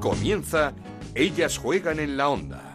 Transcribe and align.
Comienza 0.00 0.72
Ellas 1.14 1.58
juegan 1.58 1.98
en 1.98 2.16
la 2.16 2.28
onda. 2.28 2.67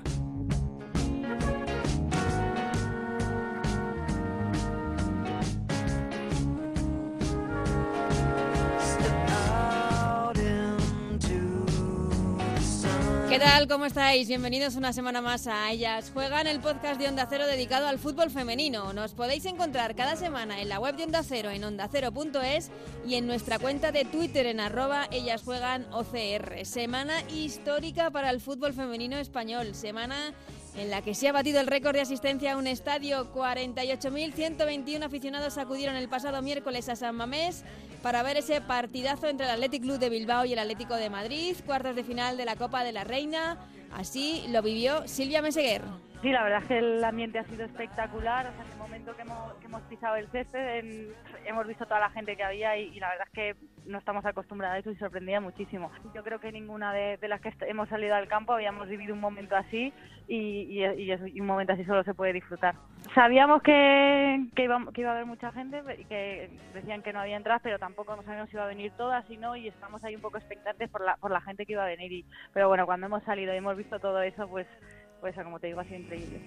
Tal? 13.68 13.74
¿Cómo 13.74 13.86
estáis? 13.86 14.28
Bienvenidos 14.28 14.76
una 14.76 14.94
semana 14.94 15.22
más 15.22 15.48
a 15.48 15.72
Ellas 15.72 16.12
Juegan, 16.14 16.48
el 16.48 16.60
podcast 16.60 17.00
de 17.00 17.08
Onda 17.08 17.28
Cero 17.30 17.46
dedicado 17.48 17.88
al 17.88 18.00
fútbol 18.00 18.30
femenino. 18.30 18.94
Nos 18.94 19.14
podéis 19.14 19.46
encontrar 19.46 19.96
cada 19.96 20.16
semana 20.16 20.62
en 20.62 20.70
la 20.70 20.80
web 20.80 20.96
de 20.96 21.04
Onda 21.04 21.24
Cero 21.24 21.50
en 21.50 21.64
ondacero.es 21.64 22.72
y 23.06 23.16
en 23.16 23.28
nuestra 23.28 23.60
cuenta 23.60 23.92
de 23.92 24.06
Twitter 24.06 24.46
en 24.46 24.60
arroba 24.60 25.08
Ellas 25.12 25.44
Juegan 25.44 25.86
OCR. 25.92 26.66
Semana 26.66 27.22
histórica 27.30 28.12
para 28.12 28.30
el 28.30 28.42
fútbol 28.42 28.74
femenino 28.74 29.18
español. 29.18 29.76
Semana 29.76 30.34
en 30.76 30.90
la 30.90 31.02
que 31.02 31.14
se 31.14 31.28
ha 31.28 31.32
batido 31.32 31.60
el 31.60 31.68
récord 31.68 31.94
de 31.94 32.02
asistencia 32.02 32.54
a 32.54 32.58
un 32.58 32.68
estadio. 32.68 33.34
48.121 33.34 35.04
aficionados 35.04 35.58
acudieron 35.58 35.96
el 35.96 36.10
pasado 36.10 36.42
miércoles 36.42 36.90
a 36.90 36.96
San 36.96 37.16
Mamés 37.16 37.64
para 38.02 38.24
ver 38.24 38.38
ese 38.38 38.62
partidazo 38.62 39.28
entre 39.28 39.46
el 39.46 39.52
Athletic 39.52 39.84
Club 39.84 40.00
de 40.00 40.10
Bilbao 40.10 40.46
y 40.46 40.54
el 40.54 40.60
Atlético 40.60 40.96
de 40.96 41.10
Madrid, 41.10 41.56
cuartos 41.66 41.96
de 41.96 42.04
final 42.04 42.38
de 42.38 42.46
la 42.46 42.56
Copa 42.56 42.84
de 42.84 42.92
la 42.92 43.04
Reina. 43.04 43.58
Así 43.94 44.46
lo 44.50 44.62
vivió 44.62 45.08
Silvia 45.08 45.42
Meseguer. 45.42 45.82
Sí, 46.24 46.32
la 46.32 46.44
verdad 46.44 46.62
es 46.62 46.68
que 46.70 46.80
el 46.80 47.04
ambiente 47.04 47.38
ha 47.38 47.44
sido 47.44 47.66
espectacular. 47.66 48.48
O 48.48 48.54
sea, 48.54 48.64
en 48.64 48.72
el 48.72 48.78
momento 48.78 49.14
que 49.14 49.24
hemos, 49.24 49.54
que 49.56 49.66
hemos 49.66 49.82
pisado 49.84 50.16
el 50.16 50.30
césped, 50.30 51.12
hemos 51.46 51.68
visto 51.68 51.86
toda 51.86 52.00
la 52.00 52.10
gente 52.12 52.38
que 52.38 52.44
había 52.44 52.78
y, 52.78 52.98
la 52.98 53.10
verdad 53.10 53.28
es 53.28 53.34
que 53.34 53.56
no 53.86 53.98
estamos 53.98 54.26
acostumbrados 54.26 54.78
a 54.78 54.80
eso 54.80 54.92
y 54.92 54.96
sorprendía 54.96 55.42
muchísimo. 55.42 55.92
Yo 56.16 56.24
creo 56.24 56.40
que 56.40 56.52
ninguna 56.54 56.94
de, 56.94 57.20
las 57.28 57.42
que 57.42 57.54
hemos 57.68 57.90
salido 57.90 58.16
al 58.16 58.30
campo 58.30 58.54
habíamos 58.54 58.88
vivido 58.88 59.14
un 59.14 59.20
momento 59.20 59.58
así 59.58 59.94
y, 60.28 60.84
y, 60.84 61.42
un 61.42 61.48
momento 61.48 61.74
así 61.74 61.84
solo 61.86 62.04
se 62.04 62.14
puede 62.14 62.34
disfrutar. 62.34 62.76
Sabíamos 63.14 63.62
que, 63.62 64.48
que 64.56 64.64
iba 64.64 64.76
a 64.76 65.12
haber 65.14 65.26
mucha 65.26 65.52
gente 65.52 65.82
y 65.98 66.06
que 66.06 66.50
decían 66.74 67.02
que 67.02 67.14
no 67.14 67.20
había 67.20 67.38
entradas, 67.38 67.62
pero 67.64 67.78
tampoco 67.80 68.16
no 68.16 68.24
sabíamos 68.24 68.50
si 68.50 68.56
iba 68.56 68.64
a 68.64 68.68
venir 68.68 68.92
todas 68.98 69.30
y 69.30 69.38
no, 69.38 69.56
y 69.56 69.68
estamos 69.68 70.04
ahí 70.04 70.16
un 70.16 70.22
poco 70.22 70.38
expectantes 70.38 70.90
por 70.90 71.04
la, 71.04 71.18
por 71.18 71.32
la 71.32 71.42
gente 71.42 71.66
que 71.66 71.74
iba 71.74 71.84
a 71.84 71.88
venir. 71.88 72.12
Y, 72.12 72.26
pero 72.54 72.68
bueno, 72.68 72.86
cuando 72.86 73.08
hemos 73.08 73.24
salido 73.24 73.54
y 73.54 73.58
hemos 73.58 73.78
visto 73.78 74.00
todo 74.00 74.22
eso, 74.22 74.48
pues 74.48 74.68
pues 75.24 75.36
como 75.36 75.58
te 75.58 75.68
digo, 75.68 75.80
ha 75.80 75.86
sido 75.86 76.00
increíble. 76.00 76.42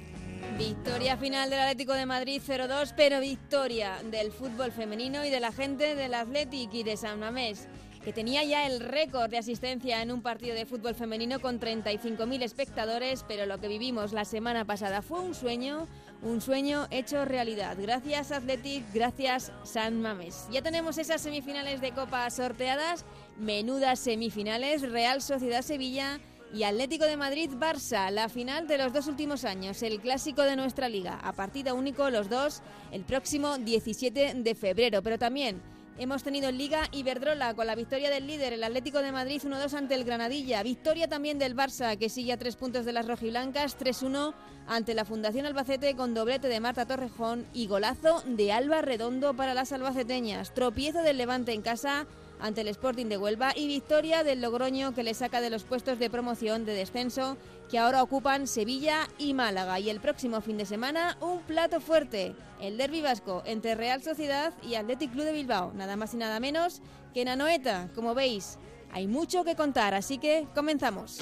Victoria 0.59 1.17
final 1.17 1.49
del 1.49 1.61
Atlético 1.61 1.95
de 1.95 2.05
Madrid 2.05 2.43
0-2, 2.47 2.93
pero 2.95 3.21
victoria 3.21 4.03
del 4.11 4.31
fútbol 4.33 4.71
femenino 4.71 5.25
y 5.25 5.31
de 5.31 5.41
la 5.41 5.51
gente 5.51 5.95
del 5.95 6.13
Athletic 6.13 6.75
y 6.75 6.83
de 6.83 6.99
San 6.99 7.19
Mamés, 7.19 7.71
que 8.07 8.13
tenía 8.13 8.45
ya 8.45 8.69
el 8.69 8.79
récord 8.79 9.29
de 9.29 9.39
asistencia 9.39 10.01
en 10.01 10.13
un 10.13 10.23
partido 10.23 10.55
de 10.55 10.65
fútbol 10.65 10.95
femenino 10.95 11.41
con 11.41 11.59
35.000 11.59 12.41
espectadores, 12.45 13.25
pero 13.27 13.47
lo 13.47 13.59
que 13.59 13.67
vivimos 13.67 14.13
la 14.13 14.25
semana 14.25 14.65
pasada 14.65 15.03
fue 15.03 15.19
un 15.19 15.35
sueño, 15.35 15.89
un 16.23 16.41
sueño 16.41 16.87
hecho 16.93 17.25
realidad. 17.25 17.77
Gracias 17.77 18.31
Athletic, 18.31 18.85
gracias 18.95 19.51
San 19.65 20.01
Mamés. 20.01 20.47
Ya 20.53 20.63
tenemos 20.63 20.99
esas 20.99 21.21
semifinales 21.21 21.81
de 21.81 21.91
Copa 21.91 22.31
sorteadas, 22.31 23.05
menudas 23.41 23.99
semifinales, 23.99 24.83
Real 24.83 25.21
Sociedad 25.21 25.63
Sevilla 25.63 26.21
y 26.55 26.63
Atlético 26.63 27.07
de 27.07 27.17
Madrid-Barça, 27.17 28.13
la 28.13 28.29
final 28.29 28.69
de 28.69 28.79
los 28.79 28.93
dos 28.93 29.09
últimos 29.09 29.45
años, 29.45 29.83
el 29.83 29.99
clásico 29.99 30.43
de 30.43 30.55
nuestra 30.55 30.89
liga, 30.89 31.19
a 31.25 31.33
partido 31.33 31.75
único 31.75 32.09
los 32.11 32.31
dos 32.31 32.63
el 32.93 33.03
próximo 33.03 33.59
17 33.59 34.35
de 34.35 34.55
febrero, 34.55 35.03
pero 35.03 35.19
también 35.19 35.61
Hemos 35.99 36.23
tenido 36.23 36.53
Liga 36.53 36.89
Iberdrola 36.93 37.55
con 37.55 37.67
la 37.67 37.75
victoria 37.75 38.11
del 38.11 38.27
líder, 38.27 38.53
el 38.53 38.63
Atlético 38.63 39.01
de 39.01 39.13
Madrid 39.13 39.41
1-2 39.43 39.73
ante 39.73 39.95
el 39.95 40.05
Granadilla. 40.05 40.63
Victoria 40.63 41.09
también 41.09 41.39
del 41.39 41.57
Barça, 41.57 41.97
que 41.97 42.11
sigue 42.11 42.35
a 42.35 42.37
tres 42.37 42.55
puntos 42.55 42.85
de 42.85 42.93
las 42.93 43.07
rojiblancas, 43.07 43.79
3-1 43.79 44.35
ante 44.67 44.93
la 44.93 45.07
Fundación 45.07 45.47
Albacete 45.47 45.97
con 45.97 46.13
doblete 46.13 46.49
de 46.49 46.61
Marta 46.61 46.85
Torrejón 46.85 47.47
y 47.55 47.67
golazo 47.67 48.23
de 48.27 48.53
Alba 48.53 48.83
Redondo 48.83 49.33
para 49.35 49.55
las 49.55 49.73
albaceteñas. 49.73 50.53
Tropiezo 50.53 51.01
del 51.01 51.17
Levante 51.17 51.55
en 51.55 51.63
casa 51.63 52.07
ante 52.41 52.61
el 52.61 52.69
Sporting 52.69 53.07
de 53.07 53.17
Huelva 53.17 53.53
y 53.57 53.67
victoria 53.67 54.23
del 54.23 54.43
Logroño 54.43 54.95
que 54.95 55.03
le 55.03 55.15
saca 55.15 55.41
de 55.41 55.49
los 55.49 55.65
puestos 55.65 55.99
de 55.99 56.11
promoción 56.11 56.67
de 56.67 56.75
descenso 56.75 57.39
que 57.71 57.79
ahora 57.79 58.03
ocupan 58.03 58.47
Sevilla 58.47 59.09
y 59.19 59.35
Málaga. 59.35 59.79
Y 59.81 59.91
el 59.91 60.01
próximo 60.01 60.41
fin 60.41 60.57
de 60.57 60.67
semana 60.67 61.17
un 61.21 61.41
plato 61.43 61.81
fuerte, 61.81 62.35
el 62.61 62.77
derby 62.77 63.03
vasco 63.03 63.43
entre 63.47 63.75
Real 63.75 64.03
Sociedad 64.03 64.53
y 64.63 64.75
Athletic 64.75 65.13
Club 65.13 65.25
de 65.25 65.33
Bilbao, 65.33 65.73
nada 65.75 65.97
más 65.97 66.15
y 66.15 66.17
nada 66.17 66.41
menos 66.41 66.81
que 67.13 67.23
en 67.23 67.29
Anoeta. 67.29 67.89
Como 67.95 68.15
veis, 68.15 68.59
hay 68.93 69.07
mucho 69.07 69.45
que 69.45 69.57
contar, 69.57 69.95
así 69.95 70.19
que 70.19 70.47
comenzamos. 70.55 71.21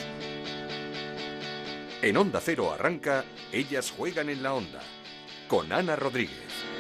En 2.03 2.17
Onda 2.17 2.41
Cero 2.43 2.73
arranca, 2.73 3.25
ellas 3.51 3.91
juegan 3.91 4.29
en 4.29 4.43
la 4.43 4.53
onda, 4.53 4.81
con 5.49 5.73
Ana 5.73 5.97
Rodríguez. 5.97 6.74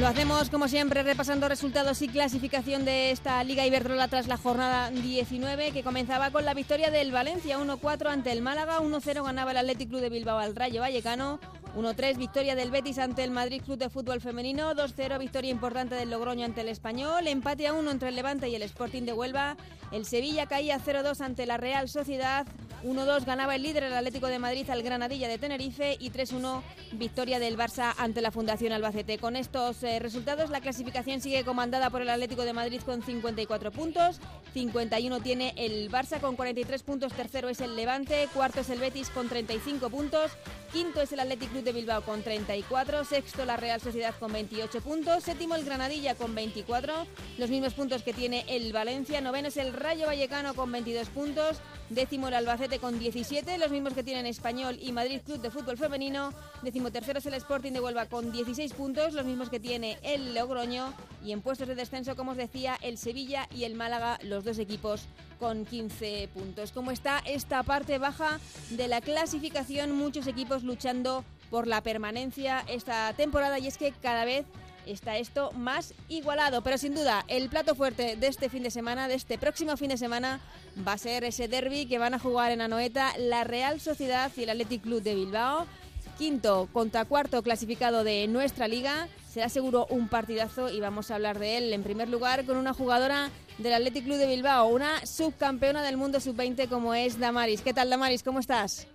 Lo 0.00 0.08
hacemos 0.08 0.50
como 0.50 0.68
siempre 0.68 1.02
repasando 1.02 1.48
resultados 1.48 2.02
y 2.02 2.08
clasificación 2.08 2.84
de 2.84 3.12
esta 3.12 3.42
Liga 3.42 3.64
Iberdrola 3.64 4.08
tras 4.08 4.26
la 4.28 4.36
jornada 4.36 4.90
19 4.90 5.72
que 5.72 5.82
comenzaba 5.82 6.30
con 6.30 6.44
la 6.44 6.52
victoria 6.52 6.90
del 6.90 7.12
Valencia 7.12 7.58
1-4 7.58 8.08
ante 8.08 8.30
el 8.30 8.42
Málaga, 8.42 8.80
1-0 8.80 9.24
ganaba 9.24 9.52
el 9.52 9.56
Athletic 9.56 9.88
Club 9.88 10.02
de 10.02 10.10
Bilbao 10.10 10.38
al 10.38 10.54
Rayo 10.54 10.82
Vallecano, 10.82 11.40
1-3 11.76 12.18
victoria 12.18 12.54
del 12.54 12.70
Betis 12.70 12.98
ante 12.98 13.24
el 13.24 13.30
Madrid 13.30 13.62
Club 13.64 13.78
de 13.78 13.88
Fútbol 13.88 14.20
Femenino, 14.20 14.74
2-0 14.74 15.18
victoria 15.18 15.50
importante 15.50 15.94
del 15.94 16.10
Logroño 16.10 16.44
ante 16.44 16.60
el 16.60 16.68
Español, 16.68 17.26
empate 17.26 17.66
a 17.66 17.72
1 17.72 17.90
entre 17.90 18.10
el 18.10 18.16
Levante 18.16 18.50
y 18.50 18.54
el 18.54 18.62
Sporting 18.62 19.04
de 19.04 19.14
Huelva, 19.14 19.56
el 19.92 20.04
Sevilla 20.04 20.44
caía 20.46 20.78
0-2 20.78 21.22
ante 21.22 21.46
la 21.46 21.56
Real 21.56 21.88
Sociedad, 21.88 22.46
1-2 22.86 23.24
ganaba 23.24 23.56
el 23.56 23.62
líder 23.62 23.82
el 23.82 23.92
Atlético 23.92 24.28
de 24.28 24.38
Madrid 24.38 24.70
al 24.70 24.82
Granadilla 24.82 25.26
de 25.26 25.38
Tenerife 25.38 25.96
y 25.98 26.10
3-1 26.10 26.62
victoria 26.92 27.40
del 27.40 27.58
Barça 27.58 27.94
ante 27.98 28.20
la 28.20 28.30
Fundación 28.30 28.72
Albacete. 28.72 29.18
Con 29.18 29.34
estos 29.34 29.82
eh, 29.82 29.98
resultados 29.98 30.50
la 30.50 30.60
clasificación 30.60 31.20
sigue 31.20 31.44
comandada 31.44 31.90
por 31.90 32.02
el 32.02 32.08
Atlético 32.08 32.44
de 32.44 32.52
Madrid 32.52 32.80
con 32.86 33.02
54 33.02 33.72
puntos, 33.72 34.20
51 34.54 35.20
tiene 35.20 35.52
el 35.56 35.90
Barça 35.90 36.20
con 36.20 36.36
43 36.36 36.82
puntos, 36.84 37.12
tercero 37.12 37.48
es 37.48 37.60
el 37.60 37.74
Levante, 37.74 38.28
cuarto 38.32 38.60
es 38.60 38.70
el 38.70 38.78
Betis 38.78 39.10
con 39.10 39.28
35 39.28 39.90
puntos, 39.90 40.30
quinto 40.66 41.00
es 41.00 41.12
el 41.12 41.20
Atlético 41.20 41.52
Club 41.52 41.64
de 41.64 41.72
Bilbao 41.72 42.02
con 42.02 42.22
34, 42.22 43.04
sexto 43.04 43.44
la 43.44 43.56
Real 43.56 43.80
Sociedad 43.80 44.14
con 44.18 44.32
28 44.32 44.80
puntos, 44.80 45.24
séptimo 45.24 45.54
el 45.54 45.64
Granadilla 45.64 46.14
con 46.14 46.34
24, 46.34 47.06
los 47.38 47.50
mismos 47.50 47.74
puntos 47.74 48.02
que 48.02 48.12
tiene 48.12 48.44
el 48.48 48.72
Valencia, 48.72 49.20
noveno 49.20 49.48
es 49.48 49.56
el 49.56 49.72
Rayo 49.72 50.06
Vallecano 50.06 50.54
con 50.54 50.70
22 50.70 51.08
puntos, 51.08 51.58
décimo 51.90 52.28
el 52.28 52.34
Albacete 52.34 52.78
con 52.78 52.98
17, 52.98 53.58
los 53.58 53.70
mismos 53.70 53.94
que 53.94 54.02
tienen 54.02 54.26
Español 54.26 54.78
y 54.80 54.92
Madrid 54.92 55.20
Club 55.24 55.40
de 55.40 55.50
Fútbol 55.50 55.78
Femenino, 55.78 56.32
décimo 56.62 56.90
tercero 56.90 57.18
es 57.18 57.26
el 57.26 57.34
Sporting 57.34 57.72
de 57.72 57.80
Huelva 57.80 58.06
con 58.06 58.32
16 58.32 58.72
puntos, 58.74 59.14
los 59.14 59.24
mismos 59.24 59.50
que 59.50 59.60
tiene 59.60 59.98
el 60.02 60.34
Logroño 60.34 60.92
y 61.24 61.32
en 61.32 61.42
puestos 61.42 61.68
de 61.68 61.74
descenso, 61.74 62.16
como 62.16 62.32
os 62.32 62.36
decía, 62.36 62.78
el 62.82 62.98
Sevilla 62.98 63.48
y 63.54 63.64
el 63.64 63.74
Málaga, 63.74 64.18
los 64.22 64.44
dos 64.44 64.58
equipos 64.58 65.06
con 65.38 65.64
15 65.64 66.28
puntos. 66.34 66.72
Como 66.72 66.90
está 66.90 67.20
esta 67.26 67.62
parte 67.62 67.98
baja 67.98 68.40
de 68.70 68.88
la 68.88 69.00
clasificación, 69.00 69.92
muchos 69.92 70.26
equipos 70.26 70.62
luchando 70.62 71.24
por 71.50 71.66
la 71.66 71.80
permanencia 71.80 72.64
esta 72.68 73.12
temporada 73.14 73.58
y 73.58 73.66
es 73.66 73.78
que 73.78 73.92
cada 73.92 74.24
vez 74.24 74.46
está 74.86 75.16
esto 75.18 75.52
más 75.52 75.94
igualado. 76.08 76.62
Pero 76.62 76.78
sin 76.78 76.94
duda, 76.94 77.24
el 77.28 77.48
plato 77.48 77.74
fuerte 77.74 78.16
de 78.16 78.26
este 78.26 78.48
fin 78.48 78.62
de 78.62 78.70
semana, 78.70 79.08
de 79.08 79.14
este 79.14 79.38
próximo 79.38 79.76
fin 79.76 79.90
de 79.90 79.98
semana, 79.98 80.40
va 80.86 80.92
a 80.92 80.98
ser 80.98 81.24
ese 81.24 81.48
derby 81.48 81.86
que 81.86 81.98
van 81.98 82.14
a 82.14 82.18
jugar 82.18 82.52
en 82.52 82.60
Anoeta 82.60 83.12
la 83.18 83.44
Real 83.44 83.80
Sociedad 83.80 84.30
y 84.36 84.44
el 84.44 84.50
Athletic 84.50 84.82
Club 84.82 85.02
de 85.02 85.14
Bilbao. 85.14 85.66
Quinto 86.16 86.68
contra 86.72 87.04
cuarto 87.04 87.42
clasificado 87.42 88.02
de 88.02 88.26
nuestra 88.26 88.68
liga. 88.68 89.08
Será 89.28 89.48
seguro 89.48 89.86
un 89.90 90.08
partidazo 90.08 90.70
y 90.70 90.80
vamos 90.80 91.10
a 91.10 91.16
hablar 91.16 91.38
de 91.38 91.58
él 91.58 91.72
en 91.72 91.82
primer 91.82 92.08
lugar 92.08 92.46
con 92.46 92.56
una 92.56 92.72
jugadora 92.72 93.30
del 93.58 93.74
Athletic 93.74 94.04
Club 94.04 94.16
de 94.16 94.26
Bilbao, 94.26 94.66
una 94.68 95.04
subcampeona 95.04 95.82
del 95.82 95.96
mundo 95.96 96.20
sub-20 96.20 96.68
como 96.68 96.94
es 96.94 97.18
Damaris. 97.18 97.60
¿Qué 97.60 97.74
tal 97.74 97.90
Damaris? 97.90 98.22
¿Cómo 98.22 98.40
estás? 98.40 98.86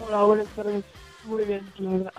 Hola, 0.00 0.22
buenas 0.22 0.48
tardes. 0.48 0.84
Muy 1.24 1.44
bien, 1.44 1.70
la 1.78 1.90
verdad. 1.90 2.12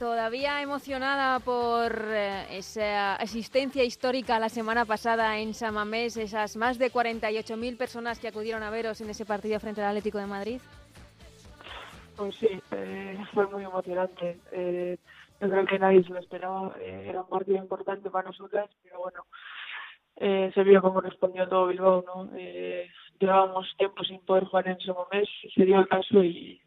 Todavía 0.00 0.62
emocionada 0.62 1.40
por 1.40 1.92
eh, 2.08 2.46
esa 2.56 3.16
asistencia 3.16 3.84
histórica 3.84 4.38
la 4.38 4.48
semana 4.48 4.84
pasada 4.86 5.38
en 5.38 5.52
Samamés, 5.52 6.16
esas 6.16 6.56
más 6.56 6.78
de 6.78 6.90
48.000 6.90 7.76
personas 7.76 8.18
que 8.18 8.28
acudieron 8.28 8.62
a 8.62 8.70
veros 8.70 9.00
en 9.00 9.10
ese 9.10 9.26
partido 9.26 9.60
frente 9.60 9.82
al 9.82 9.88
Atlético 9.88 10.18
de 10.18 10.26
Madrid. 10.26 10.60
Pues 12.20 12.36
sí, 12.36 12.48
eh, 12.72 13.16
fue 13.32 13.46
muy 13.46 13.64
emocionante. 13.64 14.38
Eh, 14.52 14.98
yo 15.40 15.48
creo 15.48 15.64
que 15.64 15.78
nadie 15.78 16.04
se 16.04 16.10
lo 16.10 16.18
esperaba. 16.18 16.74
era 16.78 17.22
un 17.22 17.28
partido 17.30 17.56
importante 17.56 18.10
para 18.10 18.28
nosotras, 18.28 18.68
pero 18.82 18.98
bueno, 18.98 19.24
se 20.52 20.62
vio 20.62 20.82
cómo 20.82 21.00
respondió 21.00 21.48
todo 21.48 21.68
Bilbao. 21.68 22.04
¿no? 22.06 22.30
llevábamos 23.18 23.74
tiempo 23.78 24.04
sin 24.04 24.20
poder 24.20 24.44
jugar 24.44 24.68
en 24.68 24.78
Samamés, 24.80 25.30
se 25.54 25.64
dio 25.64 25.78
el 25.78 25.88
caso 25.88 26.22
y 26.22 26.60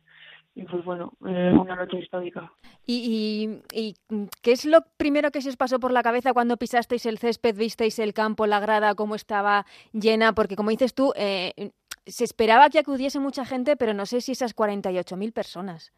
y 0.55 0.63
pues 0.63 0.85
bueno, 0.85 1.13
eh, 1.25 1.51
una 1.51 1.75
noche 1.75 1.97
histórica. 1.99 2.51
¿Y, 2.85 3.61
y, 3.71 3.95
qué 4.41 4.51
es 4.51 4.65
lo 4.65 4.81
primero 4.97 5.31
que 5.31 5.41
se 5.41 5.49
os 5.49 5.57
pasó 5.57 5.79
por 5.79 5.91
la 5.91 6.03
cabeza 6.03 6.33
cuando 6.33 6.57
pisasteis 6.57 7.05
el 7.07 7.17
césped, 7.17 7.55
visteis 7.55 7.97
el 7.97 8.13
campo, 8.13 8.45
la 8.45 8.59
grada, 8.59 8.93
cómo 8.93 9.15
estaba 9.15 9.65
llena? 9.93 10.33
Porque 10.33 10.55
como 10.55 10.69
dices 10.69 10.93
tú, 10.93 11.11
eh, 11.15 11.71
se 12.05 12.23
esperaba 12.23 12.69
que 12.69 12.79
acudiese 12.79 13.19
mucha 13.19 13.45
gente, 13.45 13.75
pero 13.75 13.93
no 13.93 14.05
sé 14.05 14.21
si 14.21 14.33
esas 14.33 14.55
48.000 14.55 15.33
personas. 15.33 15.93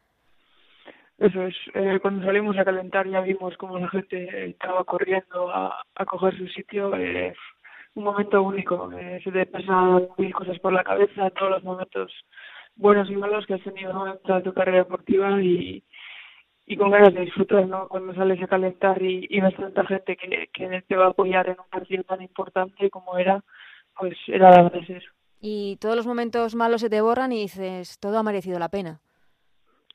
Eso 1.18 1.42
es, 1.46 1.54
eh, 1.74 1.98
cuando 2.02 2.26
salimos 2.26 2.58
a 2.58 2.64
calentar 2.64 3.08
ya 3.08 3.20
vimos 3.22 3.56
cómo 3.56 3.78
la 3.78 3.88
gente 3.88 4.50
estaba 4.50 4.84
corriendo 4.84 5.50
a, 5.50 5.82
coger 6.06 6.36
su 6.36 6.46
sitio. 6.48 6.94
Eh, 6.94 7.34
un 7.94 8.04
momento 8.04 8.42
único, 8.42 8.92
eh, 8.92 9.20
se 9.24 9.32
te 9.32 9.46
pasan 9.46 10.08
mil 10.18 10.34
cosas 10.34 10.58
por 10.58 10.74
la 10.74 10.84
cabeza, 10.84 11.30
todos 11.30 11.52
los 11.52 11.64
momentos 11.64 12.12
buenos 12.74 13.10
y 13.10 13.16
malos 13.16 13.46
que 13.46 13.54
has 13.54 13.62
tenido 13.62 14.06
en 14.06 14.18
toda 14.18 14.42
tu 14.42 14.52
carrera 14.52 14.78
deportiva 14.78 15.42
y, 15.42 15.82
y 16.66 16.76
con 16.76 16.90
ganas 16.90 17.14
de 17.14 17.22
disfrutar, 17.22 17.66
¿no? 17.66 17.88
Cuando 17.88 18.12
sales 18.14 18.42
a 18.42 18.48
calentar 18.48 19.00
y, 19.00 19.40
ves 19.40 19.56
tanta 19.56 19.86
gente 19.86 20.16
que, 20.16 20.82
te 20.86 20.96
va 20.96 21.06
a 21.06 21.10
apoyar 21.10 21.48
en 21.48 21.56
un 21.58 21.70
partido 21.70 22.04
tan 22.04 22.20
importante 22.20 22.90
como 22.90 23.16
era, 23.16 23.42
pues 23.96 24.16
era 24.26 24.50
la 24.50 24.62
verdad 24.64 24.82
Y 25.40 25.76
todos 25.80 25.96
los 25.96 26.06
momentos 26.06 26.54
malos 26.54 26.80
se 26.80 26.90
te 26.90 27.00
borran 27.00 27.32
y 27.32 27.42
dices, 27.42 27.98
todo 27.98 28.18
ha 28.18 28.22
merecido 28.22 28.58
la 28.58 28.68
pena. 28.68 29.00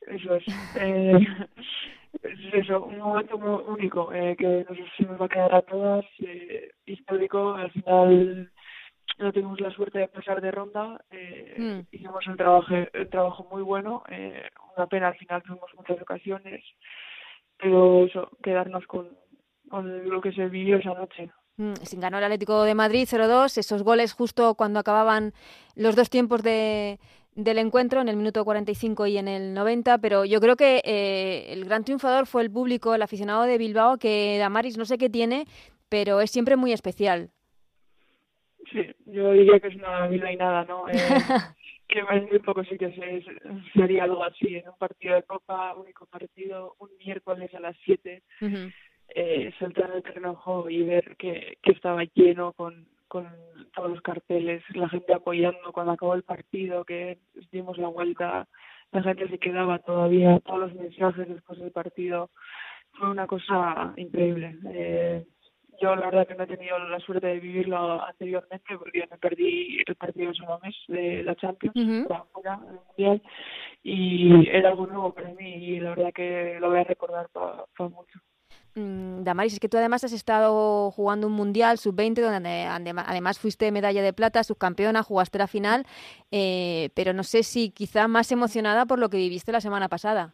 Eso 0.08 0.36
es. 0.36 0.44
Eh, 0.76 1.20
es 2.24 2.54
eso, 2.54 2.84
un 2.84 3.00
momento 3.00 3.38
muy 3.38 3.64
único 3.68 4.12
eh, 4.14 4.36
que 4.38 4.66
nos, 4.70 5.10
nos 5.10 5.22
va 5.22 5.26
a 5.26 5.30
quedar 5.30 5.56
a 5.56 5.62
todas, 5.62 6.06
eh, 6.20 6.72
histórico. 6.86 7.54
Al 7.54 7.72
final 7.72 8.52
no 9.22 9.32
tuvimos 9.32 9.60
la 9.60 9.72
suerte 9.72 10.00
de 10.00 10.08
pasar 10.08 10.42
de 10.42 10.52
ronda, 10.52 11.00
eh, 11.12 11.56
mm. 11.58 11.96
hicimos 11.96 12.26
un 12.28 12.38
trabajo, 12.38 12.74
un 12.74 13.10
trabajo 13.10 13.48
muy 13.52 13.62
bueno, 13.62 14.04
eh, 14.10 14.50
una 14.76 14.88
pena 14.88 15.10
al 15.10 15.16
final 15.16 15.44
tuvimos 15.44 15.70
muchas 15.76 16.02
ocasiones, 16.02 16.64
pero 17.58 18.06
eso, 18.06 18.30
quedarnos 18.44 18.86
con, 18.88 19.10
con 19.70 20.10
lo 20.10 20.22
que 20.22 20.32
se 20.32 20.48
vivió 20.48 20.78
esa 20.78 20.94
noche. 20.94 21.30
Mm, 21.58 21.74
sin 21.84 22.00
ganó 22.00 22.18
el 22.18 22.24
Atlético 22.24 22.64
de 22.64 22.76
Madrid 22.76 23.08
0-2, 23.08 23.58
esos 23.58 23.84
goles 23.84 24.14
justo 24.14 24.56
cuando 24.56 24.80
acababan 24.80 25.34
los 25.76 25.96
dos 25.96 26.10
tiempos 26.10 26.44
de, 26.44 27.00
del 27.36 27.58
encuentro, 27.58 28.02
en 28.02 28.10
el 28.10 28.18
minuto 28.18 28.44
45 28.44 29.08
y 29.08 29.18
en 29.18 29.28
el 29.28 29.54
90, 29.54 29.98
pero 30.00 30.26
yo 30.26 30.40
creo 30.40 30.56
que 30.56 30.82
eh, 30.84 31.54
el 31.54 31.66
gran 31.66 31.84
triunfador 31.84 32.26
fue 32.26 32.42
el 32.42 32.52
público, 32.52 32.94
el 32.96 33.02
aficionado 33.02 33.44
de 33.44 33.58
Bilbao, 33.58 33.98
que 33.98 34.38
Damaris 34.38 34.78
no 34.78 34.86
sé 34.86 34.98
qué 34.98 35.10
tiene, 35.10 35.46
pero 35.90 36.22
es 36.22 36.32
siempre 36.32 36.56
muy 36.56 36.74
especial. 36.74 37.30
Sí, 38.72 38.88
yo 39.06 39.32
diría 39.32 39.60
que 39.60 39.68
es 39.68 39.76
una 39.76 40.08
vida 40.08 40.32
y 40.32 40.38
nada, 40.38 40.66
¿no? 40.66 40.88
Eh, 40.88 40.94
que 41.88 42.04
muy 42.04 42.40
poco 42.40 42.64
sí 42.64 42.78
que 42.78 42.92
se, 42.94 43.24
sería 43.74 44.06
algo 44.06 44.24
así, 44.24 44.56
en 44.56 44.70
un 44.70 44.78
partido 44.78 45.16
de 45.16 45.24
Copa, 45.24 45.76
único 45.76 46.06
partido, 46.06 46.76
un 46.80 46.90
miércoles 46.98 47.54
a 47.54 47.60
las 47.60 47.76
7, 47.84 48.24
eh, 49.16 49.52
saltar 49.60 49.92
el 49.96 50.04
terreno 50.04 50.40
y 50.70 50.84
ver 50.84 51.16
que, 51.18 51.58
que 51.62 51.72
estaba 51.72 52.04
lleno 52.14 52.54
con, 52.54 52.88
con 53.08 53.28
todos 53.74 53.90
los 53.90 54.02
carteles, 54.02 54.64
la 54.74 54.90
gente 54.90 55.14
apoyando 55.14 55.72
cuando 55.74 55.94
acabó 55.94 56.14
el 56.16 56.24
partido, 56.24 56.86
que 56.86 57.20
dimos 57.52 57.78
la 57.78 57.88
vuelta, 57.88 58.48
la 58.92 59.04
gente 59.04 59.28
se 59.30 59.38
quedaba 59.38 59.80
todavía, 59.80 60.40
todos 60.40 60.60
los 60.60 60.76
mensajes 60.76 61.28
después 61.28 61.60
del 61.60 61.72
partido, 61.72 62.30
fue 62.94 63.10
una 63.10 63.28
cosa 63.28 63.94
increíble. 63.98 64.58
Eh, 64.74 65.26
yo 65.82 65.96
la 65.96 66.06
verdad 66.06 66.28
que 66.28 66.36
no 66.36 66.44
he 66.44 66.48
tenido 66.48 66.78
la 66.78 67.00
suerte 67.00 67.26
de 67.26 67.40
vivirlo 67.40 68.04
anteriormente 68.06 68.78
porque 68.78 69.08
me 69.10 69.18
perdí 69.18 69.82
el 69.86 69.96
partido 69.96 70.32
en 70.32 70.62
mes 70.64 70.76
de 70.88 71.24
la 71.24 71.36
Champions, 71.36 71.76
Mundial, 71.76 73.22
y 73.82 74.48
era 74.48 74.70
algo 74.70 74.86
nuevo 74.86 75.14
para 75.14 75.34
mí 75.34 75.56
y 75.56 75.80
la 75.80 75.90
verdad 75.92 76.14
que 76.14 76.58
lo 76.60 76.70
voy 76.70 76.80
a 76.80 76.84
recordar 76.84 77.28
para, 77.30 77.90
mucho. 77.90 78.20
Mm, 78.76 79.24
Damaris, 79.24 79.54
es 79.54 79.60
que 79.60 79.68
tú 79.68 79.78
además 79.78 80.04
has 80.04 80.14
estado 80.14 80.92
jugando 80.92 81.28
un 81.28 81.34
Mundial 81.34 81.78
sub-20, 81.78 82.22
donde 82.22 82.94
además 82.98 83.40
fuiste 83.40 83.72
medalla 83.72 84.02
de 84.02 84.14
plata, 84.14 84.44
subcampeona, 84.44 85.04
jugaste 85.04 85.38
la 85.38 85.48
final, 85.48 85.86
eh, 86.32 86.90
pero 86.96 87.14
no 87.14 87.24
sé 87.24 87.44
si 87.44 87.72
quizá 87.72 88.08
más 88.08 88.32
emocionada 88.32 88.86
por 88.86 89.00
lo 89.00 89.10
que 89.10 89.18
viviste 89.18 89.52
la 89.52 89.62
semana 89.62 89.90
pasada. 89.90 90.34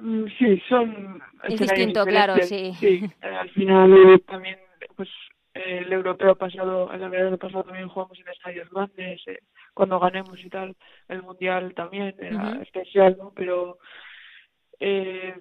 Mm, 0.00 0.24
sí, 0.38 0.60
son. 0.68 1.22
Es 1.44 1.60
distinto, 1.60 2.04
claro, 2.04 2.36
sí. 2.42 2.72
Sí, 2.74 3.00
eh, 3.22 3.26
al 3.26 3.50
final 3.50 4.22
también, 4.26 4.58
pues 4.96 5.08
el 5.54 5.92
europeo 5.92 6.34
pasado, 6.36 6.92
el 6.92 7.08
verano 7.08 7.38
pasado 7.38 7.64
también 7.64 7.88
jugamos 7.88 8.18
en 8.18 8.28
estadios 8.28 8.68
grandes, 8.70 9.22
eh, 9.26 9.38
cuando 9.72 9.98
ganemos 9.98 10.38
y 10.44 10.50
tal, 10.50 10.76
el 11.08 11.22
mundial 11.22 11.74
también 11.74 12.14
era 12.18 12.60
especial, 12.62 13.16
¿no? 13.18 13.32
Pero 13.34 13.78
eh, 14.80 15.34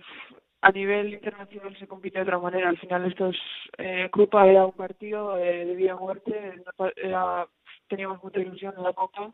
a 0.62 0.72
nivel 0.72 1.14
internacional 1.14 1.78
se 1.78 1.88
compite 1.88 2.20
de 2.20 2.24
otra 2.24 2.40
manera. 2.40 2.70
Al 2.70 2.78
final, 2.78 3.06
estos 3.06 3.38
eh, 3.78 4.10
Copa 4.12 4.48
era 4.48 4.66
un 4.66 4.74
partido 4.74 5.38
eh, 5.38 5.66
de 5.66 5.76
vida 5.76 5.96
o 5.96 6.00
muerte, 6.00 6.54
era, 6.96 7.48
teníamos 7.88 8.24
mucha 8.24 8.40
ilusión 8.40 8.74
en 8.78 8.84
la 8.84 8.94
Copa 8.94 9.34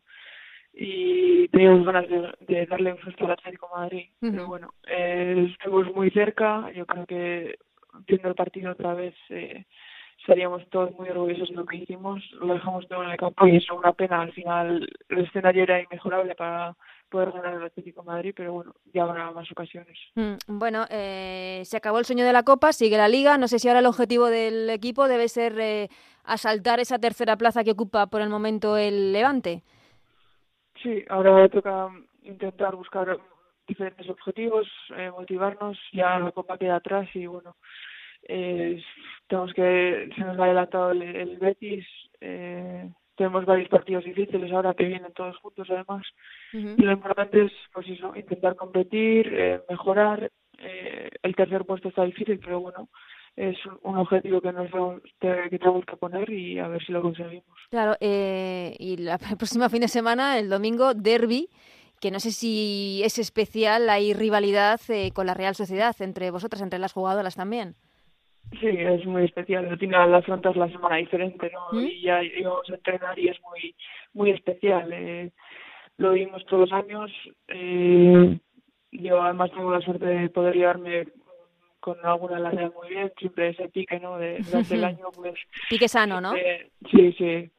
y 0.74 1.48
teníamos 1.50 1.86
ganas 1.86 2.06
de, 2.10 2.66
darle 2.66 2.94
un 2.94 3.02
susto 3.02 3.26
al 3.26 3.32
Atlético 3.32 3.70
Madrid. 3.76 4.10
Pero 4.20 4.48
bueno, 4.48 4.74
eh, 4.88 5.48
estuvimos 5.52 5.94
muy 5.96 6.10
cerca. 6.12 6.72
Yo 6.72 6.86
creo 6.86 7.06
que 7.06 7.56
viendo 8.08 8.30
el 8.30 8.36
partido 8.36 8.72
otra 8.72 8.94
vez 8.94 9.14
eh, 9.30 9.66
estaríamos 10.20 10.68
todos 10.70 10.92
muy 10.98 11.10
orgullosos 11.10 11.50
de 11.50 11.56
lo 11.56 11.66
que 11.66 11.78
hicimos. 11.78 12.24
Lo 12.34 12.54
dejamos 12.54 12.88
todo 12.88 13.04
en 13.04 13.12
el 13.12 13.18
campo 13.18 13.48
y 13.48 13.58
es 13.58 13.70
una 13.72 13.94
pena. 13.94 14.22
Al 14.22 14.32
final, 14.32 14.88
el 15.10 15.18
escenario 15.20 15.64
era 15.64 15.82
inmejorable 15.82 16.36
para 16.36 16.76
poder 17.12 17.32
ganar 17.32 17.54
el 17.56 17.64
Atlético 17.64 18.04
Madrid, 18.04 18.34
pero 18.36 18.54
bueno, 18.54 18.74
ya 18.94 19.04
habrá 19.04 19.30
más 19.32 19.52
ocasiones. 19.52 19.98
Mm, 20.16 20.36
bueno, 20.48 20.86
eh, 20.90 21.62
se 21.66 21.78
acabó 21.78 22.00
el 22.00 22.06
sueño 22.06 22.26
de 22.26 22.34
la 22.34 22.44
Copa, 22.44 22.74
sigue 22.74 22.98
la 22.98 23.08
Liga. 23.08 23.38
No 23.38 23.48
sé 23.48 23.60
si 23.60 23.68
ahora 23.68 23.82
el 23.82 23.86
objetivo 23.86 24.28
del 24.28 24.70
equipo 24.70 25.08
debe 25.08 25.28
ser 25.28 25.60
eh, 25.60 25.90
asaltar 26.24 26.80
esa 26.80 26.98
tercera 26.98 27.38
plaza 27.38 27.64
que 27.64 27.72
ocupa 27.72 28.08
por 28.08 28.22
el 28.22 28.30
momento 28.30 28.78
el 28.78 29.12
Levante. 29.12 29.62
Sí, 30.82 31.04
ahora 31.10 31.48
toca 31.50 31.90
intentar 32.24 32.76
buscar 32.76 33.20
diferentes 33.68 34.10
objetivos, 34.10 34.68
eh, 34.98 35.12
motivarnos. 35.12 35.78
Ya 35.94 36.18
la 36.20 36.32
Copa 36.32 36.58
queda 36.58 36.78
atrás 36.78 37.08
y 37.14 37.26
bueno, 37.26 37.56
eh, 38.28 38.82
tenemos 39.28 39.54
que 39.54 40.10
se 40.16 40.22
nos 40.22 40.40
ha 40.40 40.46
adelantado 40.46 40.92
el, 40.92 41.38
Betis. 41.38 41.86
Eh, 42.20 42.90
tenemos 43.22 43.46
varios 43.46 43.70
partidos 43.70 44.04
difíciles 44.04 44.52
ahora 44.52 44.74
que 44.74 44.86
vienen 44.86 45.14
todos 45.14 45.38
juntos 45.38 45.68
además. 45.70 46.02
Y 46.52 46.82
lo 46.82 46.92
importante 46.92 47.46
es, 47.46 47.52
pues 47.72 47.88
eso, 47.88 48.16
intentar 48.16 48.56
competir, 48.56 49.32
eh, 49.32 49.62
mejorar. 49.70 50.32
Eh, 50.58 51.08
el 51.22 51.36
tercer 51.36 51.64
puesto 51.66 51.90
está 51.90 52.04
difícil, 52.04 52.40
pero 52.40 52.62
bueno, 52.62 52.90
es 53.36 53.58
un 53.84 53.98
objetivo 54.00 54.42
que 54.42 54.52
nos 54.52 54.72
que 55.20 55.60
tenemos 55.60 55.86
que 55.86 55.98
poner 55.98 56.32
y 56.32 56.58
a 56.58 56.68
ver 56.68 56.84
si 56.84 56.92
lo 56.92 57.04
conseguimos. 57.04 57.46
Claro, 57.70 57.96
eh, 58.00 58.76
y 58.80 58.98
la 58.98 59.20
próxima 59.38 59.70
fin 59.70 59.82
de 59.82 59.88
semana, 59.88 60.40
el 60.40 60.50
domingo, 60.50 60.96
derby, 60.96 61.48
que 62.00 62.10
no 62.10 62.20
sé 62.20 62.32
si 62.32 63.02
es 63.04 63.20
especial, 63.20 63.88
hay 63.88 64.16
rivalidad 64.16 64.82
eh, 64.90 65.12
con 65.14 65.28
la 65.28 65.36
Real 65.36 65.54
Sociedad 65.54 65.96
entre 66.00 66.32
vosotras, 66.32 66.64
entre 66.64 66.80
las 66.80 66.94
jugadoras 66.94 67.36
también. 67.36 67.76
Sí, 68.60 68.68
es 68.68 69.06
muy 69.06 69.26
especial. 69.26 69.68
Al 69.68 69.78
final 69.78 70.14
afrontas 70.14 70.56
la 70.56 70.70
semana 70.70 70.98
diferente, 70.98 71.52
¿no? 71.52 71.80
¿Mm? 71.80 71.86
Y 71.86 72.02
ya 72.02 72.24
íbamos 72.24 72.70
a 72.70 72.76
entrenar 72.76 73.18
y 73.18 73.30
es 73.30 73.42
muy 73.42 73.76
muy 74.14 74.32
especial. 74.32 74.92
Eh, 74.92 75.32
lo 75.98 76.14
vimos 76.14 76.46
todos 76.46 76.70
los 76.70 76.74
años. 76.74 77.12
Eh, 77.48 78.38
yo 78.92 79.22
además 79.22 79.52
tengo 79.52 79.72
la 79.72 79.82
suerte 79.82 80.06
de 80.06 80.30
poder 80.30 80.56
llevarme 80.56 81.08
con 81.80 81.98
alguna 82.06 82.40
larga 82.40 82.72
muy 82.76 82.90
bien, 82.90 83.12
siempre 83.18 83.50
ese 83.50 83.70
pique, 83.70 84.00
¿no? 84.00 84.18
De, 84.18 84.40
durante 84.40 84.76
el 84.76 84.84
año, 84.84 85.06
pues... 85.16 85.34
Pique 85.70 85.88
sano, 85.88 86.22
¿no? 86.22 86.34
sí, 86.92 87.14
sí. 87.18 87.52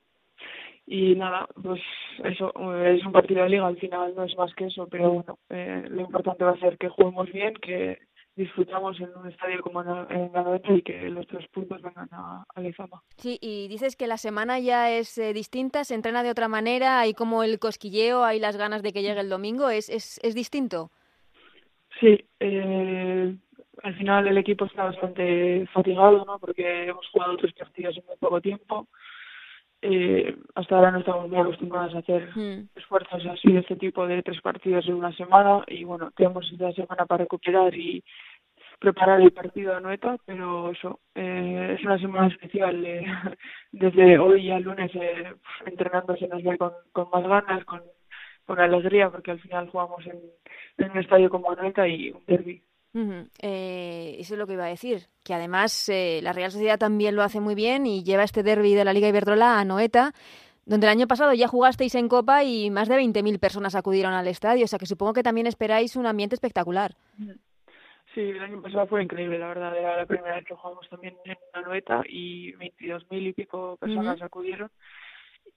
Y 0.86 1.14
nada, 1.14 1.46
pues 1.62 1.80
eso, 2.24 2.52
es 2.84 3.04
un 3.04 3.12
partido 3.12 3.42
de 3.42 3.50
liga, 3.50 3.66
al 3.66 3.78
final 3.78 4.14
no 4.14 4.24
es 4.24 4.36
más 4.36 4.52
que 4.54 4.66
eso, 4.66 4.88
pero 4.88 5.10
bueno, 5.10 5.38
eh, 5.48 5.84
lo 5.88 6.02
importante 6.02 6.44
va 6.44 6.50
a 6.50 6.58
ser 6.58 6.76
que 6.76 6.88
juguemos 6.88 7.30
bien, 7.32 7.54
que 7.54 7.98
disfrutamos 8.36 8.98
en 9.00 9.10
un 9.16 9.28
estadio 9.28 9.60
como 9.60 9.82
en 9.82 10.32
Ganoeta 10.32 10.72
y 10.72 10.82
que 10.82 11.10
los 11.10 11.26
tres 11.26 11.46
puntos 11.48 11.82
vengan 11.82 12.08
a, 12.12 12.44
a 12.54 12.60
Lezama. 12.60 13.02
Sí, 13.16 13.38
y 13.40 13.68
dices 13.68 13.96
que 13.96 14.06
la 14.06 14.16
semana 14.16 14.58
ya 14.58 14.90
es 14.90 15.18
eh, 15.18 15.32
distinta, 15.32 15.84
se 15.84 15.94
entrena 15.94 16.22
de 16.22 16.30
otra 16.30 16.48
manera, 16.48 17.00
hay 17.00 17.14
como 17.14 17.42
el 17.42 17.58
cosquilleo, 17.58 18.24
hay 18.24 18.38
las 18.38 18.56
ganas 18.56 18.82
de 18.82 18.92
que 18.92 19.02
llegue 19.02 19.20
el 19.20 19.28
domingo, 19.28 19.68
¿es, 19.68 19.88
es, 19.88 20.18
es 20.22 20.34
distinto? 20.34 20.90
Sí, 22.00 22.24
eh, 22.40 23.36
al 23.82 23.96
final 23.96 24.26
el 24.26 24.38
equipo 24.38 24.64
está 24.64 24.84
bastante 24.84 25.66
fatigado, 25.72 26.24
¿no? 26.24 26.38
Porque 26.38 26.86
hemos 26.86 27.06
jugado 27.08 27.36
tres 27.36 27.52
partidos 27.52 27.96
en 27.96 28.04
muy 28.06 28.16
poco 28.16 28.40
tiempo. 28.40 28.88
Eh, 29.82 30.36
hasta 30.54 30.76
ahora 30.76 30.92
no 30.92 31.00
estamos 31.00 31.28
muy 31.28 31.38
acostumbrados 31.38 31.94
a 31.94 31.98
hacer 31.98 32.30
hmm. 32.36 32.68
esfuerzos 32.76 33.26
así 33.26 33.52
de 33.52 33.60
este 33.60 33.76
tipo 33.76 34.06
de 34.06 34.22
tres 34.22 34.40
partidos 34.40 34.86
en 34.86 34.94
una 34.94 35.12
semana 35.16 35.64
y 35.66 35.82
bueno, 35.82 36.12
tenemos 36.16 36.50
esta 36.52 36.72
semana 36.72 37.04
para 37.04 37.24
recuperar 37.24 37.74
y 37.74 38.02
preparar 38.78 39.20
el 39.20 39.32
partido 39.32 39.74
de 39.74 39.80
Noeta, 39.80 40.16
pero 40.24 40.70
eso, 40.70 41.00
eh, 41.14 41.76
es 41.76 41.84
una 41.84 41.98
semana 41.98 42.28
especial. 42.28 42.84
Eh, 42.84 43.04
desde 43.72 44.18
hoy 44.18 44.50
al 44.50 44.62
lunes 44.62 44.90
eh, 44.94 45.34
entrenando 45.66 46.16
se 46.16 46.28
nos 46.28 46.42
ve 46.42 46.56
con, 46.56 46.72
con 46.92 47.10
más 47.10 47.26
ganas, 47.26 47.64
con 47.64 47.82
con 48.46 48.60
alegría 48.60 49.10
porque 49.10 49.30
al 49.30 49.40
final 49.40 49.68
jugamos 49.70 50.04
en, 50.06 50.20
un 50.90 50.98
estadio 50.98 51.30
como 51.30 51.50
Anoeta 51.50 51.86
y 51.86 52.10
un 52.10 52.24
derby. 52.26 52.62
Eh, 52.94 54.16
eso 54.18 54.34
es 54.34 54.38
lo 54.38 54.46
que 54.46 54.52
iba 54.52 54.64
a 54.64 54.68
decir, 54.68 55.06
que 55.24 55.32
además 55.32 55.88
eh, 55.88 56.20
la 56.22 56.32
Real 56.32 56.50
Sociedad 56.50 56.78
también 56.78 57.16
lo 57.16 57.22
hace 57.22 57.40
muy 57.40 57.54
bien 57.54 57.86
y 57.86 58.04
lleva 58.04 58.22
este 58.22 58.42
derby 58.42 58.74
de 58.74 58.84
la 58.84 58.92
Liga 58.92 59.08
Iberdrola 59.08 59.58
a 59.58 59.64
Noeta, 59.64 60.12
donde 60.66 60.86
el 60.86 60.90
año 60.92 61.06
pasado 61.06 61.32
ya 61.32 61.48
jugasteis 61.48 61.94
en 61.94 62.08
Copa 62.08 62.44
y 62.44 62.70
más 62.70 62.88
de 62.88 62.96
20.000 62.96 63.38
personas 63.40 63.74
acudieron 63.74 64.12
al 64.12 64.28
estadio, 64.28 64.64
o 64.64 64.68
sea 64.68 64.78
que 64.78 64.86
supongo 64.86 65.14
que 65.14 65.22
también 65.22 65.46
esperáis 65.46 65.96
un 65.96 66.06
ambiente 66.06 66.34
espectacular. 66.34 66.94
Sí, 68.14 68.20
el 68.20 68.40
año 68.40 68.60
pasado 68.60 68.86
fue 68.86 69.02
increíble, 69.02 69.38
la 69.38 69.48
verdad, 69.48 69.76
era 69.76 69.96
la 69.96 70.06
primera 70.06 70.36
vez 70.36 70.44
que 70.44 70.54
jugamos 70.54 70.86
también 70.90 71.16
en 71.24 71.36
Anoeta 71.54 72.02
y 72.06 72.52
22.000 72.52 73.28
y 73.28 73.32
pico 73.32 73.78
personas 73.78 74.20
acudieron 74.20 74.70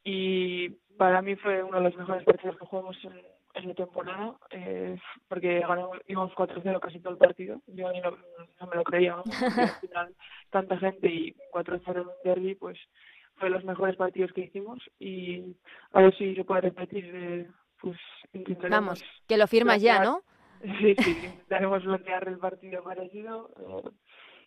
y 0.05 0.69
para 0.97 1.21
mí 1.21 1.35
fue 1.35 1.63
uno 1.63 1.77
de 1.79 1.83
los 1.83 1.97
mejores 1.97 2.23
partidos 2.23 2.57
que 2.57 2.65
jugamos 2.65 2.95
en, 3.03 3.34
en 3.55 3.69
la 3.69 3.73
temporada, 3.73 4.35
eh, 4.51 4.97
porque 5.27 5.59
ganamos, 5.59 5.99
íbamos 6.07 6.33
4-0 6.33 6.79
casi 6.79 6.99
todo 6.99 7.13
el 7.13 7.19
partido. 7.19 7.61
Yo 7.67 7.89
no, 7.91 8.67
me 8.67 8.75
lo 8.75 8.83
creía, 8.83 9.15
al 9.57 9.69
final 9.81 10.15
tanta 10.49 10.77
gente 10.77 11.07
y 11.07 11.35
4-0 11.51 11.91
en 11.91 11.99
un 11.99 12.13
derby, 12.23 12.55
pues 12.55 12.77
fue 13.35 13.49
los 13.49 13.63
mejores 13.63 13.95
partidos 13.95 14.31
que 14.33 14.41
hicimos 14.41 14.79
y 14.99 15.55
a 15.91 16.01
ver 16.01 16.17
si 16.17 16.35
se 16.35 16.43
puede 16.43 16.61
repetir, 16.61 17.09
eh, 17.13 17.47
pues 17.81 17.97
intentaremos. 18.33 18.99
Vamos, 18.99 19.03
que 19.27 19.37
lo 19.37 19.47
firmas 19.47 19.81
ya, 19.81 20.03
¿no? 20.03 20.21
Sí, 20.79 20.95
sí, 20.97 21.11
intentaremos 21.11 21.83
bloquear 21.83 22.27
el 22.27 22.39
partido 22.39 22.81
parecido 22.81 23.51
eh, 23.59 23.89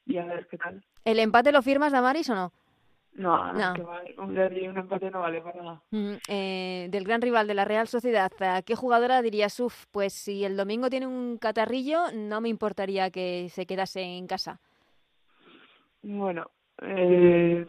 y 0.07 0.17
a 0.17 0.25
ver 0.25 0.49
qué 0.49 0.57
tal. 0.57 0.83
¿El 1.05 1.21
empate 1.21 1.53
lo 1.53 1.62
firmas, 1.62 1.93
Damaris, 1.93 2.29
o 2.31 2.35
no? 2.35 2.53
No, 3.19 3.53
no. 3.53 3.75
un 4.19 4.33
derby 4.33 4.69
un 4.69 4.79
empate 4.79 5.11
no 5.11 5.21
vale 5.21 5.41
para 5.41 5.61
nada. 5.61 5.83
Mm, 5.91 6.15
eh, 6.29 6.87
del 6.89 7.03
gran 7.03 7.21
rival 7.21 7.49
de 7.49 7.55
la 7.55 7.65
Real 7.65 7.89
Sociedad, 7.89 8.31
¿a 8.39 8.63
qué 8.63 8.77
jugadora 8.77 9.21
dirías, 9.23 9.59
uff, 9.59 9.87
pues 9.91 10.13
si 10.13 10.45
el 10.45 10.57
domingo 10.57 10.89
tiene 10.89 11.09
un 11.09 11.37
catarrillo, 11.37 12.13
no 12.15 12.41
me 12.41 12.49
importaría 12.49 13.11
que 13.11 13.49
se 13.51 13.67
quedase 13.67 14.03
en 14.03 14.29
casa? 14.29 14.61
Bueno, 16.03 16.49
eh, 16.81 17.67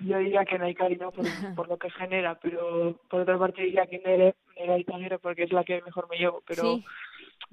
yo 0.00 0.18
diría 0.18 0.44
que 0.44 0.58
Naikari 0.58 0.96
no 0.96 1.12
por, 1.12 1.24
por, 1.56 1.68
lo 1.68 1.78
que 1.78 1.90
genera, 1.90 2.34
pero 2.42 2.98
por 3.08 3.20
otra 3.20 3.38
parte 3.38 3.62
diría 3.62 3.86
que 3.86 4.00
Nere, 4.00 4.34
Nere 4.56 5.18
porque 5.20 5.44
es 5.44 5.52
la 5.52 5.62
que 5.62 5.82
mejor 5.82 6.08
me 6.10 6.16
llevo, 6.16 6.42
pero 6.44 6.80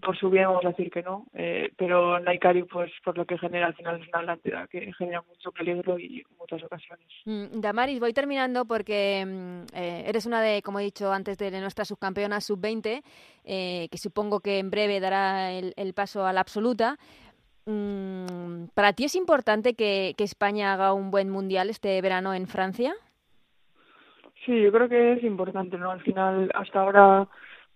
por 0.02 0.18
su 0.18 0.30
bien 0.30 0.46
vamos 0.46 0.66
a 0.66 0.70
decir 0.70 0.90
que 0.90 1.04
no, 1.04 1.26
eh, 1.34 1.72
pero 1.78 2.20
Naikari 2.20 2.64
pues 2.64 2.92
por 3.04 3.18
lo 3.18 3.26
que 3.26 3.38
genera 3.38 3.68
al 3.68 3.76
final 3.76 4.02
es 4.02 4.08
una 4.10 4.20
delantera 4.20 4.68
que 4.68 4.92
genera 4.94 5.22
mucho 5.22 5.52
peligro 5.52 5.98
y 6.00 6.24
muchas 6.38 6.64
ocasiones. 6.64 7.06
Mm, 7.26 7.62
Damaris, 7.62 8.00
voy 8.00 8.14
terminando 8.14 8.66
porque 8.66 9.24
mm, 9.26 9.76
eh, 9.76 10.04
eres 10.08 10.26
una 10.26 10.42
de, 10.42 10.62
como 10.62 10.80
he 10.80 10.84
dicho 10.84 11.12
antes, 11.12 11.38
de 11.38 11.52
nuestras 11.62 11.88
subcampeonas 11.88 12.46
sub-20, 12.46 13.02
eh, 13.46 13.88
que 13.90 13.98
supongo 13.98 14.40
que 14.40 14.60
en 14.60 14.72
breve 14.72 15.00
dará 15.00 15.52
el, 15.52 15.94
paso 15.94 16.26
a 16.26 16.34
la 16.34 16.42
absoluta. 16.42 16.98
Mm, 17.66 18.66
¿Para 18.74 18.94
ti 18.94 19.06
es 19.06 19.16
importante 19.16 19.76
que, 19.76 20.14
que 20.18 20.24
España 20.24 20.74
haga 20.74 20.94
un 20.94 21.12
buen 21.12 21.30
mundial 21.30 21.70
este 21.70 22.02
verano 22.02 22.34
en 22.34 22.48
Francia? 22.48 22.94
Sí, 24.46 24.60
yo 24.60 24.72
creo 24.72 24.90
que 24.90 25.14
es 25.14 25.24
importante, 25.24 25.78
¿no? 25.78 25.92
Al 25.92 26.02
final, 26.02 26.50
hasta 26.56 26.82
ahora 26.82 27.28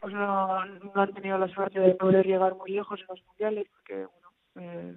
pues 0.05 0.13
no, 0.13 0.63
no 0.63 0.91
han 1.01 1.13
tenido 1.15 1.39
la 1.39 1.47
suerte 1.47 1.79
de 1.79 1.95
poder 1.95 2.27
llegar 2.27 2.53
muy 2.53 2.69
lejos 2.69 2.99
en 2.99 3.07
los 3.09 3.25
mundiales 3.25 3.65
porque 3.71 4.05
bueno 4.05 4.29
eh, 4.59 4.93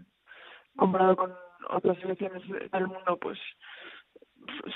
comparado 0.77 1.17
con 1.17 1.33
otras 1.71 1.97
selecciones 1.97 2.43
del 2.47 2.87
mundo 2.87 3.17
pues 3.19 3.39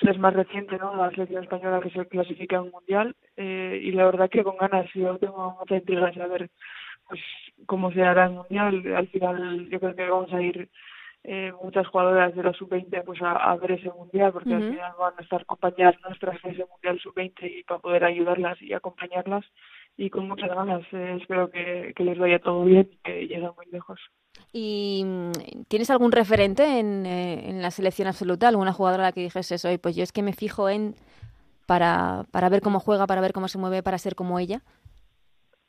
es 0.00 0.18
más 0.18 0.32
reciente 0.32 0.78
no 0.78 0.96
la 0.96 1.10
selección 1.10 1.42
española 1.42 1.82
que 1.82 1.90
se 1.90 2.08
clasifica 2.08 2.56
en 2.56 2.62
un 2.62 2.70
mundial 2.70 3.14
eh, 3.36 3.78
y 3.82 3.92
la 3.92 4.06
verdad 4.06 4.30
que 4.30 4.42
con 4.42 4.56
ganas 4.56 4.86
yo 4.94 5.18
tengo 5.18 5.54
mucha 5.60 5.76
intriga 5.76 6.06
de 6.06 6.14
saber 6.14 6.50
pues 7.06 7.20
cómo 7.66 7.92
se 7.92 8.02
hará 8.02 8.24
el 8.24 8.32
mundial. 8.32 8.94
Al 8.96 9.08
final 9.08 9.68
yo 9.68 9.80
creo 9.80 9.94
que 9.94 10.08
vamos 10.08 10.32
a 10.32 10.40
ir 10.40 10.70
eh, 11.24 11.52
muchas 11.62 11.86
jugadoras 11.88 12.34
de 12.34 12.42
la 12.42 12.54
sub-20 12.54 13.04
pues 13.04 13.20
a, 13.22 13.54
ver 13.56 13.72
ese 13.72 13.90
mundial 13.90 14.32
porque 14.32 14.54
al 14.54 14.70
final 14.70 14.92
van 14.98 15.14
a 15.18 15.22
estar 15.22 15.44
compañeras 15.44 15.94
nuestras 16.08 16.42
en 16.42 16.52
ese 16.52 16.64
mundial 16.64 16.98
sub-20 17.00 17.58
y 17.58 17.62
para 17.64 17.80
poder 17.80 18.04
ayudarlas 18.04 18.60
y 18.62 18.72
acompañarlas 18.72 19.44
y 19.96 20.10
con 20.10 20.28
muchas 20.28 20.48
ganas. 20.48 20.82
Eh, 20.92 21.18
espero 21.20 21.50
que, 21.50 21.92
les 21.96 22.18
vaya 22.18 22.38
todo 22.38 22.64
bien 22.64 22.88
y 22.90 22.96
que 22.98 23.20
lleguen 23.26 23.50
muy 23.56 23.66
lejos. 23.70 24.00
¿Y 24.52 25.02
mm, 25.04 25.64
tienes 25.68 25.90
algún 25.90 26.12
referente 26.12 26.78
en, 26.78 27.06
eh, 27.06 27.48
en 27.48 27.62
la 27.62 27.70
selección 27.70 28.08
absoluta? 28.08 28.48
¿Alguna 28.48 28.72
jugadora 28.72 29.04
a 29.04 29.06
la 29.08 29.12
que 29.12 29.22
dijese 29.22 29.56
hoy? 29.68 29.78
Pues 29.78 29.96
yo 29.96 30.02
es 30.02 30.12
que 30.12 30.22
me 30.22 30.32
fijo 30.32 30.68
en 30.68 30.94
para, 31.66 32.24
para 32.30 32.48
ver 32.48 32.60
cómo 32.60 32.80
juega, 32.80 33.06
para 33.06 33.20
ver 33.20 33.32
cómo 33.32 33.48
se 33.48 33.58
mueve, 33.58 33.82
para 33.82 33.98
ser 33.98 34.14
como 34.14 34.38
ella. 34.38 34.60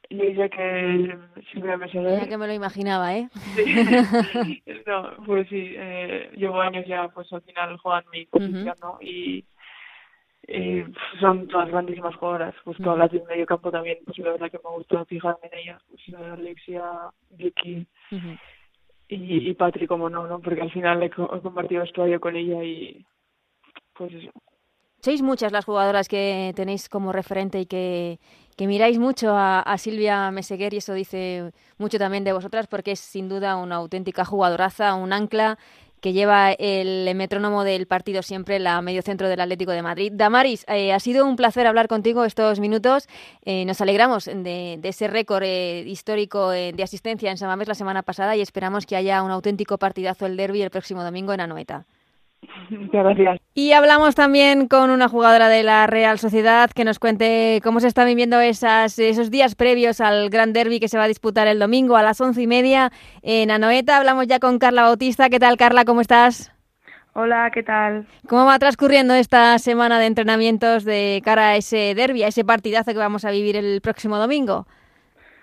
Yo 0.10 0.22
diría 0.22 0.50
que 0.50 1.18
Silvia 1.52 1.78
Meseguer. 1.78 2.20
Ya 2.20 2.28
que 2.28 2.38
me 2.38 2.48
lo 2.48 2.54
imaginaba, 2.54 3.16
¿eh? 3.16 3.30
no, 4.86 5.12
pues 5.26 5.48
sí, 5.50 5.74
eh, 5.76 6.30
llevo 6.36 6.62
años 6.62 6.86
ya, 6.86 7.08
pues 7.08 7.32
al 7.32 7.42
final 7.42 7.78
juegan 7.78 8.04
mi 8.12 8.26
posición, 8.26 8.76
¿no? 8.82 8.98
Y 9.02 9.46
eh, 10.48 10.86
son 11.20 11.48
todas 11.48 11.70
grandísimas 11.70 12.16
jugadoras, 12.16 12.54
pues 12.66 12.78
todas 12.78 12.98
las 13.00 13.12
de 13.12 13.24
medio 13.30 13.46
campo 13.46 13.72
también, 13.72 14.00
pues 14.06 14.18
la 14.20 14.32
verdad 14.32 14.52
que 14.52 14.60
me 14.64 14.76
gusta 14.76 15.06
fijarme 15.06 15.50
en 15.52 15.60
ellas, 15.60 15.82
pues 15.90 16.02
Alexia, 16.16 16.84
Vicky 17.32 17.88
y, 19.08 19.50
y 19.50 19.54
Patri, 19.54 19.88
como 19.88 20.10
no, 20.10 20.28
¿no? 20.28 20.40
Porque 20.40 20.62
al 20.62 20.72
final 20.72 21.02
he, 21.02 21.10
compartido 21.10 21.82
vestuario 21.82 22.20
con 22.20 22.36
ella 22.36 22.64
y 22.64 23.06
pues 23.94 24.14
eso. 24.14 24.32
Sois 25.00 25.22
muchas 25.22 25.52
las 25.52 25.66
jugadoras 25.66 26.08
que 26.08 26.54
tenéis 26.56 26.90
como 26.90 27.12
referente 27.12 27.60
y 27.60 27.66
que, 27.66 28.20
que 28.58 28.68
miráis 28.68 29.00
mucho 29.00 29.36
a, 29.36 29.60
a, 29.62 29.78
Silvia 29.78 30.32
Meseguer 30.32 30.74
y 30.74 30.78
eso 30.78 30.94
dice 30.94 31.52
mucho 31.78 31.98
también 31.98 32.24
de 32.24 32.32
vosotras 32.32 32.68
porque 32.68 32.92
es 32.92 33.00
sin 33.00 33.28
duda 33.28 33.58
una 33.58 33.76
auténtica 33.76 34.24
jugadoraza, 34.24 34.96
un 34.96 35.12
ancla 35.12 35.58
que 36.04 36.12
lleva 36.12 36.52
el 36.52 37.16
metrónomo 37.16 37.64
del 37.64 37.88
partido 37.88 38.22
siempre, 38.24 38.60
la 38.60 38.82
medio 38.82 39.02
centro 39.02 39.30
del 39.30 39.40
Atlético 39.40 39.72
de 39.72 39.82
Madrid. 39.82 40.12
Damaris, 40.14 40.66
eh, 40.68 40.92
ha 40.92 41.00
sido 41.00 41.26
un 41.26 41.38
placer 41.38 41.66
hablar 41.66 41.88
contigo 41.88 42.26
estos 42.26 42.60
minutos. 42.60 43.08
Eh, 43.46 43.64
nos 43.64 43.80
alegramos 43.80 44.26
de, 44.26 44.82
ese 44.84 45.08
récord 45.08 45.44
eh, 45.44 45.86
histórico 45.88 46.50
de 46.50 46.84
asistencia 46.84 47.32
en 47.32 47.38
San 47.38 47.48
Mamés 47.48 47.70
la 47.70 47.74
semana 47.74 48.04
pasada 48.04 48.36
y 48.36 48.42
esperamos 48.42 48.86
que 48.86 48.98
haya 48.98 49.24
un 49.24 49.32
auténtico 49.32 49.78
partidazo 49.78 50.26
el 50.26 50.36
derby 50.36 50.62
el 50.62 50.72
próximo 50.72 51.06
domingo 51.06 51.32
en 51.32 51.40
Anoeta. 51.40 51.86
Muchas 52.70 53.04
gracias. 53.04 53.40
Y 53.54 53.72
hablamos 53.74 54.16
también 54.16 54.68
con 54.68 54.90
una 54.90 55.08
jugadora 55.08 55.50
de 55.50 55.64
la 55.64 55.88
Real 55.88 56.20
Sociedad 56.20 56.70
que 56.72 56.84
nos 56.84 57.00
cuente 57.00 57.60
cómo 57.64 57.80
se 57.80 57.88
están 57.88 58.08
viviendo 58.08 58.40
esas, 58.40 58.98
esos 59.00 59.32
días 59.32 59.56
previos 59.56 60.02
al 60.02 60.30
Gran 60.30 60.54
Derby 60.54 60.80
que 60.80 60.88
se 60.88 60.98
va 60.98 61.04
a 61.04 61.08
disputar 61.08 61.48
el 61.48 61.60
domingo 61.60 61.96
a 61.96 62.04
las 62.04 62.20
once 62.22 62.42
y 62.42 62.48
media 62.48 62.92
en 63.22 63.52
Anoeta. 63.52 63.98
Hablamos 63.98 64.28
ya 64.28 64.40
con 64.40 64.60
Carla 64.60 64.84
Bautista. 64.84 65.30
¿Qué 65.30 65.40
tal, 65.40 65.58
Carla? 65.58 65.86
¿Cómo 65.86 66.02
estás? 66.02 66.54
Hola, 67.16 67.52
¿qué 67.54 67.62
tal? 67.62 68.08
¿Cómo 68.28 68.46
va 68.46 68.58
transcurriendo 68.58 69.14
esta 69.14 69.60
semana 69.60 70.00
de 70.00 70.08
entrenamientos 70.08 70.84
de 70.84 71.22
cara 71.24 71.50
a 71.50 71.56
ese 71.58 71.94
derby, 71.94 72.24
a 72.24 72.30
ese 72.30 72.44
partidazo 72.44 72.92
que 72.92 72.98
vamos 72.98 73.24
a 73.24 73.30
vivir 73.30 73.56
el 73.56 73.82
próximo 73.82 74.18
domingo? 74.18 74.66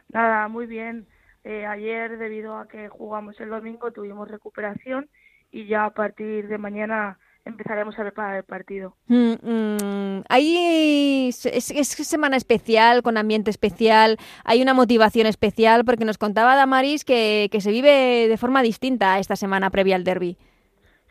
Nada, 0.08 0.48
muy 0.48 0.66
bien. 0.66 1.06
Eh, 1.44 1.64
ayer, 1.64 2.18
debido 2.18 2.56
a 2.56 2.66
que 2.66 2.88
jugamos 2.88 3.40
el 3.40 3.50
domingo, 3.50 3.92
tuvimos 3.92 4.28
recuperación 4.28 5.08
y 5.50 5.66
ya 5.66 5.84
a 5.84 5.90
partir 5.90 6.48
de 6.48 6.58
mañana 6.58 7.18
empezaremos 7.44 7.98
a 7.98 8.02
preparar 8.02 8.36
el 8.36 8.44
partido. 8.44 8.96
Mm, 9.06 9.32
mm, 9.42 10.22
hay 10.28 11.28
es, 11.28 11.46
es, 11.46 11.88
semana 11.88 12.36
especial, 12.36 13.02
con 13.02 13.16
ambiente 13.16 13.50
especial, 13.50 14.18
hay 14.44 14.62
una 14.62 14.74
motivación 14.74 15.26
especial, 15.26 15.84
porque 15.84 16.04
nos 16.04 16.18
contaba 16.18 16.56
Damaris 16.56 17.04
que, 17.04 17.48
que 17.50 17.60
se 17.60 17.70
vive 17.70 18.28
de 18.28 18.36
forma 18.36 18.62
distinta 18.62 19.18
esta 19.18 19.36
semana 19.36 19.70
previa 19.70 19.96
al 19.96 20.04
derby. 20.04 20.36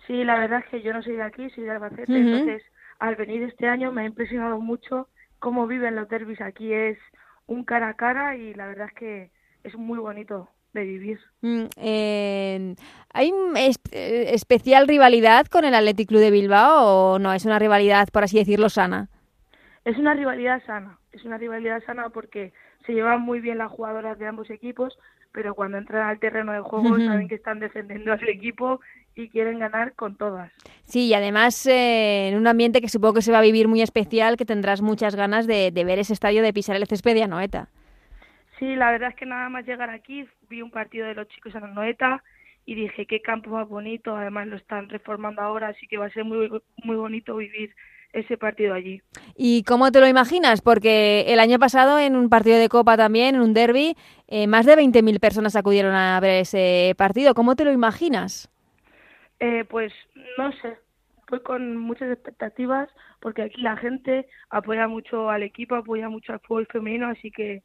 Sí, 0.07 0.23
la 0.23 0.39
verdad 0.39 0.63
es 0.65 0.71
que 0.71 0.81
yo 0.81 0.93
no 0.93 1.03
soy 1.03 1.15
de 1.15 1.23
aquí, 1.23 1.49
soy 1.51 1.65
de 1.65 1.71
Albacete, 1.71 2.17
entonces 2.17 2.63
al 2.99 3.15
venir 3.15 3.43
este 3.43 3.67
año 3.67 3.91
me 3.91 4.01
ha 4.01 4.05
impresionado 4.05 4.59
mucho 4.59 5.07
cómo 5.39 5.67
viven 5.67 5.95
los 5.95 6.09
derbis 6.09 6.41
aquí, 6.41 6.73
es 6.73 6.97
un 7.45 7.63
cara 7.63 7.89
a 7.89 7.93
cara 7.93 8.35
y 8.35 8.53
la 8.53 8.67
verdad 8.67 8.87
es 8.87 8.93
que 8.93 9.31
es 9.63 9.75
muy 9.75 9.99
bonito 9.99 10.49
de 10.73 10.83
vivir. 10.83 11.19
Mm, 11.41 11.65
¿Hay 13.13 13.33
eh, 13.91 14.29
especial 14.33 14.87
rivalidad 14.87 15.47
con 15.47 15.65
el 15.65 15.73
Athletic 15.73 16.09
Club 16.09 16.21
de 16.21 16.31
Bilbao 16.31 17.13
o 17.13 17.19
no? 17.19 17.33
¿Es 17.33 17.45
una 17.45 17.59
rivalidad, 17.59 18.07
por 18.11 18.23
así 18.23 18.37
decirlo, 18.37 18.69
sana? 18.69 19.09
Es 19.85 19.97
una 19.97 20.13
rivalidad 20.13 20.61
sana, 20.65 20.99
es 21.11 21.25
una 21.25 21.37
rivalidad 21.37 21.81
sana 21.85 22.09
porque 22.09 22.53
se 22.85 22.93
llevan 22.93 23.21
muy 23.21 23.39
bien 23.39 23.57
las 23.57 23.71
jugadoras 23.71 24.19
de 24.19 24.27
ambos 24.27 24.49
equipos, 24.49 24.97
pero 25.31 25.55
cuando 25.55 25.77
entran 25.77 26.07
al 26.07 26.19
terreno 26.19 26.51
de 26.53 26.59
juego 26.59 26.97
saben 26.97 27.27
que 27.27 27.35
están 27.35 27.59
defendiendo 27.59 28.11
a 28.11 28.19
su 28.19 28.25
equipo 28.25 28.81
y 29.15 29.29
quieren 29.29 29.59
ganar 29.59 29.93
con 29.93 30.15
todas. 30.15 30.51
Sí, 30.83 31.07
y 31.07 31.13
además 31.13 31.65
eh, 31.65 32.29
en 32.29 32.37
un 32.37 32.47
ambiente 32.47 32.81
que 32.81 32.89
supongo 32.89 33.15
que 33.15 33.21
se 33.21 33.31
va 33.31 33.39
a 33.39 33.43
vivir 33.43 33.67
muy 33.67 33.81
especial, 33.81 34.37
que 34.37 34.45
tendrás 34.45 34.81
muchas 34.81 35.15
ganas 35.15 35.47
de, 35.47 35.71
de 35.71 35.83
ver 35.83 35.99
ese 35.99 36.13
estadio 36.13 36.41
de 36.41 36.53
pisar 36.53 36.75
el 36.75 36.87
césped 36.87 37.13
de 37.13 37.23
Anoeta. 37.23 37.69
Sí, 38.59 38.75
la 38.75 38.91
verdad 38.91 39.09
es 39.09 39.15
que 39.15 39.25
nada 39.25 39.47
más 39.49 39.65
llegar 39.65 39.89
aquí 39.89 40.27
vi 40.49 40.61
un 40.61 40.69
partido 40.69 41.07
de 41.07 41.15
los 41.15 41.27
chicos 41.29 41.55
en 41.55 41.63
Anoeta 41.63 42.21
y 42.65 42.75
dije 42.75 43.05
qué 43.05 43.21
campo 43.21 43.51
más 43.51 43.67
bonito, 43.67 44.15
además 44.15 44.47
lo 44.47 44.57
están 44.57 44.89
reformando 44.89 45.41
ahora, 45.41 45.69
así 45.69 45.87
que 45.87 45.97
va 45.97 46.07
a 46.07 46.11
ser 46.11 46.25
muy 46.25 46.49
muy 46.83 46.95
bonito 46.97 47.37
vivir 47.37 47.73
ese 48.11 48.37
partido 48.37 48.73
allí. 48.73 49.01
¿Y 49.35 49.63
cómo 49.63 49.91
te 49.91 50.01
lo 50.01 50.07
imaginas? 50.07 50.61
Porque 50.61 51.25
el 51.27 51.39
año 51.39 51.57
pasado 51.57 51.99
en 51.99 52.15
un 52.15 52.29
partido 52.29 52.57
de 52.57 52.69
Copa 52.69 52.97
también, 52.97 53.35
en 53.35 53.41
un 53.41 53.53
derby, 53.53 53.95
eh, 54.27 54.47
más 54.47 54.65
de 54.65 54.75
20.000 54.75 55.19
personas 55.19 55.55
acudieron 55.55 55.93
a 55.93 56.19
ver 56.19 56.41
ese 56.41 56.93
partido. 56.97 57.33
¿Cómo 57.33 57.55
te 57.55 57.65
lo 57.65 57.71
imaginas? 57.71 58.49
Eh, 59.39 59.63
pues 59.69 59.93
no 60.37 60.51
sé, 60.53 60.77
fue 61.27 61.41
con 61.41 61.77
muchas 61.77 62.11
expectativas 62.11 62.89
porque 63.21 63.43
aquí 63.43 63.61
la 63.61 63.77
gente 63.77 64.27
apoya 64.49 64.87
mucho 64.87 65.29
al 65.29 65.43
equipo, 65.43 65.75
apoya 65.75 66.09
mucho 66.09 66.33
al 66.33 66.39
fútbol 66.39 66.67
femenino, 66.67 67.07
así 67.07 67.31
que 67.31 67.63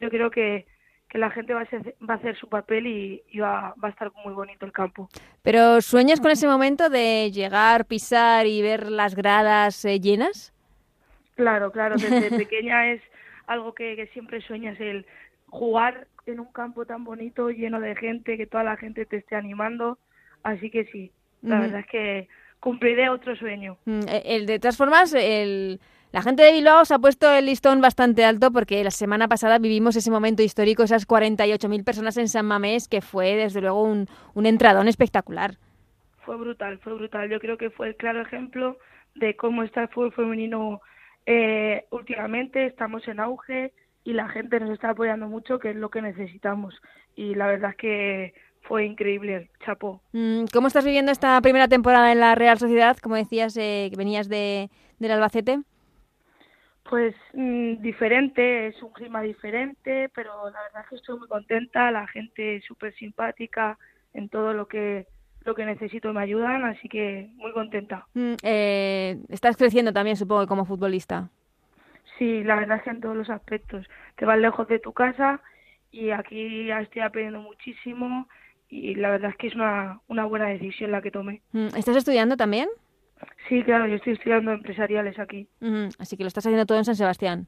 yo 0.00 0.10
creo 0.10 0.30
que, 0.30 0.66
que 1.08 1.18
la 1.18 1.30
gente 1.30 1.54
va 1.54 1.60
a, 1.60 1.62
hacer, 1.64 1.94
va 2.08 2.14
a 2.14 2.16
hacer 2.16 2.36
su 2.36 2.48
papel 2.48 2.86
y, 2.86 3.38
va, 3.38 3.74
va, 3.82 3.88
a 3.88 3.90
estar 3.90 4.12
muy 4.24 4.34
bonito 4.34 4.66
el 4.66 4.72
campo. 4.72 5.08
¿Pero 5.42 5.80
sueñas 5.80 6.20
con 6.20 6.30
ese 6.30 6.46
momento 6.46 6.88
de 6.88 7.30
llegar, 7.32 7.86
pisar 7.86 8.46
y 8.46 8.62
ver 8.62 8.90
las 8.90 9.14
gradas 9.14 9.84
eh, 9.84 10.00
llenas? 10.00 10.52
Claro, 11.34 11.72
claro, 11.72 11.96
desde 11.96 12.30
pequeña 12.36 12.92
es 12.92 13.00
algo 13.46 13.74
que, 13.74 13.96
que 13.96 14.06
siempre 14.08 14.40
sueñas, 14.42 14.78
el 14.80 15.06
jugar 15.46 16.06
en 16.26 16.40
un 16.40 16.52
campo 16.52 16.84
tan 16.84 17.04
bonito, 17.04 17.50
lleno 17.50 17.80
de 17.80 17.96
gente, 17.96 18.36
que 18.36 18.46
toda 18.46 18.64
la 18.64 18.76
gente 18.76 19.06
te 19.06 19.16
esté 19.16 19.34
animando, 19.34 19.98
así 20.42 20.70
que 20.70 20.84
sí, 20.86 21.10
la 21.42 21.60
verdad 21.60 21.80
es 21.80 21.86
que 21.86 22.28
cumpliré 22.60 23.08
otro 23.08 23.36
sueño. 23.36 23.76
Mm, 23.84 24.08
e, 24.08 24.22
el, 24.36 24.46
de 24.46 24.58
todas 24.58 24.76
formas, 24.76 25.14
el, 25.14 25.80
la 26.12 26.22
gente 26.22 26.42
de 26.42 26.52
Bilbao 26.52 26.84
se 26.84 26.94
ha 26.94 26.98
puesto 26.98 27.30
el 27.32 27.46
listón 27.46 27.80
bastante 27.80 28.24
alto 28.24 28.50
porque 28.50 28.82
la 28.82 28.90
semana 28.90 29.28
pasada 29.28 29.58
vivimos 29.58 29.96
ese 29.96 30.10
momento 30.10 30.42
histórico, 30.42 30.82
esas 30.82 31.06
48.000 31.06 31.84
personas 31.84 32.16
en 32.16 32.28
San 32.28 32.46
Mamés, 32.46 32.88
que 32.88 33.00
fue 33.00 33.36
desde 33.36 33.60
luego 33.60 33.82
un, 33.82 34.06
un 34.34 34.46
entradón 34.46 34.88
espectacular. 34.88 35.56
Fue 36.24 36.36
brutal, 36.36 36.78
fue 36.78 36.94
brutal. 36.94 37.28
Yo 37.28 37.40
creo 37.40 37.58
que 37.58 37.70
fue 37.70 37.88
el 37.88 37.96
claro 37.96 38.20
ejemplo 38.22 38.78
de 39.14 39.36
cómo 39.36 39.62
está 39.62 39.82
el 39.82 39.88
fútbol 39.88 40.12
femenino 40.12 40.80
eh, 41.26 41.84
últimamente. 41.90 42.66
Estamos 42.66 43.06
en 43.08 43.20
auge 43.20 43.72
y 44.04 44.14
la 44.14 44.28
gente 44.28 44.60
nos 44.60 44.70
está 44.70 44.90
apoyando 44.90 45.28
mucho, 45.28 45.58
que 45.58 45.70
es 45.70 45.76
lo 45.76 45.90
que 45.90 46.00
necesitamos. 46.00 46.74
Y 47.16 47.34
la 47.34 47.46
verdad 47.46 47.70
es 47.72 47.76
que 47.76 48.34
fue 48.62 48.84
increíble, 48.84 49.50
chapo. 49.64 50.02
Mm, 50.12 50.44
¿Cómo 50.52 50.68
estás 50.68 50.84
viviendo 50.84 51.12
esta 51.12 51.40
primera 51.40 51.68
temporada 51.68 52.12
en 52.12 52.20
la 52.20 52.34
Real 52.34 52.58
Sociedad? 52.58 52.96
Como 52.98 53.14
decías, 53.14 53.56
eh, 53.56 53.88
que 53.90 53.96
venías 53.96 54.28
de, 54.28 54.70
del 54.98 55.12
Albacete. 55.12 55.60
Pues 56.88 57.14
mm, 57.34 57.82
diferente, 57.82 58.68
es 58.68 58.82
un 58.82 58.92
clima 58.92 59.20
diferente, 59.22 60.10
pero 60.14 60.50
la 60.50 60.62
verdad 60.62 60.82
es 60.82 60.88
que 60.88 60.96
estoy 60.96 61.18
muy 61.18 61.28
contenta, 61.28 61.90
la 61.90 62.06
gente 62.06 62.62
súper 62.66 62.94
simpática 62.94 63.78
en 64.14 64.28
todo 64.28 64.52
lo 64.52 64.66
que 64.66 65.06
lo 65.44 65.54
que 65.54 65.64
necesito 65.64 66.12
me 66.12 66.20
ayudan, 66.20 66.64
así 66.64 66.88
que 66.88 67.30
muy 67.36 67.52
contenta. 67.52 68.06
Mm, 68.12 68.34
eh, 68.42 69.18
estás 69.30 69.56
creciendo 69.56 69.92
también, 69.92 70.16
supongo, 70.16 70.46
como 70.46 70.66
futbolista. 70.66 71.30
Sí, 72.18 72.42
la 72.44 72.56
verdad 72.56 72.78
es 72.78 72.82
que 72.82 72.90
en 72.90 73.00
todos 73.00 73.16
los 73.16 73.30
aspectos. 73.30 73.88
Te 74.16 74.26
vas 74.26 74.38
lejos 74.38 74.68
de 74.68 74.78
tu 74.78 74.92
casa 74.92 75.40
y 75.90 76.10
aquí 76.10 76.70
estoy 76.70 77.02
aprendiendo 77.02 77.40
muchísimo 77.40 78.28
y 78.68 78.94
la 78.94 79.10
verdad 79.10 79.30
es 79.30 79.36
que 79.36 79.46
es 79.48 79.54
una, 79.54 80.00
una 80.08 80.24
buena 80.24 80.46
decisión 80.46 80.92
la 80.92 81.02
que 81.02 81.10
tomé. 81.10 81.42
Mm, 81.52 81.68
¿Estás 81.76 81.96
estudiando 81.96 82.36
también? 82.36 82.68
Sí, 83.48 83.62
claro, 83.62 83.86
yo 83.86 83.96
estoy 83.96 84.12
estudiando 84.12 84.52
empresariales 84.52 85.18
aquí. 85.18 85.48
Así 85.98 86.16
que 86.16 86.24
lo 86.24 86.28
estás 86.28 86.46
haciendo 86.46 86.66
todo 86.66 86.78
en 86.78 86.84
San 86.84 86.96
Sebastián. 86.96 87.46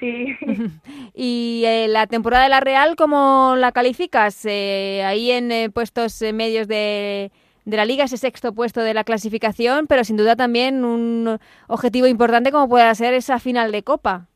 Sí. 0.00 0.36
¿Y 1.14 1.62
eh, 1.66 1.86
la 1.88 2.06
temporada 2.06 2.44
de 2.44 2.50
la 2.50 2.60
Real 2.60 2.96
cómo 2.96 3.54
la 3.56 3.72
calificas? 3.72 4.44
Eh, 4.46 5.02
ahí 5.04 5.30
en 5.30 5.52
eh, 5.52 5.70
puestos 5.70 6.20
medios 6.34 6.66
de, 6.66 7.30
de 7.64 7.76
la 7.76 7.84
liga, 7.84 8.04
ese 8.04 8.16
sexto 8.16 8.52
puesto 8.52 8.80
de 8.80 8.94
la 8.94 9.04
clasificación, 9.04 9.86
pero 9.86 10.02
sin 10.02 10.16
duda 10.16 10.34
también 10.34 10.84
un 10.84 11.38
objetivo 11.68 12.06
importante 12.06 12.50
como 12.50 12.68
pueda 12.68 12.92
ser 12.94 13.14
esa 13.14 13.38
final 13.38 13.70
de 13.70 13.84
Copa. 13.84 14.26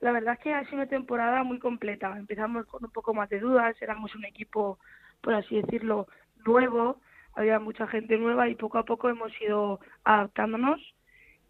La 0.00 0.10
verdad 0.10 0.34
es 0.34 0.40
que 0.40 0.52
ha 0.52 0.64
sido 0.64 0.76
una 0.78 0.86
temporada 0.86 1.44
muy 1.44 1.60
completa. 1.60 2.16
Empezamos 2.18 2.66
con 2.66 2.84
un 2.84 2.90
poco 2.90 3.14
más 3.14 3.28
de 3.28 3.38
dudas, 3.38 3.76
éramos 3.80 4.12
un 4.16 4.24
equipo 4.24 4.80
por 5.22 5.34
así 5.34 5.60
decirlo, 5.60 6.06
nuevo, 6.44 7.00
había 7.34 7.58
mucha 7.58 7.86
gente 7.86 8.18
nueva 8.18 8.48
y 8.48 8.54
poco 8.54 8.78
a 8.78 8.84
poco 8.84 9.08
hemos 9.08 9.32
ido 9.40 9.80
adaptándonos 10.04 10.80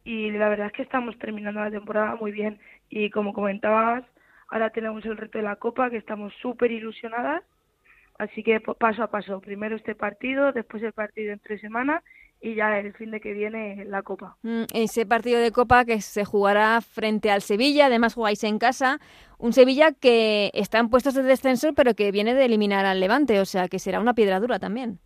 y 0.04 0.30
la 0.30 0.48
verdad 0.48 0.66
es 0.68 0.72
que 0.72 0.82
estamos 0.82 1.18
terminando 1.18 1.60
la 1.60 1.70
temporada 1.70 2.16
muy 2.16 2.32
bien. 2.32 2.60
Y 2.88 3.10
como 3.10 3.32
comentabas, 3.32 4.04
ahora 4.48 4.70
tenemos 4.70 5.04
el 5.04 5.16
reto 5.16 5.38
de 5.38 5.44
la 5.44 5.56
Copa 5.56 5.90
que 5.90 5.96
estamos 5.96 6.32
súper 6.40 6.70
ilusionadas, 6.70 7.42
así 8.18 8.42
que 8.42 8.60
paso 8.60 9.02
a 9.02 9.10
paso, 9.10 9.40
primero 9.40 9.76
este 9.76 9.94
partido, 9.94 10.52
después 10.52 10.82
el 10.82 10.92
partido 10.92 11.32
en 11.32 11.40
tres 11.40 11.60
semanas 11.60 12.02
y 12.42 12.56
ya 12.56 12.78
el 12.80 12.92
fin 12.94 13.12
de 13.12 13.20
que 13.20 13.32
viene 13.32 13.84
la 13.84 14.02
Copa. 14.02 14.36
Mm, 14.42 14.64
ese 14.74 15.06
partido 15.06 15.40
de 15.40 15.52
Copa 15.52 15.84
que 15.84 16.00
se 16.00 16.24
jugará 16.24 16.80
frente 16.80 17.30
al 17.30 17.40
Sevilla, 17.40 17.86
además 17.86 18.14
jugáis 18.14 18.42
en 18.42 18.58
casa, 18.58 18.98
un 19.38 19.52
Sevilla 19.52 19.92
que 19.92 20.50
está 20.52 20.78
en 20.78 20.90
puestos 20.90 21.14
de 21.14 21.22
descenso 21.22 21.72
pero 21.74 21.94
que 21.94 22.10
viene 22.10 22.34
de 22.34 22.44
eliminar 22.44 22.84
al 22.84 22.98
Levante, 22.98 23.38
o 23.38 23.44
sea 23.44 23.68
que 23.68 23.78
será 23.78 24.00
una 24.00 24.14
piedra 24.14 24.40
dura 24.40 24.58
también. 24.58 24.98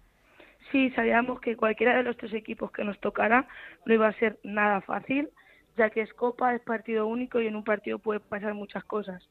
Sí, 0.73 0.91
sabíamos 0.91 1.41
que 1.41 1.57
cualquiera 1.57 1.97
de 1.97 2.03
los 2.03 2.17
tres 2.17 2.33
equipos 2.33 2.73
que 2.73 2.85
nos 2.85 2.99
tocara 3.01 3.47
no 3.85 3.95
iba 3.95 4.09
a 4.09 4.19
ser 4.19 4.39
nada 4.43 4.81
fácil, 4.81 5.29
ya 5.77 5.91
que 5.91 6.01
es 6.01 6.13
Copa, 6.15 6.55
es 6.55 6.63
partido 6.63 7.07
único 7.07 7.41
y 7.41 7.47
en 7.47 7.55
un 7.55 7.65
partido 7.65 7.99
puede 7.99 8.21
pasar 8.21 8.55
muchas 8.55 8.83
cosas. 8.85 9.23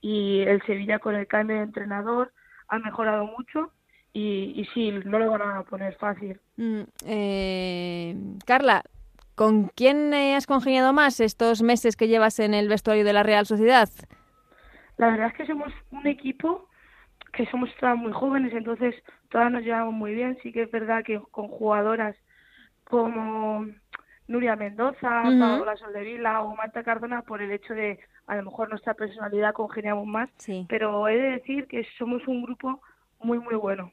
Y 0.00 0.40
el 0.42 0.62
Sevilla 0.62 1.00
con 1.00 1.16
el 1.16 1.26
cambio 1.26 1.56
de 1.56 1.62
entrenador 1.64 2.32
ha 2.68 2.78
mejorado 2.78 3.26
mucho 3.26 3.72
y, 4.12 4.66
sí, 4.74 4.90
no 5.04 5.18
lo 5.18 5.30
van 5.30 5.42
a 5.42 5.62
poner 5.62 5.94
fácil. 5.96 6.40
Mm, 6.56 6.80
eh, 7.06 8.16
Carla, 8.44 8.82
¿con 9.34 9.68
quién 9.68 10.12
has 10.12 10.46
congeniado 10.46 10.92
más 10.92 11.20
estos 11.20 11.62
meses 11.62 11.96
que 11.96 12.08
llevas 12.08 12.40
en 12.40 12.54
el 12.54 12.68
vestuario 12.68 13.04
de 13.04 13.12
la 13.12 13.22
Real 13.22 13.46
Sociedad? 13.46 13.88
La 14.96 15.10
verdad 15.10 15.28
es 15.28 15.34
que 15.34 15.46
somos 15.46 15.72
un 15.92 16.06
equipo 16.06 16.68
que 17.32 17.46
somos 17.46 17.70
todas 17.78 17.96
muy 17.96 18.12
jóvenes, 18.12 18.52
entonces 18.52 18.94
todas 19.30 19.52
nos 19.52 19.62
llevamos 19.62 19.94
muy 19.94 20.14
bien. 20.14 20.36
Sí 20.42 20.52
que 20.52 20.62
es 20.62 20.70
verdad 20.70 21.04
que 21.04 21.20
con 21.30 21.46
jugadoras 21.48 22.16
como 22.84 23.66
Nuria 24.26 24.56
Mendoza, 24.56 25.22
Paola 25.22 25.76
Soldevila 25.76 26.42
o 26.42 26.56
Marta 26.56 26.82
Cardona, 26.82 27.22
por 27.22 27.40
el 27.40 27.52
hecho 27.52 27.74
de 27.74 28.00
a 28.26 28.36
lo 28.36 28.44
mejor 28.44 28.68
nuestra 28.68 28.94
personalidad 28.94 29.54
congeniamos 29.54 30.06
más, 30.06 30.30
pero 30.68 31.08
he 31.08 31.16
de 31.16 31.30
decir 31.30 31.66
que 31.66 31.86
somos 31.96 32.26
un 32.26 32.42
grupo 32.42 32.80
muy, 33.20 33.38
muy 33.38 33.54
bueno. 33.54 33.92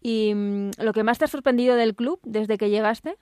¿Y 0.00 0.34
mm, 0.34 0.70
lo 0.78 0.92
que 0.92 1.02
más 1.02 1.18
te 1.18 1.24
ha 1.24 1.28
sorprendido 1.28 1.76
del 1.76 1.94
club 1.94 2.20
desde 2.22 2.58
que 2.58 2.70
llegaste? 2.70 3.16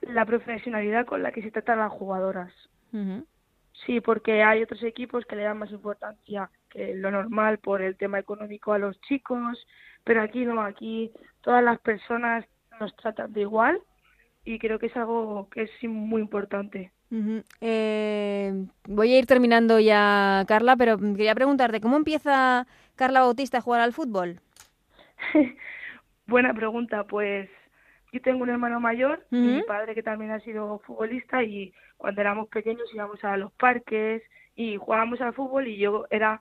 La 0.00 0.24
profesionalidad 0.24 1.06
con 1.06 1.22
la 1.22 1.32
que 1.32 1.42
se 1.42 1.50
tratan 1.50 1.78
las 1.78 1.92
jugadoras. 1.92 2.52
Sí, 3.84 4.00
porque 4.00 4.42
hay 4.42 4.62
otros 4.62 4.82
equipos 4.82 5.24
que 5.26 5.36
le 5.36 5.42
dan 5.42 5.58
más 5.58 5.70
importancia 5.70 6.50
que 6.70 6.94
lo 6.94 7.10
normal 7.10 7.58
por 7.58 7.82
el 7.82 7.96
tema 7.96 8.18
económico 8.18 8.72
a 8.72 8.78
los 8.78 9.00
chicos, 9.02 9.66
pero 10.04 10.22
aquí 10.22 10.44
no, 10.44 10.60
aquí 10.62 11.12
todas 11.42 11.62
las 11.62 11.78
personas 11.80 12.44
nos 12.80 12.94
tratan 12.96 13.32
de 13.32 13.42
igual 13.42 13.80
y 14.44 14.58
creo 14.58 14.78
que 14.78 14.86
es 14.86 14.96
algo 14.96 15.48
que 15.50 15.62
es 15.62 15.70
muy 15.84 16.20
importante. 16.22 16.92
Eh, 17.60 18.66
voy 18.86 19.14
a 19.14 19.18
ir 19.18 19.26
terminando 19.26 19.80
ya, 19.80 20.44
Carla, 20.46 20.76
pero 20.76 20.98
quería 20.98 21.34
preguntarte, 21.34 21.80
¿cómo 21.80 21.96
empieza 21.96 22.66
Carla 22.96 23.20
Bautista 23.20 23.58
a 23.58 23.62
jugar 23.62 23.80
al 23.80 23.92
fútbol? 23.92 24.40
Buena 26.26 26.52
pregunta, 26.52 27.04
pues 27.04 27.48
yo 28.12 28.20
tengo 28.20 28.42
un 28.42 28.50
hermano 28.50 28.80
mayor, 28.80 29.26
mi 29.30 29.62
padre 29.62 29.94
que 29.94 30.02
también 30.02 30.30
ha 30.30 30.40
sido 30.40 30.78
futbolista 30.80 31.42
y 31.42 31.72
cuando 31.96 32.20
éramos 32.20 32.48
pequeños 32.48 32.92
íbamos 32.94 33.22
a 33.24 33.36
los 33.36 33.52
parques 33.52 34.22
y 34.54 34.76
jugábamos 34.76 35.20
al 35.20 35.34
fútbol 35.34 35.68
y 35.68 35.78
yo 35.78 36.06
era 36.10 36.40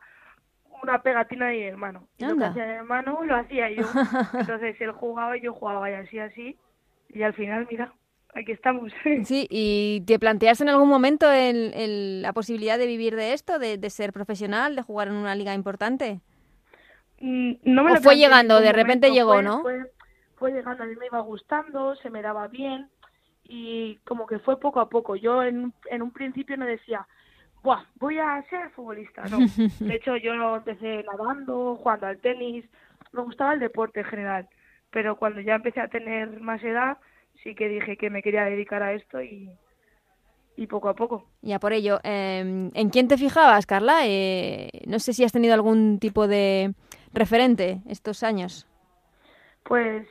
una 0.83 1.01
pegatina 1.01 1.47
de 1.47 1.53
mi 1.53 1.63
hermano. 1.63 2.07
Y 2.17 2.25
lo 2.25 2.37
que 2.37 2.45
hacía 2.45 2.65
mi 2.65 2.73
hermano 2.73 3.23
lo 3.23 3.35
hacía 3.35 3.69
yo. 3.69 3.83
Entonces 4.33 4.79
él 4.79 4.91
jugaba 4.91 5.37
y 5.37 5.41
yo 5.41 5.53
jugaba 5.53 5.89
y 5.89 5.93
así, 5.93 6.19
así. 6.19 6.57
Y 7.09 7.23
al 7.23 7.33
final, 7.33 7.67
mira, 7.69 7.93
aquí 8.37 8.51
estamos. 8.51 8.91
Sí, 9.25 9.47
¿y 9.49 10.01
te 10.05 10.19
planteas 10.19 10.61
en 10.61 10.69
algún 10.69 10.89
momento 10.89 11.31
el, 11.31 12.21
la 12.21 12.33
posibilidad 12.33 12.77
de 12.77 12.87
vivir 12.87 13.15
de 13.15 13.33
esto, 13.33 13.59
de, 13.59 13.77
de, 13.77 13.89
ser 13.89 14.13
profesional, 14.13 14.75
de 14.75 14.81
jugar 14.81 15.07
en 15.07 15.15
una 15.15 15.35
liga 15.35 15.53
importante? 15.53 16.21
Mm, 17.19 17.53
no 17.63 17.83
me 17.83 17.93
¿O 17.93 17.95
fue 17.97 18.15
llegando, 18.15 18.59
de 18.59 18.71
repente 18.71 19.11
llegó, 19.11 19.41
¿no? 19.41 19.61
Fue, 19.61 19.91
fue 20.35 20.51
llegando, 20.51 20.83
a 20.83 20.87
mí 20.87 20.95
me 20.95 21.07
iba 21.07 21.19
gustando, 21.19 21.95
se 21.95 22.09
me 22.09 22.21
daba 22.21 22.47
bien 22.47 22.89
y 23.43 23.95
como 24.05 24.27
que 24.27 24.39
fue 24.39 24.59
poco 24.59 24.79
a 24.79 24.89
poco. 24.89 25.15
Yo 25.15 25.43
en, 25.43 25.73
en 25.89 26.01
un 26.01 26.11
principio 26.11 26.57
no 26.57 26.65
decía, 26.65 27.07
Buah, 27.63 27.83
voy 27.95 28.19
a 28.19 28.43
ser 28.49 28.69
futbolista, 28.71 29.23
no. 29.25 29.39
De 29.79 29.95
hecho, 29.95 30.15
yo 30.17 30.55
empecé 30.55 31.03
nadando, 31.03 31.75
jugando 31.75 32.07
al 32.07 32.19
tenis, 32.19 32.65
me 33.11 33.23
gustaba 33.23 33.53
el 33.53 33.59
deporte 33.59 34.01
en 34.01 34.05
general, 34.05 34.47
pero 34.91 35.15
cuando 35.17 35.41
ya 35.41 35.55
empecé 35.55 35.81
a 35.81 35.87
tener 35.87 36.39
más 36.39 36.63
edad, 36.63 36.97
sí 37.47 37.55
que 37.55 37.69
dije 37.69 37.95
que 37.95 38.09
me 38.09 38.21
quería 38.21 38.43
dedicar 38.43 38.83
a 38.83 38.91
esto 38.91 39.21
y, 39.21 39.49
y 40.57 40.67
poco 40.67 40.89
a 40.89 40.95
poco. 40.95 41.29
Ya 41.41 41.59
por 41.59 41.71
ello, 41.71 41.99
em, 42.03 42.71
¿en 42.73 42.89
quién 42.89 43.07
te 43.07 43.17
fijabas, 43.17 43.65
Carla? 43.65 44.05
Eh, 44.05 44.69
no 44.85 44.99
sé 44.99 45.13
si 45.13 45.23
has 45.23 45.31
tenido 45.31 45.53
algún 45.53 45.97
tipo 45.99 46.27
de 46.27 46.73
referente 47.13 47.79
estos 47.87 48.23
años. 48.23 48.67
Pues 49.63 50.05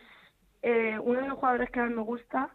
eh, 0.62 0.98
uno 1.02 1.20
de 1.20 1.28
los 1.28 1.38
jugadores 1.38 1.68
que 1.70 1.80
más 1.80 1.90
me 1.90 2.02
gusta 2.02 2.48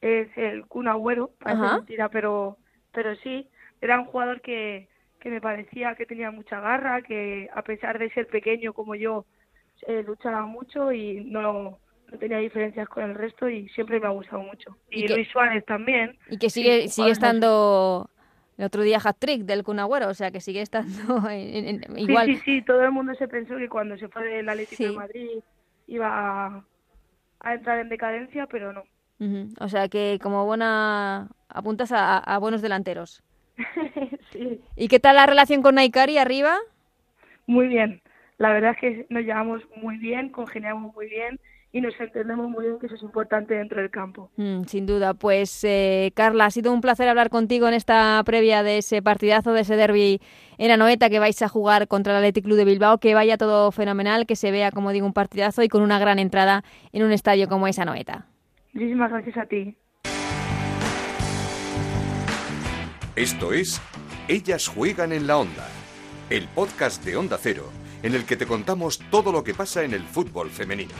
es 0.00 0.28
el 0.36 0.66
Kun 0.66 0.86
Agüero, 0.86 1.30
parece 1.40 1.74
mentira, 1.74 2.08
pero, 2.08 2.58
pero 2.92 3.16
sí, 3.16 3.48
era 3.80 3.98
un 3.98 4.06
jugador 4.06 4.40
que, 4.40 4.88
que 5.18 5.30
me 5.30 5.40
parecía 5.40 5.96
que 5.96 6.06
tenía 6.06 6.30
mucha 6.30 6.60
garra, 6.60 7.02
que 7.02 7.50
a 7.52 7.62
pesar 7.62 7.98
de 7.98 8.10
ser 8.10 8.28
pequeño 8.28 8.72
como 8.72 8.94
yo, 8.94 9.24
eh, 9.88 10.04
luchaba 10.04 10.42
mucho 10.46 10.92
y 10.92 11.24
no, 11.24 11.80
no 12.10 12.18
tenía 12.18 12.38
diferencias 12.38 12.88
con 12.88 13.04
el 13.04 13.14
resto 13.14 13.48
y 13.48 13.68
siempre 13.70 14.00
me 14.00 14.06
ha 14.06 14.10
gustado 14.10 14.42
mucho. 14.42 14.76
Y, 14.90 15.06
Luis 15.08 15.28
Suárez 15.28 15.64
también. 15.66 16.16
Y 16.30 16.38
que 16.38 16.50
sigue, 16.50 16.88
sigue 16.88 17.10
estando 17.10 18.10
el 18.56 18.64
otro 18.64 18.82
día 18.82 18.98
hat-trick 19.02 19.42
del 19.42 19.62
Kun 19.62 19.78
o 19.78 20.14
sea 20.14 20.30
que 20.30 20.40
sigue 20.40 20.62
estando 20.62 21.30
igual. 21.96 22.26
Sí, 22.26 22.34
sí, 22.36 22.40
sí, 22.44 22.62
todo 22.62 22.82
el 22.82 22.92
mundo 22.92 23.14
se 23.14 23.28
pensó 23.28 23.56
que 23.56 23.68
cuando 23.68 23.96
se 23.98 24.08
fue 24.08 24.24
del 24.26 24.48
Atlético 24.48 24.84
de 24.84 24.92
Madrid 24.92 25.28
iba 25.86 26.08
a, 26.08 26.64
a, 27.40 27.54
entrar 27.54 27.78
en 27.78 27.88
decadencia, 27.88 28.46
pero 28.46 28.72
no. 28.72 28.84
O 29.58 29.68
sea 29.68 29.88
que 29.88 30.18
como 30.22 30.46
buena 30.46 31.28
apuntas 31.48 31.90
a, 31.92 32.18
a 32.18 32.38
buenos 32.38 32.62
delanteros. 32.62 33.22
sí. 34.32 34.60
¿Y 34.76 34.88
qué 34.88 35.00
tal 35.00 35.16
la 35.16 35.26
relación 35.26 35.60
con 35.60 35.74
Naikari 35.74 36.18
arriba? 36.18 36.56
Muy 37.46 37.66
bien. 37.66 38.00
La 38.36 38.52
verdad 38.52 38.72
es 38.72 38.78
que 38.78 39.06
nos 39.08 39.24
llevamos 39.24 39.62
muy 39.74 39.98
bien, 39.98 40.28
congeniamos 40.28 40.94
muy 40.94 41.08
bien 41.08 41.40
y 41.70 41.80
nos 41.80 41.98
entendemos 42.00 42.48
muy 42.48 42.64
bien 42.64 42.78
que 42.78 42.86
eso 42.86 42.94
es 42.94 43.02
importante 43.02 43.54
dentro 43.54 43.80
del 43.80 43.90
campo. 43.90 44.30
Mm, 44.36 44.64
sin 44.64 44.86
duda. 44.86 45.14
Pues 45.14 45.62
eh, 45.64 46.12
Carla, 46.14 46.46
ha 46.46 46.50
sido 46.50 46.72
un 46.72 46.80
placer 46.80 47.08
hablar 47.08 47.28
contigo 47.28 47.68
en 47.68 47.74
esta 47.74 48.22
previa 48.24 48.62
de 48.62 48.78
ese 48.78 49.02
partidazo, 49.02 49.52
de 49.52 49.60
ese 49.60 49.76
derby 49.76 50.20
en 50.56 50.70
Anoeta 50.70 51.10
que 51.10 51.18
vais 51.18 51.40
a 51.42 51.48
jugar 51.48 51.86
contra 51.88 52.12
el 52.12 52.18
Athletic 52.18 52.44
Club 52.44 52.56
de 52.56 52.64
Bilbao. 52.64 52.98
Que 52.98 53.14
vaya 53.14 53.36
todo 53.36 53.70
fenomenal, 53.70 54.26
que 54.26 54.36
se 54.36 54.50
vea, 54.50 54.70
como 54.70 54.92
digo, 54.92 55.06
un 55.06 55.12
partidazo 55.12 55.62
y 55.62 55.68
con 55.68 55.82
una 55.82 55.98
gran 55.98 56.18
entrada 56.18 56.64
en 56.92 57.02
un 57.02 57.12
estadio 57.12 57.48
como 57.48 57.66
es 57.68 57.78
Anoeta. 57.78 58.26
Muchísimas 58.72 59.10
gracias 59.10 59.36
a 59.36 59.46
ti. 59.46 59.76
Esto 63.16 63.52
es 63.52 63.82
Ellas 64.28 64.68
juegan 64.68 65.12
en 65.12 65.26
la 65.26 65.38
onda, 65.38 65.66
el 66.30 66.46
podcast 66.54 67.04
de 67.04 67.16
Onda 67.16 67.36
Cero, 67.40 67.64
en 68.02 68.14
el 68.14 68.24
que 68.24 68.36
te 68.36 68.46
contamos 68.46 69.00
todo 69.10 69.32
lo 69.32 69.42
que 69.44 69.54
pasa 69.54 69.82
en 69.82 69.94
el 69.94 70.02
fútbol 70.02 70.50
femenino. 70.50 70.94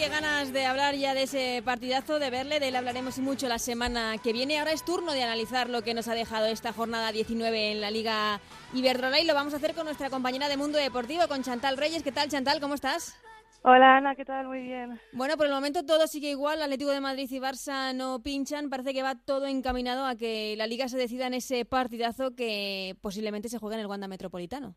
Qué 0.00 0.08
ganas 0.08 0.50
de 0.54 0.64
hablar 0.64 0.94
ya 0.94 1.12
de 1.12 1.24
ese 1.24 1.60
partidazo, 1.62 2.18
de 2.18 2.30
verle, 2.30 2.58
de 2.58 2.68
él 2.68 2.76
hablaremos 2.76 3.18
mucho 3.18 3.48
la 3.48 3.58
semana 3.58 4.16
que 4.16 4.32
viene. 4.32 4.58
Ahora 4.58 4.72
es 4.72 4.82
turno 4.82 5.12
de 5.12 5.22
analizar 5.22 5.68
lo 5.68 5.82
que 5.82 5.92
nos 5.92 6.08
ha 6.08 6.14
dejado 6.14 6.46
esta 6.46 6.72
jornada 6.72 7.12
19 7.12 7.72
en 7.72 7.82
la 7.82 7.90
Liga 7.90 8.40
Iberdrola 8.72 9.20
y 9.20 9.26
lo 9.26 9.34
vamos 9.34 9.52
a 9.52 9.58
hacer 9.58 9.74
con 9.74 9.84
nuestra 9.84 10.08
compañera 10.08 10.48
de 10.48 10.56
Mundo 10.56 10.78
Deportivo, 10.78 11.28
con 11.28 11.42
Chantal 11.42 11.76
Reyes. 11.76 12.02
¿Qué 12.02 12.12
tal, 12.12 12.30
Chantal? 12.30 12.60
¿Cómo 12.60 12.72
estás? 12.72 13.14
Hola 13.62 13.98
Ana, 13.98 14.14
¿qué 14.14 14.24
tal? 14.24 14.48
Muy 14.48 14.62
bien. 14.62 14.98
Bueno, 15.12 15.36
por 15.36 15.44
el 15.44 15.52
momento 15.52 15.84
todo 15.84 16.06
sigue 16.06 16.30
igual. 16.30 16.62
Atlético 16.62 16.92
de 16.92 17.00
Madrid 17.00 17.28
y 17.30 17.38
Barça 17.38 17.94
no 17.94 18.22
pinchan. 18.22 18.70
Parece 18.70 18.94
que 18.94 19.02
va 19.02 19.16
todo 19.16 19.48
encaminado 19.48 20.06
a 20.06 20.16
que 20.16 20.54
la 20.56 20.66
Liga 20.66 20.88
se 20.88 20.96
decida 20.96 21.26
en 21.26 21.34
ese 21.34 21.66
partidazo 21.66 22.34
que 22.34 22.96
posiblemente 23.02 23.50
se 23.50 23.58
juegue 23.58 23.74
en 23.74 23.80
el 23.80 23.86
Wanda 23.86 24.08
Metropolitano. 24.08 24.76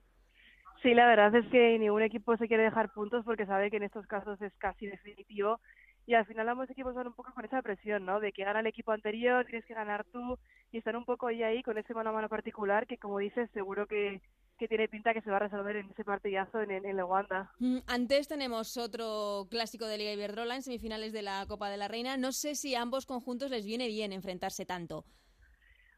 Sí, 0.83 0.93
la 0.93 1.07
verdad 1.07 1.33
es 1.33 1.49
que 1.49 1.79
ningún 1.79 2.01
equipo 2.01 2.35
se 2.35 2.49
quiere 2.49 2.63
dejar 2.63 2.91
puntos 2.91 3.23
porque 3.23 3.45
sabe 3.45 3.71
que 3.71 3.77
en 3.77 3.83
estos 3.83 4.05
casos 4.05 4.39
es 4.41 4.53
casi 4.57 4.85
definitivo 4.85 5.61
y 6.05 6.13
al 6.13 6.25
final 6.25 6.49
ambos 6.49 6.69
equipos 6.69 6.93
van 6.93 7.07
un 7.07 7.13
poco 7.13 7.33
con 7.33 7.45
esa 7.45 7.61
presión, 7.61 8.05
¿no? 8.05 8.19
De 8.19 8.33
que 8.33 8.43
gana 8.43 8.59
el 8.59 8.67
equipo 8.67 8.91
anterior, 8.91 9.45
tienes 9.45 9.65
que 9.65 9.73
ganar 9.73 10.03
tú 10.11 10.37
y 10.73 10.79
están 10.79 10.97
un 10.97 11.05
poco 11.05 11.27
ahí 11.27 11.41
ahí 11.41 11.63
con 11.63 11.77
ese 11.77 11.93
mano 11.93 12.09
a 12.09 12.13
mano 12.13 12.27
particular 12.27 12.85
que, 12.85 12.97
como 12.97 13.19
dices, 13.19 13.49
seguro 13.53 13.87
que, 13.87 14.21
que 14.59 14.67
tiene 14.67 14.89
pinta 14.89 15.13
que 15.13 15.21
se 15.21 15.29
va 15.29 15.37
a 15.37 15.47
resolver 15.47 15.77
en 15.77 15.89
ese 15.89 16.03
partidazo 16.03 16.61
en, 16.61 16.71
en, 16.71 16.85
el 16.85 17.01
Wanda. 17.05 17.49
Mm, 17.59 17.77
antes 17.87 18.27
tenemos 18.27 18.75
otro 18.75 19.47
clásico 19.49 19.87
de 19.87 19.97
Liga 19.97 20.11
Iberdrola 20.11 20.55
en 20.55 20.63
semifinales 20.63 21.13
de 21.13 21.21
la 21.21 21.45
Copa 21.47 21.69
de 21.69 21.77
la 21.77 21.87
Reina. 21.87 22.17
No 22.17 22.33
sé 22.33 22.55
si 22.55 22.75
a 22.75 22.81
ambos 22.81 23.05
conjuntos 23.05 23.49
les 23.49 23.65
viene 23.65 23.87
bien 23.87 24.11
enfrentarse 24.11 24.65
tanto. 24.65 25.05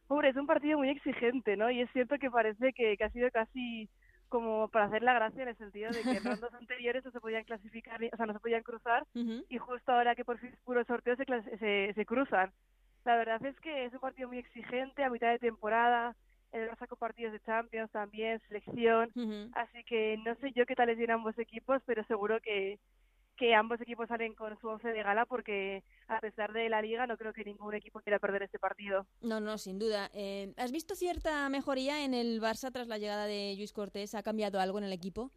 Hombre, 0.08 0.30
es 0.30 0.36
un 0.36 0.46
partido 0.46 0.78
muy 0.78 0.90
exigente, 0.90 1.58
¿no? 1.58 1.72
Y 1.72 1.82
es 1.82 1.90
cierto 1.92 2.20
que 2.20 2.30
parece 2.30 2.74
que, 2.74 2.96
que 2.96 3.04
ha 3.04 3.10
sido 3.10 3.32
casi 3.32 3.90
como 4.30 4.68
para 4.70 4.86
hacer 4.86 5.04
la 5.04 5.14
gracia 5.14 5.44
en 5.44 5.50
el 5.50 5.58
sentido 5.58 5.92
de 5.92 6.02
que 6.02 6.18
en 6.18 6.24
rondas 6.42 6.54
anteriores 6.54 7.04
no 7.04 7.12
se 7.12 7.20
podían 7.20 7.44
clasificar, 7.44 8.02
o 8.04 8.18
sea, 8.18 8.26
no 8.26 8.34
se 8.34 8.40
podían 8.40 8.64
cruzar 8.64 9.06
y 9.14 9.58
justo 9.58 9.92
ahora 9.92 10.16
que 10.16 10.26
por 10.26 10.38
fin 10.40 10.50
es 10.50 10.60
puro 10.60 10.84
sorteo 10.86 11.16
se, 11.16 11.26
se, 11.58 11.94
se, 11.94 12.06
cruzan. 12.06 12.52
La 13.06 13.16
verdad 13.18 13.44
es 13.46 13.60
que 13.60 13.86
es 13.86 13.94
un 13.94 14.00
partido 14.00 14.28
muy 14.28 14.40
exigente 14.40 15.04
a 15.04 15.10
mitad 15.10 15.30
de 15.30 15.40
temporada, 15.40 16.16
el 16.52 16.70
Barça 16.70 16.88
con 16.88 16.98
partidos 16.98 17.34
de 17.34 17.40
Champions 17.42 17.92
también, 17.92 18.42
selección, 18.48 19.12
así 19.54 19.84
que 19.84 20.18
no 20.26 20.36
sé 20.36 20.52
yo 20.54 20.66
qué 20.66 20.76
tal 20.76 20.88
les 20.88 20.98
vienen 20.98 21.16
ambos 21.16 21.38
equipos, 21.38 21.82
pero 21.86 22.04
seguro 22.06 22.40
que, 22.42 22.80
que 23.36 23.54
ambos 23.54 23.82
equipos 23.82 24.08
salen 24.08 24.34
con 24.34 24.58
su 24.60 24.68
once 24.68 24.88
de 24.88 25.04
gala 25.04 25.26
porque 25.26 25.84
a 26.08 26.20
pesar 26.20 26.54
de 26.54 26.70
la 26.70 26.82
liga 26.82 27.06
no 27.06 27.18
creo 27.18 27.34
que 27.34 27.44
ningún 27.44 27.74
equipo 27.74 28.00
quiera 28.00 28.20
perder 28.20 28.44
este 28.44 28.60
partido. 28.60 29.06
No, 29.22 29.40
no, 29.40 29.58
sin 29.58 29.80
duda. 29.80 30.10
Eh, 30.14 30.54
¿Has 30.58 30.72
visto 30.72 30.96
cierta 30.96 31.48
mejoría 31.50 32.04
en 32.04 32.14
el 32.14 32.42
Barça 32.42 32.72
tras 32.72 32.88
la 32.88 32.98
llegada 32.98 33.26
de 33.26 33.54
Luis 33.58 33.74
Cortés? 33.74 34.16
¿Ha 34.16 34.24
cambiado 34.24 34.60
algo 34.60 34.78
en 34.78 34.86
el 34.86 34.94
equipo? 34.94 35.32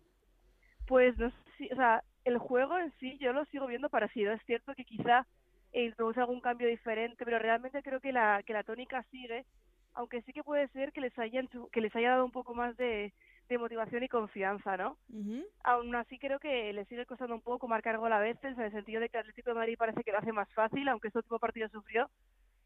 Pues 0.87 1.17
no 1.19 1.31
sé, 1.59 1.69
o 1.73 1.77
sea, 1.77 2.03
el 2.25 2.39
juego 2.39 2.79
en 2.79 2.93
sí 2.99 3.19
yo 3.19 3.33
lo 3.33 3.45
sigo 3.47 3.67
viendo 3.67 3.89
parecido. 3.89 4.33
Es 4.33 4.43
cierto 4.47 4.75
que 4.75 4.85
quizá 4.85 5.27
introduce 5.73 6.21
algún 6.21 6.41
cambio 6.41 6.69
diferente, 6.69 7.25
pero 7.25 7.39
realmente 7.39 7.83
creo 7.83 8.01
que 8.01 8.13
la 8.13 8.43
que 8.45 8.53
la 8.53 8.63
tónica 8.63 9.03
sigue, 9.11 9.45
aunque 9.95 10.23
sí 10.23 10.33
que 10.33 10.43
puede 10.43 10.69
ser 10.69 10.93
que 10.93 11.01
les 11.01 11.19
hayan 11.19 11.49
que 11.73 11.81
les 11.81 11.95
haya 11.95 12.11
dado 12.11 12.25
un 12.25 12.31
poco 12.31 12.55
más 12.55 12.77
de 12.77 13.13
de 13.49 13.59
motivación 13.59 14.03
y 14.03 14.09
confianza, 14.09 14.77
¿no? 14.77 14.99
Aún 15.65 15.95
así 15.95 16.19
creo 16.19 16.39
que 16.39 16.73
le 16.73 16.85
sigue 16.87 17.07
costando 17.07 17.35
un 17.35 17.41
poco 17.41 17.69
marcar 17.69 17.99
gol 17.99 18.13
a 18.13 18.21
veces, 18.21 18.57
en 18.57 18.65
el 18.65 18.73
sentido 18.73 19.01
de 19.01 19.09
que 19.09 19.19
Atlético 19.19 19.51
de 19.51 19.57
Madrid 19.57 19.77
parece 19.79 20.05
que 20.05 20.13
lo 20.13 20.19
hace 20.19 20.33
más 20.33 20.53
fácil, 20.55 20.89
aunque 20.89 21.09
este 21.09 21.19
último 21.19 21.39
partido 21.39 21.69
sufrió. 21.69 22.11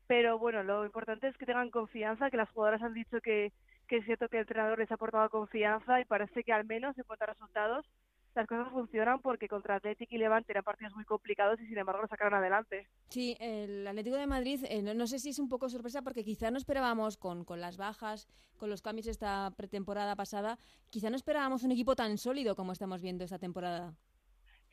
Pero 0.07 0.39
bueno, 0.39 0.63
lo 0.63 0.85
importante 0.85 1.29
es 1.29 1.37
que 1.37 1.47
tengan 1.47 1.71
confianza, 1.71 2.31
que 2.31 2.37
las 2.37 2.51
jugadoras 2.51 2.83
han 2.83 2.95
dicho 2.95 3.21
que, 3.21 3.53
que 3.87 3.99
es 3.99 4.05
cierto 4.05 4.29
que 4.29 4.39
el 4.39 4.43
entrenador 4.43 4.79
les 4.79 4.91
ha 4.91 4.95
aportado 4.95 5.31
confianza 5.31 6.01
y 6.01 6.05
parece 6.05 6.43
que 6.45 6.53
al 6.53 6.65
menos 6.65 6.99
en 6.99 7.05
cuanto 7.05 7.25
a 7.25 7.29
resultados 7.29 7.87
las 8.35 8.47
cosas 8.47 8.69
funcionan 8.71 9.21
porque 9.21 9.49
contra 9.49 9.77
Atlético 9.77 10.15
y 10.15 10.19
Levante 10.19 10.53
eran 10.53 10.65
partidos 10.65 10.95
muy 10.95 11.05
complicados 11.05 11.61
y 11.61 11.67
sin 11.67 11.79
embargo 11.79 12.03
lo 12.03 12.09
sacaron 12.09 12.35
adelante. 12.35 12.89
Sí, 13.09 13.37
el 13.41 13.87
Atlético 13.87 14.17
de 14.17 14.27
Madrid, 14.27 14.65
eh, 14.69 14.83
no, 14.83 15.07
sé 15.07 15.19
si 15.19 15.31
es 15.31 15.39
un 15.39 15.49
poco 15.49 15.69
sorpresa 15.69 16.03
porque 16.03 16.25
quizá 16.25 16.51
no 16.51 16.59
esperábamos 16.59 17.17
con, 17.17 17.45
con 17.45 17.61
las 17.61 17.77
bajas, 17.77 18.27
con 18.57 18.71
los 18.71 18.81
cambios 18.81 19.07
esta 19.07 19.51
pretemporada 19.57 20.17
pasada, 20.17 20.57
quizá 20.91 21.11
no 21.11 21.17
esperábamos 21.17 21.63
un 21.63 21.73
equipo 21.73 21.95
tan 21.95 22.17
sólido 22.17 22.57
como 22.57 22.73
estamos 22.73 23.03
viendo 23.03 23.25
esta 23.25 23.39
temporada. 23.39 23.95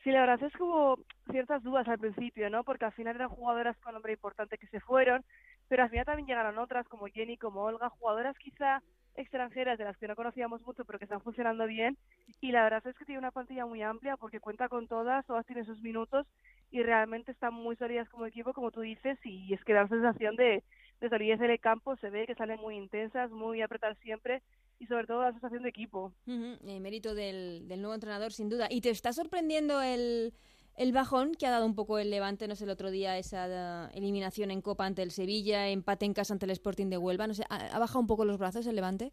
Sí, 0.04 0.12
la 0.12 0.22
verdad 0.22 0.42
es 0.44 0.54
que 0.54 0.64
hubo 0.64 0.98
ciertas 1.30 1.62
dudas 1.62 1.86
al 1.90 2.00
principio, 2.00 2.50
¿no? 2.50 2.64
Porque 2.64 2.86
al 2.86 2.94
final 2.94 3.16
eran 3.16 3.28
jugadoras 3.28 3.78
con 3.80 3.94
nombre 3.94 4.14
importante 4.14 4.58
que 4.58 4.68
se 4.68 4.80
fueron, 4.80 5.26
pero 5.68 5.84
al 5.84 5.90
final 5.90 6.06
también 6.06 6.28
llegaron 6.28 6.58
otras 6.58 6.88
como 6.88 7.08
Jenny, 7.08 7.38
como 7.38 7.64
Olga, 7.64 7.90
jugadoras 7.90 8.38
quizá 8.38 8.82
extranjeras 9.20 9.78
de 9.78 9.84
las 9.84 9.98
que 9.98 10.08
no 10.08 10.16
conocíamos 10.16 10.62
mucho 10.66 10.86
pero 10.86 10.98
que 10.98 11.06
están 11.06 11.22
funcionando 11.22 11.66
bien 11.68 11.98
y 12.42 12.52
la 12.52 12.64
verdad 12.64 12.86
es 12.88 12.96
que 12.96 13.06
tiene 13.06 13.20
una 13.20 13.32
plantilla 13.32 13.66
muy 13.66 13.82
amplia 13.82 14.18
porque 14.18 14.40
cuenta 14.40 14.70
con 14.70 14.88
todas, 14.88 15.26
todas 15.26 15.46
tienen 15.46 15.66
sus 15.66 15.82
minutos 15.82 16.26
y 16.72 16.82
realmente 16.84 17.32
están 17.32 17.54
muy 17.54 17.76
sólidas 17.76 18.08
como 18.10 18.26
equipo 18.26 18.54
como 18.54 18.72
tú 18.72 18.82
dices 18.82 19.18
y 19.24 19.54
es 19.54 19.64
que 19.64 19.74
da 19.74 19.84
la 19.84 19.90
sensación 19.90 20.36
de, 20.36 20.64
de 21.02 21.10
solidez 21.10 21.42
en 21.42 21.52
el 21.52 21.60
campo, 21.60 21.96
se 21.98 22.10
ve 22.10 22.26
que 22.26 22.36
salen 22.36 22.60
muy 22.60 22.76
intensas, 22.76 23.30
muy 23.32 23.62
apretar 23.62 23.98
siempre 23.98 24.42
y 24.80 24.86
sobre 24.86 25.08
todo 25.08 25.22
la 25.22 25.32
sensación 25.34 25.64
de 25.64 25.70
equipo. 25.70 26.14
Uh 26.26 26.80
mérito 26.80 27.14
del, 27.14 27.68
del 27.68 27.82
nuevo 27.82 27.96
entrenador 27.96 28.32
sin 28.32 28.50
duda. 28.50 28.68
¿Y 28.70 28.82
te 28.82 28.90
está 28.90 29.12
sorprendiendo 29.12 29.82
el 29.82 30.34
el 30.80 30.94
bajón 30.94 31.36
que 31.36 31.46
ha 31.46 31.52
dado 31.52 31.66
un 31.66 31.76
poco 31.76 32.00
el 32.00 32.10
Levante, 32.10 32.48
no 32.48 32.56
sé, 32.56 32.64
el 32.64 32.70
otro 32.70 32.90
día 32.90 33.18
esa 33.18 33.90
eliminación 33.94 34.50
en 34.50 34.62
Copa 34.62 34.86
ante 34.86 35.04
el 35.04 35.12
Sevilla, 35.12 35.68
empate 35.68 36.06
en 36.06 36.14
casa 36.14 36.34
ante 36.34 36.46
el 36.46 36.52
Sporting 36.52 36.88
de 36.88 36.98
Huelva, 36.98 37.28
no 37.28 37.34
sé, 37.34 37.44
¿ha, 37.50 37.78
bajado 37.78 38.00
un 38.00 38.08
poco 38.08 38.24
los 38.24 38.38
brazos 38.38 38.66
el 38.66 38.78
Levante? 38.78 39.12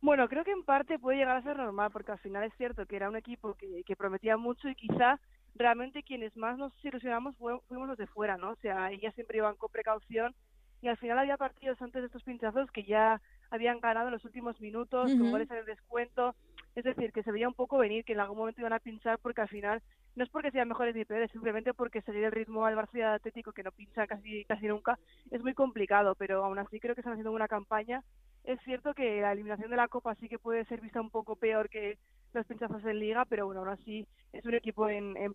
Bueno, 0.00 0.28
creo 0.28 0.44
que 0.44 0.52
en 0.52 0.62
parte 0.62 1.00
puede 1.00 1.18
llegar 1.18 1.36
a 1.36 1.42
ser 1.42 1.56
normal, 1.56 1.90
porque 1.90 2.12
al 2.12 2.20
final 2.20 2.44
es 2.44 2.54
cierto 2.56 2.86
que 2.86 2.94
era 2.94 3.08
un 3.08 3.16
equipo 3.16 3.54
que, 3.54 3.82
que 3.84 3.96
prometía 3.96 4.36
mucho 4.36 4.68
y 4.68 4.76
quizá 4.76 5.18
realmente 5.56 6.04
quienes 6.04 6.36
más 6.36 6.56
nos 6.56 6.72
ilusionamos 6.84 7.34
fuimos 7.36 7.88
los 7.88 7.98
de 7.98 8.06
fuera, 8.06 8.36
¿no? 8.36 8.50
O 8.50 8.56
sea, 8.56 8.92
ellas 8.92 9.12
siempre 9.14 9.38
iban 9.38 9.56
con 9.56 9.72
precaución 9.72 10.36
y 10.82 10.86
al 10.88 10.98
final 10.98 11.18
había 11.18 11.36
partidos 11.36 11.82
antes 11.82 12.00
de 12.00 12.06
estos 12.06 12.22
pinchazos 12.22 12.70
que 12.70 12.84
ya 12.84 13.20
habían 13.50 13.80
ganado 13.80 14.06
en 14.06 14.12
los 14.12 14.24
últimos 14.24 14.60
minutos, 14.60 15.10
con 15.10 15.32
goles 15.32 15.50
en 15.50 15.56
el 15.56 15.64
descuento, 15.64 16.36
es 16.74 16.84
decir, 16.84 17.12
que 17.12 17.22
se 17.22 17.32
veía 17.32 17.48
un 17.48 17.54
poco 17.54 17.78
venir 17.78 18.04
que 18.04 18.14
en 18.14 18.20
algún 18.20 18.38
momento 18.38 18.60
iban 18.60 18.72
a 18.72 18.80
pinchar 18.80 19.18
porque 19.18 19.40
al 19.42 19.48
final 19.48 19.82
no 20.16 20.24
es 20.24 20.30
porque 20.30 20.50
sean 20.50 20.68
mejores 20.68 20.94
ni 20.94 21.04
peores, 21.04 21.30
simplemente 21.30 21.74
porque 21.74 22.02
seguir 22.02 22.24
el 22.24 22.32
ritmo 22.32 22.64
al 22.66 22.76
Barça 22.76 23.14
Atlético 23.14 23.52
que 23.52 23.62
no 23.62 23.72
pincha 23.72 24.06
casi 24.06 24.44
casi 24.44 24.66
nunca 24.66 24.98
es 25.30 25.42
muy 25.42 25.54
complicado, 25.54 26.14
pero 26.14 26.44
aún 26.44 26.58
así 26.58 26.80
creo 26.80 26.94
que 26.94 27.00
están 27.00 27.14
haciendo 27.14 27.32
una 27.32 27.48
campaña. 27.48 28.02
Es 28.44 28.60
cierto 28.62 28.92
que 28.94 29.20
la 29.20 29.32
eliminación 29.32 29.70
de 29.70 29.76
la 29.76 29.88
Copa 29.88 30.14
sí 30.16 30.28
que 30.28 30.38
puede 30.38 30.64
ser 30.66 30.80
vista 30.80 31.00
un 31.00 31.10
poco 31.10 31.36
peor 31.36 31.68
que 31.68 31.98
los 32.32 32.46
pinchazos 32.46 32.84
en 32.84 32.98
Liga, 32.98 33.24
pero 33.24 33.46
bueno, 33.46 33.60
aún 33.60 33.70
así 33.70 34.06
es 34.32 34.44
un 34.44 34.54
equipo 34.54 34.88
en, 34.88 35.16
en, 35.16 35.34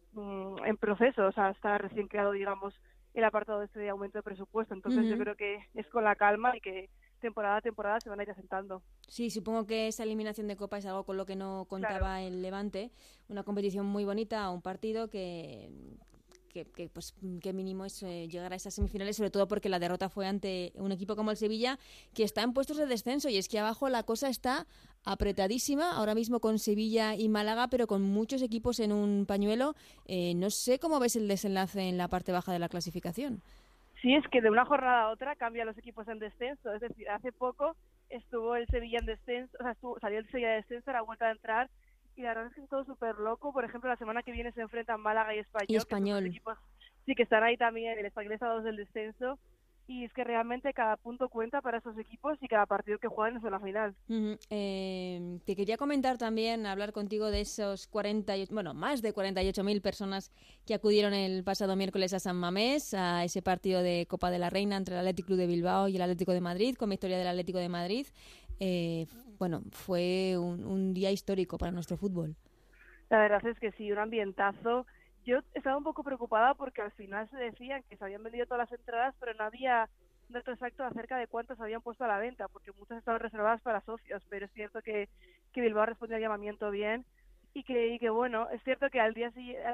en 0.66 0.78
proceso, 0.78 1.26
o 1.26 1.32
sea, 1.32 1.50
está 1.50 1.78
recién 1.78 2.08
creado, 2.08 2.34
digamos, 2.34 2.74
el 3.14 3.24
apartado 3.24 3.64
este 3.64 3.80
de 3.80 3.90
aumento 3.90 4.20
de 4.20 4.24
presupuesto. 4.24 4.74
Entonces 4.74 5.08
yo 5.10 5.18
creo 5.18 5.36
que 5.36 5.66
es 5.74 5.88
con 5.88 6.04
la 6.04 6.16
calma 6.16 6.56
y 6.56 6.62
que 6.62 6.90
temporada 7.20 7.58
a 7.58 7.62
temporada 7.62 8.00
se 8.00 8.10
van 8.10 8.20
a 8.20 8.24
ir 8.24 8.32
asentando. 8.32 8.82
Sí, 9.08 9.30
supongo 9.30 9.66
que 9.66 9.88
esa 9.88 10.04
eliminación 10.04 10.48
de 10.48 10.56
Copa 10.56 10.78
es 10.78 10.86
algo 10.86 11.04
con 11.04 11.18
lo 11.18 11.26
que 11.26 11.36
no 11.36 11.66
contaba 11.70 12.22
el 12.22 12.42
Levante. 12.42 12.92
Una 13.28 13.44
competición 13.44 13.86
muy 13.86 14.06
bonita, 14.06 14.50
un 14.50 14.62
partido 14.62 15.10
que, 15.10 15.70
que, 16.50 16.90
pues 16.90 17.14
qué 17.42 17.54
mínimo 17.54 17.86
es 17.86 18.04
eh, 18.04 18.28
llegar 18.28 18.52
a 18.54 18.56
esas 18.56 18.74
semifinales, 18.74 19.18
sobre 19.18 19.30
todo 19.30 19.48
porque 19.48 19.70
la 19.70 19.80
derrota 19.80 20.10
fue 20.10 20.28
ante 20.28 20.74
un 20.76 20.92
equipo 20.92 21.16
como 21.16 21.32
el 21.32 21.38
Sevilla, 21.38 21.80
que 22.14 22.24
está 22.24 22.42
en 22.42 22.54
puestos 22.54 22.78
de 22.78 22.86
descenso 22.86 23.30
y 23.30 23.38
es 23.38 23.48
que 23.48 23.60
abajo 23.60 23.90
la 23.90 24.04
cosa 24.04 24.30
está 24.30 24.68
apretadísima, 25.04 25.92
ahora 25.92 26.16
mismo 26.16 26.40
con 26.40 26.60
Sevilla 26.60 27.16
y 27.16 27.30
Málaga, 27.30 27.70
pero 27.70 27.88
con 27.88 28.02
muchos 28.02 28.42
equipos 28.42 28.80
en 28.80 28.92
un 28.92 29.26
pañuelo. 29.26 29.76
Eh, 30.06 30.34
no 30.36 30.50
sé 30.50 30.80
cómo 30.80 31.00
ves 31.00 31.16
el 31.16 31.28
desenlace 31.28 31.88
en 31.88 31.98
la 31.98 32.08
parte 32.08 32.32
baja 32.32 32.52
de 32.52 32.60
la 32.60 32.70
clasificación. 32.70 33.42
Sí, 34.02 34.16
es 34.16 34.28
que 34.30 34.42
de 34.42 34.50
una 34.50 34.66
jornada 34.66 35.04
a 35.04 35.10
otra 35.10 35.36
cambian 35.36 35.68
los 35.68 35.78
equipos 35.78 36.08
en 36.08 36.20
descenso, 36.20 36.74
es 36.74 36.82
decir, 36.82 37.10
hace 37.10 37.32
poco 37.32 37.76
estuvo 38.10 38.56
el 38.56 38.66
Sevilla 38.68 39.00
en 39.00 39.06
descenso, 39.06 39.58
o 39.60 39.64
sea, 39.64 39.76
salió 40.00 40.20
el 40.20 40.30
Sevilla 40.30 40.50
de 40.50 40.56
descenso, 40.58 40.90
era 40.90 41.02
vuelta 41.02 41.28
a 41.28 41.32
entrar 41.32 41.70
y 42.20 42.24
la 42.24 42.30
verdad 42.30 42.48
es 42.48 42.54
que 42.56 42.62
es 42.62 42.70
todo 42.70 42.84
súper 42.84 43.16
loco. 43.16 43.54
Por 43.54 43.64
ejemplo, 43.64 43.90
la 43.90 43.96
semana 43.96 44.24
que 44.24 44.34
viene 44.34 44.52
se 44.52 44.62
enfrentan 44.62 45.00
Málaga 45.00 45.34
y 45.34 45.40
Español. 45.40 45.68
Y 45.70 45.76
Español. 45.78 46.26
equipos, 46.26 46.58
sí, 47.06 47.16
que 47.16 47.24
están 47.24 47.44
ahí 47.44 47.56
también. 47.56 47.98
El 47.98 48.06
Español 48.06 48.34
está 48.34 48.48
dos 48.48 48.66
del 48.66 48.76
descenso. 48.76 49.40
Y 49.90 50.04
es 50.04 50.14
que 50.14 50.24
realmente 50.24 50.72
cada 50.72 50.98
punto 50.98 51.30
cuenta 51.30 51.62
para 51.62 51.80
esos 51.80 51.98
equipos 51.98 52.38
y 52.42 52.48
cada 52.48 52.68
partido 52.68 53.00
que 53.00 53.08
juegan 53.08 53.38
es 53.38 53.44
una 53.44 53.60
final. 53.60 53.96
Eh, 54.52 55.40
te 55.46 55.56
quería 55.56 55.78
comentar 55.78 56.20
también, 56.20 56.68
hablar 56.68 56.94
contigo 56.94 57.32
de 57.32 57.42
esos 57.42 57.88
48, 57.88 58.54
bueno, 58.54 58.76
más 58.76 59.02
de 59.02 59.16
48.000 59.16 59.82
personas 59.82 60.32
que 60.68 60.76
acudieron 60.76 61.16
el 61.16 61.44
pasado 61.44 61.76
miércoles 61.76 62.14
a 62.14 62.20
San 62.20 62.36
Mamés, 62.36 62.94
a 62.94 63.24
ese 63.24 63.42
partido 63.42 63.82
de 63.82 64.06
Copa 64.08 64.30
de 64.30 64.38
la 64.38 64.52
Reina 64.52 64.78
entre 64.78 64.94
el 64.94 65.00
Atlético 65.00 65.36
de 65.36 65.48
Bilbao 65.48 65.88
y 65.88 65.96
el 65.96 66.04
Atlético 66.04 66.34
de 66.34 66.42
Madrid, 66.42 66.76
con 66.76 66.92
victoria 66.92 67.18
del 67.18 67.28
Atlético 67.28 67.58
de 67.58 67.70
Madrid. 67.70 68.06
Eh, 68.60 69.08
bueno, 69.40 69.64
fue 69.72 70.38
un, 70.38 70.94
día 70.94 71.10
histórico 71.10 71.58
para 71.58 71.72
nuestro 71.72 71.98
fútbol. 71.98 72.36
La 73.10 73.18
verdad 73.18 73.44
es 73.48 73.58
que 73.58 73.72
sí, 73.72 73.92
un 73.92 73.98
ambientazo. 73.98 74.86
Yo 75.26 75.40
estaba 75.54 75.78
un 75.78 75.84
poco 75.84 76.04
preocupada 76.04 76.54
porque 76.54 76.82
al 76.82 76.92
final 76.92 77.30
se 77.30 77.38
decían 77.38 77.84
que 77.90 77.98
se 77.98 78.04
habían 78.04 78.24
vendido 78.24 78.46
todas 78.46 78.70
las 78.70 78.80
entradas, 78.80 79.16
pero 79.20 79.34
no 79.34 79.44
había 79.44 79.90
dato 80.30 80.52
exacto 80.52 80.84
acerca 80.84 81.18
de 81.18 81.28
cuántas 81.28 81.60
habían 81.60 81.82
puesto 81.82 82.04
a 82.04 82.08
la 82.08 82.20
venta, 82.20 82.48
porque 82.48 82.72
muchas 82.72 83.00
estaban 83.00 83.20
reservadas 83.20 83.62
para 83.62 83.82
socios, 83.82 84.24
pero 84.30 84.46
es 84.46 84.52
cierto 84.54 84.82
que, 84.82 85.10
que 85.54 85.62
Bilbao 85.62 85.86
respondió 85.86 86.16
al 86.16 86.22
llamamiento 86.22 86.72
bien 86.72 87.06
y 87.54 87.64
que, 87.64 87.98
que 88.00 88.10
bueno, 88.10 88.50
es 88.52 88.62
cierto 88.64 88.90
que 88.90 89.00
al 89.00 89.14
día 89.14 89.32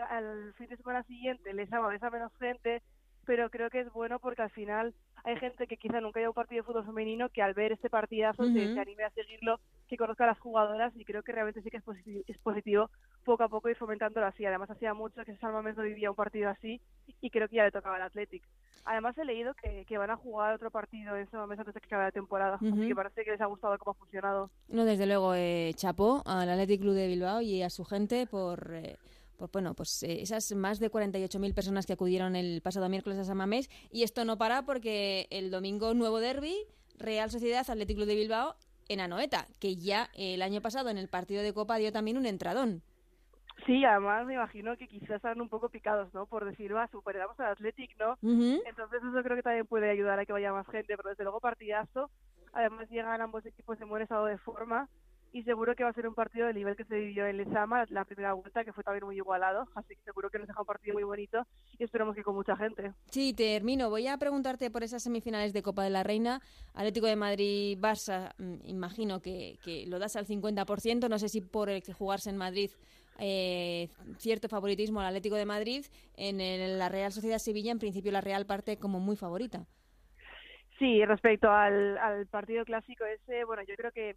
al 0.09 0.53
fin 0.53 0.67
de 0.67 0.77
semana 0.77 1.03
siguiente 1.03 1.53
les 1.53 1.71
ama 1.73 1.93
a 1.93 2.09
menos 2.09 2.31
gente, 2.37 2.81
pero 3.25 3.49
creo 3.49 3.69
que 3.69 3.81
es 3.81 3.91
bueno 3.91 4.19
porque 4.19 4.41
al 4.41 4.49
final 4.51 4.93
hay 5.23 5.37
gente 5.37 5.67
que 5.67 5.77
quizá 5.77 5.99
nunca 6.01 6.19
haya 6.19 6.29
un 6.29 6.35
partido 6.35 6.61
de 6.61 6.67
fútbol 6.67 6.85
femenino 6.85 7.29
que 7.29 7.41
al 7.41 7.53
ver 7.53 7.71
este 7.71 7.89
partidazo 7.89 8.43
se, 8.45 8.79
anime 8.79 9.03
a 9.03 9.09
seguirlo, 9.09 9.59
que 9.87 9.97
conozca 9.97 10.23
a 10.23 10.27
las 10.27 10.39
jugadoras 10.39 10.93
y 10.95 11.03
creo 11.03 11.23
que 11.23 11.31
realmente 11.31 11.61
sí 11.61 11.69
que 11.69 11.77
es 11.77 11.83
positivo, 11.83 12.23
es 12.27 12.37
positivo 12.37 12.89
poco 13.23 13.43
a 13.43 13.49
poco 13.49 13.69
ir 13.69 13.75
fomentándolo 13.75 14.27
así. 14.27 14.45
Además 14.45 14.69
hacía 14.69 14.93
mucho 14.93 15.25
que 15.25 15.35
Salma 15.37 15.61
no 15.61 15.81
vivía 15.81 16.11
un 16.11 16.15
partido 16.15 16.49
así 16.49 16.79
y 17.21 17.29
creo 17.31 17.49
que 17.49 17.55
ya 17.55 17.63
le 17.63 17.71
tocaba 17.71 17.95
al 17.95 18.03
Athletic. 18.03 18.43
Además 18.85 19.17
he 19.17 19.25
leído 19.25 19.55
que, 19.55 19.97
van 19.97 20.11
a 20.11 20.15
jugar 20.15 20.53
otro 20.53 20.69
partido 20.69 21.17
en 21.17 21.27
momento 21.33 21.61
antes 21.61 21.73
de 21.73 21.81
que 21.81 21.87
acabe 21.87 22.03
la 22.03 22.11
temporada, 22.11 22.55
así 22.55 22.87
que 22.87 22.93
parece 22.93 23.23
que 23.23 23.31
les 23.31 23.41
ha 23.41 23.47
gustado 23.47 23.75
cómo 23.79 23.91
ha 23.91 23.99
funcionado. 23.99 24.51
No, 24.67 24.85
desde 24.85 25.07
luego, 25.07 25.33
eh, 25.33 25.71
chapó 25.75 26.21
al 26.27 26.47
Athletic 26.49 26.81
Club 26.81 26.93
de 26.93 27.07
Bilbao 27.07 27.41
y 27.41 27.63
a 27.63 27.71
su 27.71 27.83
gente 27.83 28.27
por... 28.27 28.75
Eh, 28.75 28.95
pues 29.37 29.51
bueno, 29.51 29.73
pues 29.73 30.03
eh, 30.03 30.21
esas 30.21 30.53
más 30.53 30.79
de 30.79 30.91
48.000 30.91 31.53
personas 31.53 31.85
que 31.85 31.93
acudieron 31.93 32.35
el 32.35 32.61
pasado 32.61 32.89
miércoles 32.89 33.19
a 33.19 33.23
San 33.23 33.37
Mamés 33.37 33.69
y 33.91 34.03
esto 34.03 34.25
no 34.25 34.37
para 34.37 34.63
porque 34.63 35.27
el 35.29 35.51
domingo 35.51 35.93
nuevo 35.93 36.19
derby, 36.19 36.55
Real 36.97 37.29
Sociedad 37.29 37.69
Atlético 37.69 38.05
de 38.05 38.15
Bilbao 38.15 38.55
en 38.87 38.99
Anoeta, 38.99 39.47
que 39.59 39.75
ya 39.75 40.09
el 40.15 40.41
año 40.41 40.61
pasado 40.61 40.89
en 40.89 40.97
el 40.97 41.09
partido 41.09 41.43
de 41.43 41.53
Copa 41.53 41.77
dio 41.77 41.91
también 41.91 42.17
un 42.17 42.25
entradón. 42.25 42.83
Sí, 43.65 43.83
además 43.83 44.25
me 44.25 44.35
imagino 44.35 44.75
que 44.77 44.87
quizás 44.87 45.17
están 45.17 45.41
un 45.41 45.49
poco 45.49 45.69
picados, 45.69 46.13
¿no? 46.13 46.25
Por 46.25 46.45
decir, 46.45 46.75
va, 46.75 46.87
superamos 46.87 47.39
al 47.39 47.53
Athletic, 47.53 47.97
¿no? 47.97 48.17
Entonces 48.21 49.01
eso 49.01 49.23
creo 49.23 49.37
que 49.37 49.43
también 49.43 49.65
puede 49.65 49.89
ayudar 49.89 50.19
a 50.19 50.25
que 50.25 50.33
vaya 50.33 50.51
más 50.51 50.67
gente, 50.67 50.95
pero 50.95 51.09
desde 51.09 51.23
luego 51.23 51.39
partidazo. 51.39 52.11
Además 52.53 52.89
llegan 52.89 53.21
ambos 53.21 53.45
equipos 53.45 53.79
en 53.81 53.89
buen 53.89 54.03
estado 54.03 54.25
de 54.25 54.37
forma 54.37 54.87
y 55.35 55.43
seguro 55.43 55.75
que 55.75 55.83
va 55.83 55.89
a 55.89 55.93
ser 55.93 56.07
un 56.07 56.15
partido 56.15 56.47
del 56.47 56.55
nivel 56.55 56.77
que 56.77 56.85
se 56.85 56.95
vivió 56.95 57.27
en 57.27 57.35
Lezama 57.35 57.83
la 57.89 58.05
primera 58.05 58.31
vuelta, 58.31 58.63
que 58.63 58.71
fue 58.71 58.85
también 58.85 59.03
muy 59.03 59.17
igualado, 59.17 59.67
así 59.75 59.93
que 59.93 60.01
seguro 60.05 60.29
que 60.29 60.39
nos 60.39 60.47
deja 60.47 60.61
un 60.61 60.65
partido 60.65 60.93
muy 60.93 61.03
bonito 61.03 61.45
y 61.77 61.83
esperamos 61.83 62.15
que 62.15 62.23
con 62.23 62.35
mucha 62.35 62.55
gente. 62.55 62.93
Sí, 63.11 63.33
termino. 63.33 63.89
Voy 63.89 64.07
a 64.07 64.17
preguntarte 64.17 64.71
por 64.71 64.83
esas 64.83 65.03
semifinales 65.03 65.51
de 65.51 65.61
Copa 65.61 65.83
de 65.83 65.89
la 65.89 66.03
Reina, 66.03 66.39
Atlético 66.73 67.07
de 67.07 67.17
Madrid, 67.17 67.77
Barça, 67.77 68.31
mm, 68.37 68.59
imagino 68.63 69.19
que, 69.19 69.57
que 69.61 69.85
lo 69.87 69.99
das 69.99 70.15
al 70.15 70.25
50%, 70.25 71.09
no 71.09 71.19
sé 71.19 71.27
si 71.27 71.41
por 71.41 71.69
el 71.69 71.83
que 71.83 71.91
jugarse 71.91 72.29
en 72.29 72.37
Madrid 72.37 72.71
eh, 73.19 73.89
cierto 74.19 74.47
favoritismo 74.47 75.01
al 75.01 75.07
Atlético 75.07 75.35
de 75.35 75.45
Madrid, 75.45 75.85
en 76.15 76.79
la 76.79 76.87
Real 76.87 77.11
Sociedad 77.11 77.39
Sevilla 77.39 77.73
en 77.73 77.79
principio 77.79 78.13
la 78.13 78.21
Real 78.21 78.45
parte 78.45 78.77
como 78.77 79.01
muy 79.01 79.17
favorita. 79.17 79.65
Sí, 80.79 81.03
respecto 81.03 81.51
al, 81.51 81.97
al 81.97 82.25
partido 82.27 82.63
clásico 82.63 83.03
ese, 83.03 83.43
bueno, 83.43 83.63
yo 83.63 83.75
creo 83.75 83.91
que 83.91 84.15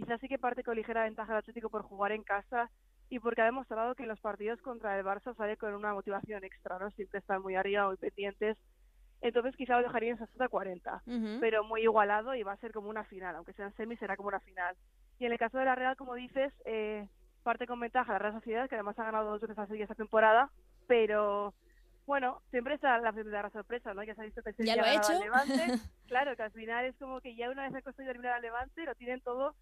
quizás 0.00 0.20
sí 0.20 0.28
que 0.28 0.38
parte 0.38 0.64
con 0.64 0.76
ligera 0.76 1.04
ventaja 1.04 1.32
el 1.32 1.38
Atlético 1.38 1.68
por 1.68 1.82
jugar 1.82 2.12
en 2.12 2.22
casa 2.22 2.70
y 3.10 3.18
porque 3.18 3.42
ha 3.42 3.44
demostrado 3.44 3.94
que 3.94 4.04
en 4.04 4.08
los 4.08 4.20
partidos 4.20 4.60
contra 4.62 4.98
el 4.98 5.04
Barça 5.04 5.34
sale 5.36 5.56
con 5.56 5.74
una 5.74 5.92
motivación 5.92 6.42
extra, 6.44 6.78
¿no? 6.78 6.90
Siempre 6.92 7.18
están 7.18 7.42
muy 7.42 7.54
arriba, 7.56 7.86
muy 7.86 7.96
pendientes. 7.96 8.56
Entonces 9.20 9.54
quizá 9.56 9.76
lo 9.76 9.82
dejaría 9.82 10.12
en 10.12 10.18
60-40, 10.18 11.40
pero 11.40 11.64
muy 11.64 11.82
igualado 11.82 12.34
y 12.34 12.42
va 12.42 12.52
a 12.52 12.56
ser 12.56 12.72
como 12.72 12.88
una 12.88 13.04
final, 13.04 13.36
aunque 13.36 13.52
sea 13.52 13.66
en 13.66 13.76
semi 13.76 13.96
será 13.96 14.16
como 14.16 14.28
una 14.28 14.40
final. 14.40 14.74
Y 15.18 15.26
en 15.26 15.32
el 15.32 15.38
caso 15.38 15.58
de 15.58 15.66
la 15.66 15.74
Real, 15.74 15.96
como 15.96 16.14
dices, 16.14 16.54
eh, 16.64 17.06
parte 17.42 17.66
con 17.66 17.78
ventaja 17.78 18.14
la 18.14 18.18
Real 18.18 18.32
Sociedad, 18.32 18.68
que 18.68 18.76
además 18.76 18.98
ha 18.98 19.04
ganado 19.04 19.30
dos 19.30 19.40
veces 19.42 19.58
a 19.58 19.64
esta 19.64 19.94
temporada, 19.94 20.50
pero 20.86 21.52
bueno, 22.06 22.40
siempre 22.50 22.74
está 22.74 22.98
la 22.98 23.12
primera 23.12 23.50
sorpresa, 23.50 23.92
¿no? 23.92 24.02
Ya 24.02 24.14
se 24.14 24.22
ha 24.22 24.24
visto 24.24 24.42
que 24.42 24.64
¿Ya 24.64 24.76
lo 24.76 24.82
ha 24.82 24.94
hecho? 24.94 25.12
Levante. 25.20 25.54
claro, 26.08 26.34
que 26.36 26.42
al 26.42 26.52
final 26.52 26.86
es 26.86 26.96
como 26.96 27.20
que 27.20 27.34
ya 27.34 27.50
una 27.50 27.64
vez 27.64 27.74
ha 27.74 27.82
conseguido 27.82 28.12
eliminar 28.12 28.36
al 28.36 28.42
Levante, 28.42 28.84
lo 28.84 28.94
tienen 28.94 29.20
todo 29.20 29.54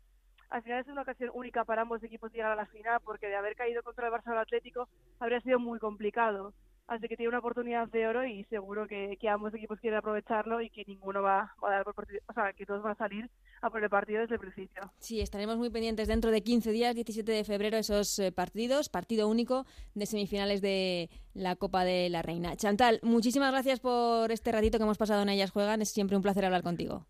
al 0.50 0.62
final 0.62 0.80
es 0.80 0.88
una 0.88 1.02
ocasión 1.02 1.30
única 1.34 1.64
para 1.64 1.82
ambos 1.82 2.02
equipos 2.02 2.32
llegar 2.32 2.52
a 2.52 2.56
la 2.56 2.66
final, 2.66 3.00
porque 3.04 3.28
de 3.28 3.36
haber 3.36 3.54
caído 3.54 3.82
contra 3.82 4.06
el 4.06 4.12
Barça 4.12 4.38
Atlético 4.38 4.88
habría 5.20 5.40
sido 5.40 5.58
muy 5.58 5.78
complicado. 5.78 6.54
Así 6.86 7.06
que 7.06 7.16
tiene 7.18 7.28
una 7.28 7.40
oportunidad 7.40 7.86
de 7.88 8.06
oro 8.06 8.24
y 8.24 8.44
seguro 8.44 8.88
que, 8.88 9.18
ambos 9.28 9.52
equipos 9.52 9.78
quieren 9.78 9.98
aprovecharlo 9.98 10.62
y 10.62 10.70
que 10.70 10.84
ninguno 10.86 11.20
va, 11.20 11.54
a 11.62 11.70
dar 11.70 11.84
por 11.84 11.94
partido, 11.94 12.20
o 12.26 12.32
sea, 12.32 12.54
que 12.54 12.64
todos 12.64 12.82
van 12.82 12.92
a 12.92 12.96
salir 12.96 13.28
a 13.60 13.68
por 13.68 13.84
el 13.84 13.90
partido 13.90 14.22
desde 14.22 14.36
el 14.36 14.40
principio. 14.40 14.90
Sí, 14.98 15.20
estaremos 15.20 15.58
muy 15.58 15.68
pendientes 15.68 16.08
dentro 16.08 16.30
de 16.30 16.42
15 16.42 16.72
días, 16.72 16.94
17 16.94 17.30
de 17.30 17.44
febrero, 17.44 17.76
esos 17.76 18.18
eh, 18.18 18.32
partidos, 18.32 18.88
partido 18.88 19.28
único 19.28 19.66
de 19.94 20.06
semifinales 20.06 20.62
de 20.62 21.10
la 21.34 21.56
Copa 21.56 21.84
de 21.84 22.08
la 22.08 22.22
Reina. 22.22 22.56
Chantal, 22.56 23.00
muchísimas 23.02 23.52
gracias 23.52 23.80
por 23.80 24.32
este 24.32 24.50
ratito 24.50 24.78
que 24.78 24.84
hemos 24.84 24.96
pasado 24.96 25.20
en 25.20 25.28
Ellas 25.28 25.50
Juegan, 25.50 25.82
es 25.82 25.90
siempre 25.90 26.16
un 26.16 26.22
placer 26.22 26.46
hablar 26.46 26.62
contigo. 26.62 27.04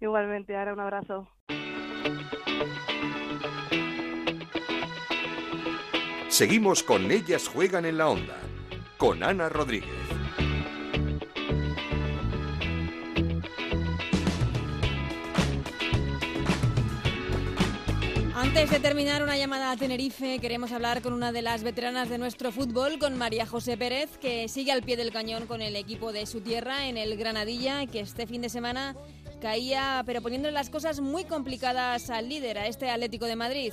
Igualmente, 0.00 0.56
ahora 0.56 0.72
un 0.72 0.80
abrazo. 0.80 1.28
Seguimos 6.32 6.82
con 6.82 7.10
Ellas 7.10 7.46
Juegan 7.46 7.84
en 7.84 7.98
la 7.98 8.08
Onda, 8.08 8.38
con 8.96 9.22
Ana 9.22 9.50
Rodríguez. 9.50 9.90
Antes 18.34 18.70
de 18.70 18.80
terminar 18.80 19.22
una 19.22 19.36
llamada 19.36 19.72
a 19.72 19.76
Tenerife, 19.76 20.38
queremos 20.38 20.72
hablar 20.72 21.02
con 21.02 21.12
una 21.12 21.32
de 21.32 21.42
las 21.42 21.62
veteranas 21.64 22.08
de 22.08 22.16
nuestro 22.16 22.50
fútbol, 22.50 22.98
con 22.98 23.18
María 23.18 23.44
José 23.44 23.76
Pérez, 23.76 24.16
que 24.16 24.48
sigue 24.48 24.72
al 24.72 24.82
pie 24.82 24.96
del 24.96 25.12
cañón 25.12 25.46
con 25.46 25.60
el 25.60 25.76
equipo 25.76 26.12
de 26.12 26.24
su 26.24 26.40
tierra 26.40 26.86
en 26.86 26.96
el 26.96 27.18
Granadilla, 27.18 27.84
que 27.86 28.00
este 28.00 28.26
fin 28.26 28.40
de 28.40 28.48
semana 28.48 28.96
caía, 29.42 30.02
pero 30.06 30.22
poniéndole 30.22 30.54
las 30.54 30.70
cosas 30.70 31.00
muy 31.00 31.24
complicadas 31.24 32.08
al 32.08 32.30
líder, 32.30 32.56
a 32.56 32.68
este 32.68 32.88
Atlético 32.88 33.26
de 33.26 33.36
Madrid. 33.36 33.72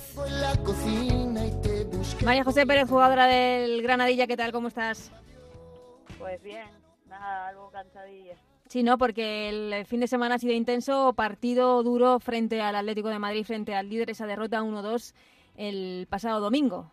María 2.24 2.44
José 2.44 2.66
Pérez, 2.66 2.90
jugadora 2.90 3.26
del 3.26 3.82
Granadilla, 3.82 4.28
¿qué 4.28 4.38
tal? 4.38 4.52
¿Cómo 4.52 4.68
estás? 4.68 5.12
Pues 6.18 6.42
bien, 6.44 6.68
nada, 7.08 7.48
algo 7.48 7.70
cansadilla. 7.72 8.36
Sí, 8.68 8.84
no, 8.84 8.98
porque 8.98 9.50
el 9.50 9.86
fin 9.86 10.00
de 10.00 10.08
semana 10.08 10.36
ha 10.36 10.40
sido 10.40 10.54
intenso, 10.54 11.14
partido 11.14 11.82
duro 11.82 12.20
frente 12.20 12.62
al 12.62 12.76
Atlético 12.76 13.10
de 13.10 13.20
Madrid, 13.20 13.46
frente 13.46 13.74
al 13.74 13.90
líder, 13.90 14.10
esa 14.10 14.28
derrota 14.28 14.62
1-2 14.62 15.14
el 15.58 16.08
pasado 16.10 16.40
domingo. 16.40 16.92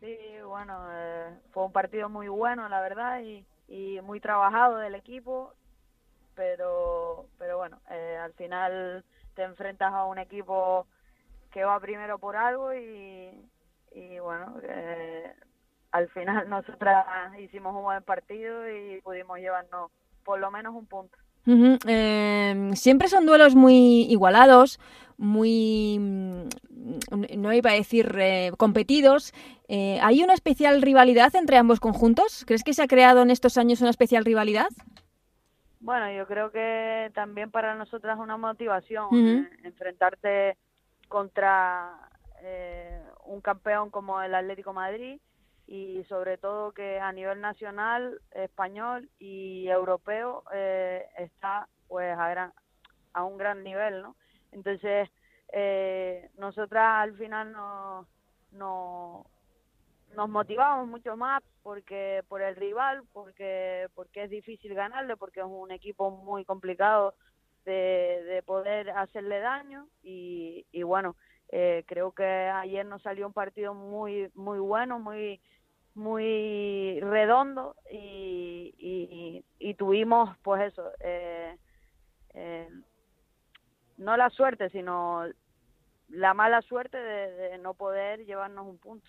Sí, 0.00 0.16
bueno, 0.46 0.86
eh, 0.92 1.34
fue 1.50 1.64
un 1.64 1.72
partido 1.72 2.08
muy 2.08 2.28
bueno, 2.28 2.68
la 2.68 2.80
verdad, 2.80 3.20
y, 3.20 3.44
y 3.68 4.00
muy 4.00 4.20
trabajado 4.20 4.78
del 4.78 4.94
equipo 4.94 5.52
pero, 6.36 7.26
pero 7.38 7.56
bueno, 7.56 7.80
eh, 7.90 8.16
al 8.22 8.32
final 8.34 9.04
te 9.34 9.42
enfrentas 9.42 9.92
a 9.92 10.04
un 10.04 10.18
equipo 10.18 10.86
que 11.50 11.64
va 11.64 11.80
primero 11.80 12.18
por 12.18 12.36
algo 12.36 12.72
y, 12.74 13.32
y 13.92 14.18
bueno, 14.18 14.54
eh, 14.62 15.32
al 15.92 16.08
final 16.10 16.48
nosotras 16.48 17.06
hicimos 17.38 17.74
un 17.74 17.82
buen 17.82 18.02
partido 18.02 18.68
y 18.70 19.00
pudimos 19.00 19.38
llevarnos 19.38 19.90
por 20.24 20.38
lo 20.38 20.50
menos 20.50 20.74
un 20.74 20.86
punto. 20.86 21.16
Em, 21.46 22.74
siempre 22.74 23.06
son 23.06 23.24
duelos 23.24 23.54
muy 23.54 24.02
igualados, 24.10 24.80
muy, 25.16 25.96
mm, 26.00 26.48
no 27.36 27.52
iba 27.52 27.70
a 27.70 27.74
decir 27.74 28.16
eh, 28.18 28.50
competidos. 28.58 29.32
Eh, 29.68 30.00
¿Hay 30.02 30.24
una 30.24 30.34
especial 30.34 30.82
rivalidad 30.82 31.34
entre 31.36 31.56
ambos 31.56 31.78
conjuntos? 31.78 32.44
¿Crees 32.46 32.64
que 32.64 32.74
se 32.74 32.82
ha 32.82 32.88
creado 32.88 33.22
en 33.22 33.30
estos 33.30 33.58
años 33.58 33.80
una 33.80 33.90
especial 33.90 34.24
rivalidad? 34.24 34.68
Bueno, 35.78 36.10
yo 36.10 36.26
creo 36.26 36.50
que 36.50 37.12
también 37.14 37.52
para 37.52 37.76
nosotras 37.76 38.16
es 38.16 38.22
una 38.22 38.36
motivación 38.36 39.48
enfrentarte 39.62 40.56
contra 41.06 41.92
un 43.26 43.40
campeón 43.40 43.90
como 43.90 44.20
el 44.22 44.34
Atlético 44.34 44.72
Madrid 44.72 45.20
y 45.66 46.04
sobre 46.04 46.38
todo 46.38 46.72
que 46.72 47.00
a 47.00 47.12
nivel 47.12 47.40
nacional, 47.40 48.20
español 48.32 49.10
y 49.18 49.68
europeo 49.68 50.44
está 51.16 51.68
pues 51.88 52.16
a, 52.16 52.52
a 53.12 53.24
un 53.24 53.38
gran 53.38 53.64
nivel, 53.64 54.02
¿no? 54.02 54.16
Entonces, 54.52 55.08
eh, 55.52 56.30
nosotras 56.38 57.02
al 57.02 57.16
final 57.16 57.52
no, 57.52 58.06
no, 58.52 59.26
nos 60.14 60.28
motivamos 60.28 60.88
mucho 60.88 61.16
más 61.16 61.42
porque 61.62 62.22
por 62.28 62.42
el 62.42 62.56
rival, 62.56 63.02
porque 63.12 63.88
porque 63.94 64.24
es 64.24 64.30
difícil 64.30 64.74
ganarle, 64.74 65.16
porque 65.16 65.40
es 65.40 65.46
un 65.46 65.70
equipo 65.70 66.10
muy 66.10 66.44
complicado 66.44 67.14
de, 67.64 68.22
de 68.24 68.42
poder 68.42 68.90
hacerle 68.90 69.40
daño 69.40 69.88
y, 70.02 70.66
y 70.72 70.82
bueno, 70.84 71.16
eh, 71.48 71.84
creo 71.86 72.12
que 72.12 72.24
ayer 72.24 72.84
nos 72.84 73.02
salió 73.02 73.26
un 73.26 73.32
partido 73.32 73.74
muy 73.74 74.30
muy 74.34 74.58
bueno, 74.58 74.98
muy 74.98 75.40
muy 75.94 77.00
redondo 77.00 77.74
y, 77.90 79.42
y, 79.58 79.74
tuvimos 79.74 80.36
pues 80.42 80.72
eso 80.72 80.82
eh, 81.00 81.56
eh, 82.34 82.68
no 83.96 84.16
la 84.16 84.28
suerte, 84.28 84.68
sino 84.70 85.24
la 86.08 86.34
mala 86.34 86.60
suerte 86.62 86.98
de, 86.98 87.58
no 87.58 87.72
poder 87.74 88.26
llevarnos 88.26 88.66
un 88.66 88.78
punto. 88.78 89.08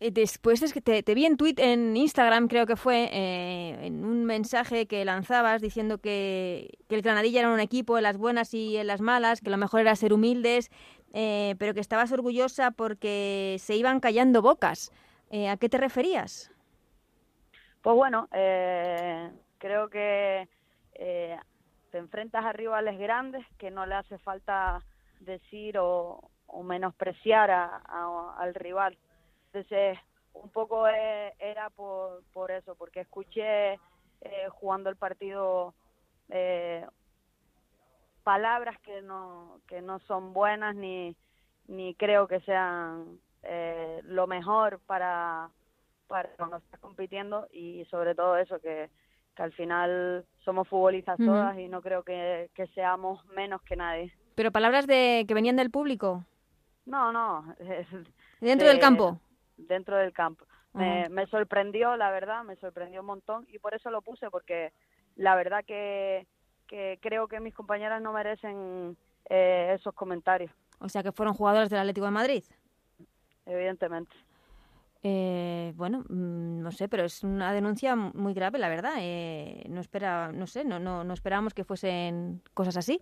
Después 0.00 0.62
es 0.62 0.72
que 0.72 0.80
te, 0.80 1.14
vi 1.14 1.26
en 1.26 1.36
tweet 1.36 1.54
en 1.58 1.96
Instagram, 1.96 2.48
creo 2.48 2.66
que 2.66 2.76
fue, 2.76 3.08
eh, 3.12 3.86
en 3.86 4.04
un 4.04 4.24
mensaje 4.24 4.86
que 4.86 5.04
lanzabas 5.04 5.62
diciendo 5.62 5.98
que, 5.98 6.78
el 6.88 7.02
Granadilla 7.02 7.40
era 7.40 7.50
un 7.50 7.60
equipo 7.60 7.96
en 7.96 8.04
las 8.04 8.18
buenas 8.18 8.52
y 8.54 8.76
en 8.76 8.86
las 8.86 9.00
malas, 9.00 9.40
que 9.40 9.50
lo 9.50 9.56
mejor 9.56 9.80
era 9.80 9.96
ser 9.96 10.12
humildes, 10.12 10.70
eh, 11.14 11.54
pero 11.58 11.74
que 11.74 11.80
estabas 11.80 12.12
orgullosa 12.12 12.70
porque 12.70 13.56
se 13.58 13.76
iban 13.76 14.00
callando 14.00 14.42
bocas. 14.42 14.92
Eh, 15.30 15.48
¿A 15.48 15.56
qué 15.56 15.68
te 15.68 15.78
referías? 15.78 16.50
Pues 17.80 17.96
bueno, 17.96 18.28
creo 19.58 19.88
que 19.88 20.48
te 20.94 21.98
enfrentas 21.98 22.44
a 22.44 22.52
rivales 22.52 22.98
grandes 22.98 23.44
que 23.58 23.70
no 23.70 23.86
le 23.86 23.94
hace 23.94 24.18
falta 24.18 24.82
decir 25.20 25.78
o, 25.78 26.30
menospreciar 26.62 27.50
a, 27.50 28.34
al 28.38 28.54
rival. 28.54 28.96
Entonces, 29.52 29.98
un 30.34 30.50
poco 30.50 30.88
e, 30.88 31.34
era 31.38 31.70
por, 31.70 32.22
por 32.32 32.50
eso, 32.50 32.74
porque 32.74 33.00
escuché 33.00 33.74
eh, 34.20 34.48
jugando 34.50 34.88
el 34.88 34.96
partido 34.96 35.74
eh, 36.30 36.86
palabras 38.22 38.78
que 38.80 39.02
no, 39.02 39.60
que 39.66 39.82
no 39.82 39.98
son 40.00 40.32
buenas 40.32 40.74
ni, 40.74 41.14
ni 41.66 41.94
creo 41.94 42.28
que 42.28 42.40
sean 42.40 43.18
eh, 43.42 44.00
lo 44.04 44.26
mejor 44.26 44.80
para, 44.86 45.50
para 46.06 46.30
cuando 46.36 46.56
estás 46.58 46.80
compitiendo 46.80 47.48
y 47.52 47.84
sobre 47.86 48.14
todo 48.14 48.36
eso, 48.36 48.58
que 48.60 48.88
que 49.34 49.42
al 49.42 49.52
final 49.52 50.24
somos 50.44 50.68
futbolistas 50.68 51.18
todas 51.18 51.58
y 51.58 51.68
no 51.68 51.80
creo 51.82 52.02
que, 52.02 52.50
seamos 52.74 53.24
menos 53.26 53.62
que 53.62 53.76
nadie. 53.76 54.12
¿Pero 54.34 54.52
palabras 54.52 54.86
de 54.86 55.24
que 55.26 55.34
venían 55.34 55.56
del 55.56 55.70
público? 55.70 56.24
No, 56.84 57.12
no. 57.12 57.54
¿Dentro 58.40 58.68
del 58.68 58.78
campo? 58.78 59.20
Dentro 59.56 59.96
del 59.96 60.12
campo. 60.12 60.46
me, 60.72 61.08
me, 61.08 61.26
sorprendió, 61.26 61.96
la 61.96 62.10
verdad, 62.10 62.44
me 62.44 62.56
sorprendió 62.56 63.00
un 63.00 63.06
montón 63.06 63.46
y 63.50 63.58
por 63.58 63.74
eso 63.74 63.90
lo 63.90 64.02
puse, 64.02 64.30
porque 64.30 64.72
la 65.16 65.34
verdad 65.34 65.64
que, 65.64 66.26
que 66.66 66.98
creo 67.02 67.28
que 67.28 67.40
mis 67.40 67.54
compañeras 67.54 68.00
no 68.00 68.12
merecen 68.12 68.96
eh, 69.28 69.74
esos 69.78 69.94
comentarios. 69.94 70.50
O 70.78 70.88
sea, 70.88 71.02
que 71.02 71.12
fueron 71.12 71.34
jugadores 71.34 71.70
del 71.70 71.80
Atlético 71.80 72.06
de 72.06 72.12
Madrid. 72.12 72.44
Evidentemente. 73.46 74.12
Eh, 75.04 75.72
bueno, 75.76 76.04
mm, 76.08 76.60
no 76.62 76.70
sé, 76.70 76.88
pero 76.88 77.04
es 77.04 77.24
una 77.24 77.52
denuncia 77.52 77.96
muy 77.96 78.34
grave, 78.34 78.58
la 78.58 78.68
verdad. 78.68 78.94
Eh, 78.98 79.64
no 79.68 79.80
espera, 79.80 80.32
no 80.32 80.46
sé, 80.46 80.64
no, 80.64 80.78
no, 80.78 81.02
no 81.04 81.12
esperábamos 81.12 81.54
que 81.54 81.64
fuesen 81.64 82.40
cosas 82.54 82.76
así. 82.76 83.00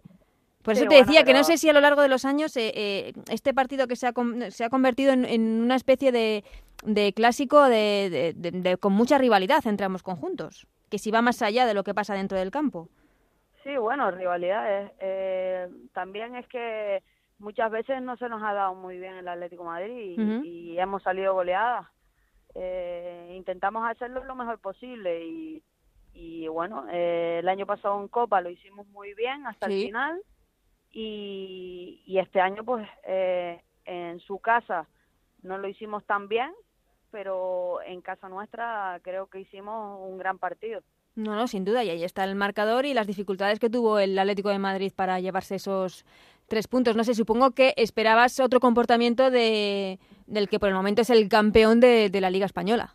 Por 0.62 0.74
eso 0.74 0.86
te 0.86 0.96
decía 0.96 1.24
que 1.24 1.32
no 1.32 1.42
sé 1.42 1.56
si 1.56 1.68
a 1.70 1.72
lo 1.72 1.80
largo 1.80 2.02
de 2.02 2.08
los 2.08 2.24
años 2.24 2.54
eh, 2.56 3.12
este 3.30 3.54
partido 3.54 3.86
que 3.86 3.96
se 3.96 4.06
ha, 4.06 4.12
se 4.50 4.64
ha 4.64 4.68
convertido 4.68 5.12
en, 5.12 5.62
una 5.62 5.74
especie 5.74 6.12
de, 6.12 6.44
de 6.84 7.12
clásico 7.14 7.64
de, 7.64 8.76
con 8.78 8.92
mucha 8.92 9.16
rivalidad 9.16 9.66
entre 9.66 9.86
ambos 9.86 10.02
conjuntos, 10.02 10.66
que 10.90 10.98
si 10.98 11.10
va 11.10 11.22
más 11.22 11.40
allá 11.40 11.64
de 11.64 11.74
lo 11.74 11.82
que 11.82 11.94
pasa 11.94 12.14
dentro 12.14 12.38
del 12.38 12.50
campo. 12.50 12.88
Sí, 13.64 13.76
bueno, 13.76 14.10
rivalidades. 14.10 14.92
también 15.92 16.36
es 16.36 16.46
que 16.48 17.02
muchas 17.40 17.70
veces 17.70 18.00
no 18.02 18.16
se 18.16 18.28
nos 18.28 18.42
ha 18.42 18.52
dado 18.52 18.74
muy 18.74 18.98
bien 18.98 19.14
el 19.14 19.28
Atlético 19.28 19.64
Madrid 19.64 20.16
y, 20.44 20.78
hemos 20.78 21.02
salido 21.02 21.34
goleadas. 21.34 21.86
Eh, 22.54 23.32
intentamos 23.36 23.88
hacerlo 23.88 24.24
lo 24.24 24.34
mejor 24.34 24.58
posible 24.58 25.24
y, 25.24 25.62
y 26.12 26.48
bueno, 26.48 26.86
eh, 26.90 27.38
el 27.40 27.48
año 27.48 27.66
pasado 27.66 28.00
en 28.00 28.08
Copa 28.08 28.40
lo 28.40 28.50
hicimos 28.50 28.86
muy 28.88 29.14
bien 29.14 29.46
hasta 29.46 29.66
el 29.66 29.72
final 29.72 30.20
y, 30.92 32.18
este 32.18 32.40
año 32.40 32.64
pues 32.64 32.86
eh, 33.06 33.62
en 33.84 34.20
su 34.20 34.38
casa 34.38 34.86
no 35.42 35.58
lo 35.58 35.68
hicimos 35.68 36.04
tan 36.04 36.28
bien, 36.28 36.52
pero 37.10 37.80
en 37.82 38.00
casa 38.02 38.28
nuestra 38.28 39.00
creo 39.02 39.26
que 39.28 39.40
hicimos 39.40 39.98
un 40.00 40.18
gran 40.18 40.38
partido. 40.38 40.82
No, 41.16 41.34
no, 41.34 41.48
sin 41.48 41.64
duda, 41.64 41.82
y 41.82 41.90
ahí 41.90 42.04
está 42.04 42.24
el 42.24 42.34
marcador 42.36 42.86
y 42.86 42.94
las 42.94 43.06
dificultades 43.06 43.58
que 43.58 43.68
tuvo 43.68 43.98
el 43.98 44.18
Atlético 44.18 44.50
de 44.50 44.58
Madrid 44.58 44.92
para 44.94 45.18
llevarse 45.20 45.56
esos 45.56 46.04
tres 46.46 46.68
puntos. 46.68 46.96
No 46.96 47.04
sé, 47.04 47.14
supongo 47.14 47.50
que 47.50 47.74
esperabas 47.76 48.38
otro 48.40 48.60
comportamiento 48.60 49.30
de, 49.30 49.98
del 50.26 50.48
que 50.48 50.60
por 50.60 50.68
el 50.68 50.74
momento 50.74 51.02
es 51.02 51.10
el 51.10 51.28
campeón 51.28 51.80
de, 51.80 52.10
la 52.20 52.30
Liga 52.30 52.46
Española. 52.46 52.94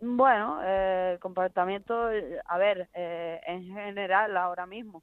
Bueno, 0.00 0.60
eh, 0.62 1.12
el 1.14 1.18
comportamiento, 1.18 2.08
a 2.46 2.58
ver, 2.58 2.88
eh, 2.94 3.40
en 3.46 3.64
general 3.64 4.36
ahora 4.36 4.66
mismo, 4.66 5.02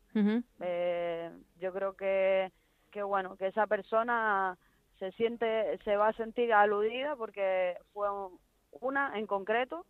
eh, 0.62 1.30
yo 1.60 1.74
creo 1.74 1.94
que, 1.94 2.52
que 2.92 3.04
bueno, 3.04 3.36
que 3.36 3.48
esa 3.48 3.68
persona 3.68 4.58
se 5.00 5.12
siente, 5.14 5.78
se 5.84 5.98
va 5.98 6.10
a 6.10 6.14
sentir 6.14 6.54
aludida 6.54 7.16
porque 7.16 7.78
fue 7.94 8.08
una 8.80 9.18
en 9.18 9.28
concreto, 9.28 9.86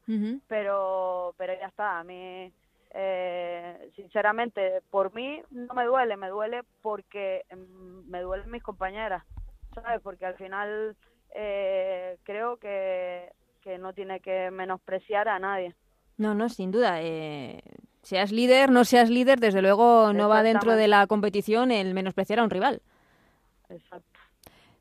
pero, 0.48 1.36
pero 1.38 1.54
ya 1.54 1.68
está. 1.68 2.00
A 2.00 2.04
mí 2.04 2.52
eh, 2.98 3.92
sinceramente, 3.96 4.82
por 4.90 5.14
mí 5.14 5.42
no 5.52 5.74
me 5.74 5.84
duele, 5.84 6.16
me 6.16 6.30
duele 6.30 6.62
porque 6.82 7.44
mm, 7.54 8.10
me 8.10 8.22
duelen 8.22 8.50
mis 8.50 8.64
compañeras, 8.64 9.22
¿sabes? 9.74 10.00
Porque 10.02 10.26
al 10.26 10.36
final 10.36 10.96
eh, 11.34 12.18
creo 12.24 12.56
que, 12.56 13.34
que 13.66 13.80
no 13.80 13.94
tiene 13.94 14.20
que 14.20 14.52
menospreciar 14.52 15.28
a 15.28 15.40
nadie. 15.40 15.74
No, 16.18 16.36
no, 16.36 16.50
sin 16.50 16.70
duda. 16.72 17.02
Eh, 17.02 17.64
seas 18.04 18.32
líder, 18.32 18.70
no 18.70 18.86
seas 18.86 19.10
líder, 19.10 19.40
desde 19.40 19.64
luego 19.64 20.14
no 20.14 20.30
va 20.30 20.44
dentro 20.44 20.76
de 20.76 20.88
la 20.88 21.08
competición 21.08 21.72
el 21.72 21.96
menospreciar 21.96 22.40
a 22.40 22.44
un 22.44 22.52
rival. 22.52 22.84
Exacto 23.68 24.16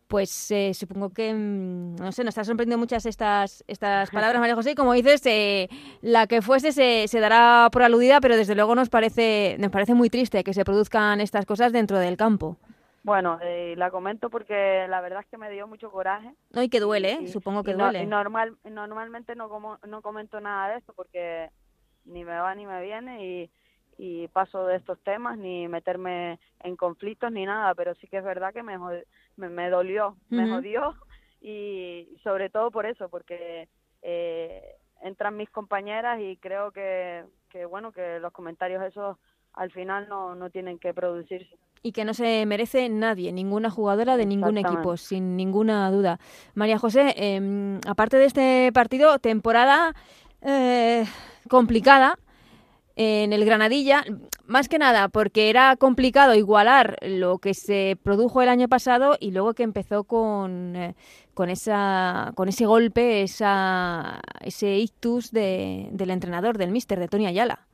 pues 0.07 0.49
eh, 0.53 0.73
supongo 0.75 1.11
que, 1.11 1.35
mm, 1.35 1.97
no 1.97 2.12
sé, 2.12 2.23
nos 2.23 2.33
está 2.33 2.44
sorprendiendo 2.44 2.79
muchas 2.79 3.05
estas, 3.05 3.64
estas 3.66 4.11
palabras, 4.11 4.38
María 4.38 4.55
José, 4.55 4.70
y 4.73 4.75
como 4.77 4.92
dices, 4.92 5.23
eh, 5.27 5.68
la 6.03 6.29
que 6.29 6.40
fuese 6.40 6.70
se, 6.70 7.09
se, 7.09 7.18
dará 7.18 7.68
por 7.73 7.83
aludida, 7.83 8.20
pero 8.20 8.37
desde 8.37 8.55
luego 8.55 8.77
nos 8.77 8.90
parece, 8.90 9.57
nos 9.59 9.73
parece 9.73 9.94
muy 9.94 10.11
triste 10.11 10.44
que 10.44 10.55
se 10.55 10.64
produzcan 10.64 11.20
estas 11.20 11.47
cosas 11.47 11.73
dentro 11.73 11.99
del 11.99 12.16
campo. 12.16 12.59
Bueno, 13.05 13.38
eh, 13.43 13.75
la 13.77 13.90
comento 13.90 14.31
porque 14.31 14.87
la 14.88 15.03
verdad 15.03 15.21
es 15.21 15.27
que 15.27 15.37
me 15.37 15.51
dio 15.51 15.69
mucho 15.69 15.90
coraje. 15.90 16.35
No, 16.51 16.63
y 16.63 16.71
que 16.71 16.81
duele, 16.81 17.29
supongo 17.29 17.63
que 17.63 17.75
duele. 17.75 18.07
normal, 18.07 18.57
normalmente 18.65 19.37
no, 19.37 19.50
como, 19.50 19.79
no 19.87 20.00
comento 20.00 20.40
nada 20.40 20.71
de 20.71 20.79
esto 20.79 20.94
porque 20.94 21.50
ni 22.07 22.25
me 22.25 22.35
va 22.35 22.55
ni 22.55 22.65
me 22.65 22.83
viene 22.83 23.27
y, 23.27 23.50
y 23.98 24.29
paso 24.29 24.67
de 24.67 24.77
estos 24.77 24.98
temas, 25.02 25.37
ni 25.37 25.69
meterme 25.69 26.40
en 26.61 26.77
conflictos 26.77 27.31
ni 27.31 27.44
nada, 27.44 27.75
pero 27.75 27.94
sí 27.96 28.09
que 28.09 28.17
es 28.17 28.25
verdad 28.25 28.55
que 28.55 28.63
me, 28.63 28.79
me, 29.37 29.69
dolió, 29.69 30.17
me 30.31 30.48
jodió 30.48 30.94
y 31.42 32.09
sobre 32.23 32.48
todo 32.48 32.71
por 32.71 32.87
eso, 32.87 33.11
porque 33.11 33.69
eh, 34.00 34.77
entran 35.02 35.37
mis 35.37 35.50
compañeras 35.50 36.19
y 36.21 36.38
creo 36.38 36.73
que, 36.73 37.27
que, 37.50 37.67
bueno, 37.67 37.92
que 37.92 38.19
los 38.19 38.33
comentarios 38.33 38.83
esos 38.83 39.19
al 39.52 39.71
final 39.73 40.09
no, 40.09 40.35
no 40.35 40.48
tienen 40.48 40.79
que 40.79 40.94
producirse. 40.94 41.59
Y 41.85 41.93
que 41.93 42.07
no 42.07 42.15
se 42.15 42.47
merece 42.47 42.89
nadie, 42.89 43.31
ninguna 43.31 43.69
jugadora 43.69 44.17
de 44.17 44.25
ningún 44.25 44.57
equipo, 44.57 44.97
sin 44.97 45.37
ninguna 45.37 45.91
duda. 45.91 46.19
María 46.55 46.79
José, 46.79 47.15
eh, 47.17 47.79
aparte 47.87 48.17
de 48.17 48.25
este 48.25 48.73
partido, 48.73 49.19
temporada 49.19 49.95
eh, 50.41 51.05
complicada 51.49 52.19
en 52.97 53.35
el 53.35 53.45
Granadilla, 53.45 54.03
más 54.47 54.69
que 54.69 54.79
nada 54.79 55.09
porque 55.09 55.51
era 55.51 55.77
complicado 55.77 56.35
igualar 56.35 56.97
lo 57.03 57.39
que 57.39 57.53
se 57.55 57.99
produjo 58.03 58.41
el 58.41 58.49
año 58.49 58.69
pasado 58.69 59.17
y 59.21 59.33
luego 59.33 59.55
que 59.55 59.63
empezó 59.63 60.05
con, 60.05 60.77
eh, 60.77 60.95
con, 61.35 61.51
esa, 61.51 62.33
con 62.35 62.49
ese 62.49 62.67
golpe, 62.67 63.23
esa, 63.23 64.21
ese 64.41 64.79
ictus 64.79 65.33
de, 65.33 65.89
del 65.93 66.11
entrenador, 66.11 66.57
del 66.57 66.71
míster, 66.71 66.99
de 66.99 67.09
Tony 67.09 67.27
Ayala. 67.27 67.67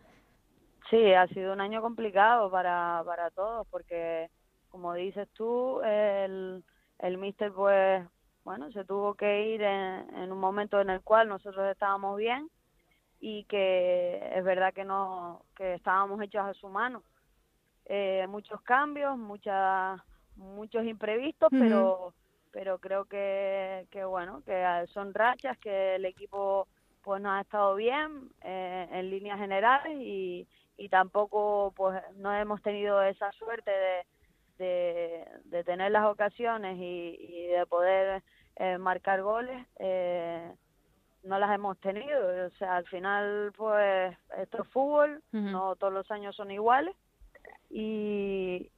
Sí, 0.91 1.15
ha 1.15 1.27
sido 1.29 1.53
un 1.53 1.61
año 1.61 1.81
complicado 1.81 2.51
para, 2.51 3.03
para 3.07 3.31
todos 3.31 3.67
porque, 3.69 4.29
como 4.69 4.93
dices 4.95 5.29
tú, 5.35 5.81
el, 5.83 6.65
el 6.99 7.19
míster 7.19 7.53
pues, 7.53 8.05
bueno, 8.45 8.71
se 8.73 8.85
tuvo 8.85 9.15
que 9.15 9.47
ir 9.51 9.63
en, 9.63 10.15
en 10.17 10.33
un 10.33 10.39
momento 10.39 10.81
en 10.81 10.91
el 10.91 11.01
cual 11.03 11.29
nosotros 11.29 11.71
estábamos 11.71 12.17
bien 12.17 12.51
y 13.21 13.45
que 13.45 14.33
es 14.35 14.43
verdad 14.43 14.73
que 14.73 14.85
no 14.85 15.45
que 15.55 15.75
estábamos 15.75 16.21
hechos 16.23 16.43
a 16.43 16.55
su 16.55 16.69
mano. 16.69 17.03
Eh, 17.85 18.27
muchos 18.29 18.61
cambios 18.63 19.19
muchas 19.19 20.01
muchos 20.37 20.85
imprevistos 20.85 21.49
pero 21.51 22.15
pero 22.53 22.79
creo 22.79 23.05
que, 23.07 23.87
que 23.91 24.05
bueno 24.05 24.43
que 24.45 24.65
son 24.93 25.13
rachas 25.13 25.59
que 25.59 25.97
el 25.97 26.05
equipo 26.05 26.69
pues 27.03 27.21
no 27.21 27.33
ha 27.33 27.41
estado 27.41 27.75
bien 27.75 28.31
eh, 28.43 28.89
en 28.93 29.11
líneas 29.11 29.39
generales 29.39 29.97
y, 29.99 30.47
y 30.81 30.89
tampoco 30.89 31.75
pues 31.77 32.03
no 32.17 32.35
hemos 32.35 32.63
tenido 32.63 33.03
esa 33.03 33.31
suerte 33.33 33.71
de, 34.57 35.27
de, 35.45 35.65
tener 35.65 35.93
las 35.93 36.07
ocasiones 36.07 36.79
y, 36.79 37.17
y 37.19 37.47
de 37.49 37.67
poder 37.67 38.23
eh, 38.57 38.79
marcar 38.79 39.21
goles 39.23 39.67
eh, 39.79 40.51
no 41.23 41.39
las 41.39 41.55
hemos 41.55 41.79
tenido. 41.81 42.47
O 42.47 42.51
sea, 42.59 42.77
al 42.77 42.87
final, 42.87 43.53
pues, 43.57 44.17
esto 44.39 44.63
es 44.63 44.69
fútbol, 44.71 45.23
no 45.33 45.77
todos 45.77 45.93
los 45.93 46.11
años 46.11 46.35
son 46.35 46.51
iguales. 46.51 46.97
Y, 47.69 48.71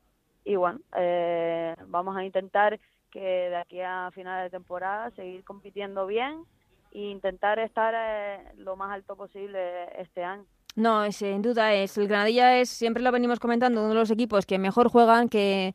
y 0.44 0.57
bueno, 0.57 0.80
eh, 0.96 1.76
vamos 1.86 2.16
a 2.16 2.24
intentar 2.24 2.80
que 3.12 3.20
de 3.20 3.57
aquí 3.57 3.80
a 3.80 4.11
final 4.12 4.42
de 4.42 4.50
temporada 4.50 5.11
seguir 5.12 5.44
compitiendo 5.44 6.07
bien 6.07 6.44
e 6.90 7.00
intentar 7.00 7.59
estar 7.59 7.94
eh, 7.96 8.53
lo 8.57 8.74
más 8.76 8.90
alto 8.90 9.14
posible 9.14 9.88
este 10.00 10.24
año. 10.24 10.44
No, 10.74 11.10
sin 11.12 11.42
duda 11.42 11.74
es. 11.74 11.98
El 11.98 12.08
Granadilla 12.08 12.58
es, 12.58 12.70
siempre 12.70 13.02
lo 13.02 13.12
venimos 13.12 13.38
comentando, 13.38 13.80
uno 13.80 13.90
de 13.90 13.94
los 13.94 14.10
equipos 14.10 14.46
que 14.46 14.58
mejor 14.58 14.88
juegan, 14.88 15.28
que, 15.28 15.74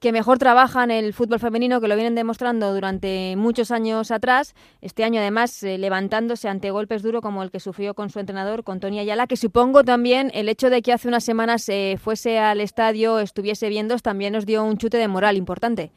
que 0.00 0.10
mejor 0.10 0.38
trabajan 0.38 0.90
el 0.90 1.12
fútbol 1.12 1.38
femenino, 1.38 1.82
que 1.82 1.88
lo 1.88 1.94
vienen 1.96 2.14
demostrando 2.14 2.72
durante 2.72 3.34
muchos 3.36 3.70
años 3.70 4.10
atrás. 4.10 4.54
Este 4.80 5.04
año, 5.04 5.20
además, 5.20 5.62
eh, 5.64 5.76
levantándose 5.76 6.48
ante 6.48 6.70
golpes 6.70 7.02
duros 7.02 7.20
como 7.20 7.42
el 7.42 7.50
que 7.50 7.60
sufrió 7.60 7.92
con 7.92 8.08
su 8.08 8.20
entrenador, 8.20 8.64
con 8.64 8.80
Tony 8.80 9.00
Ayala, 9.00 9.26
que 9.26 9.36
supongo 9.36 9.84
también 9.84 10.30
el 10.32 10.48
hecho 10.48 10.70
de 10.70 10.80
que 10.80 10.94
hace 10.94 11.08
unas 11.08 11.24
semanas 11.24 11.62
se 11.62 11.96
fuese 11.98 12.38
al 12.38 12.62
estadio, 12.62 13.18
estuviese 13.18 13.68
viendo, 13.68 13.98
también 13.98 14.32
nos 14.32 14.46
dio 14.46 14.64
un 14.64 14.78
chute 14.78 14.96
de 14.96 15.08
moral 15.08 15.36
importante. 15.36 15.90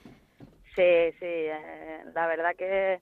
Sí, 0.75 1.11
sí, 1.19 1.25
eh, 1.25 2.03
la 2.13 2.27
verdad 2.27 2.51
que 2.57 3.01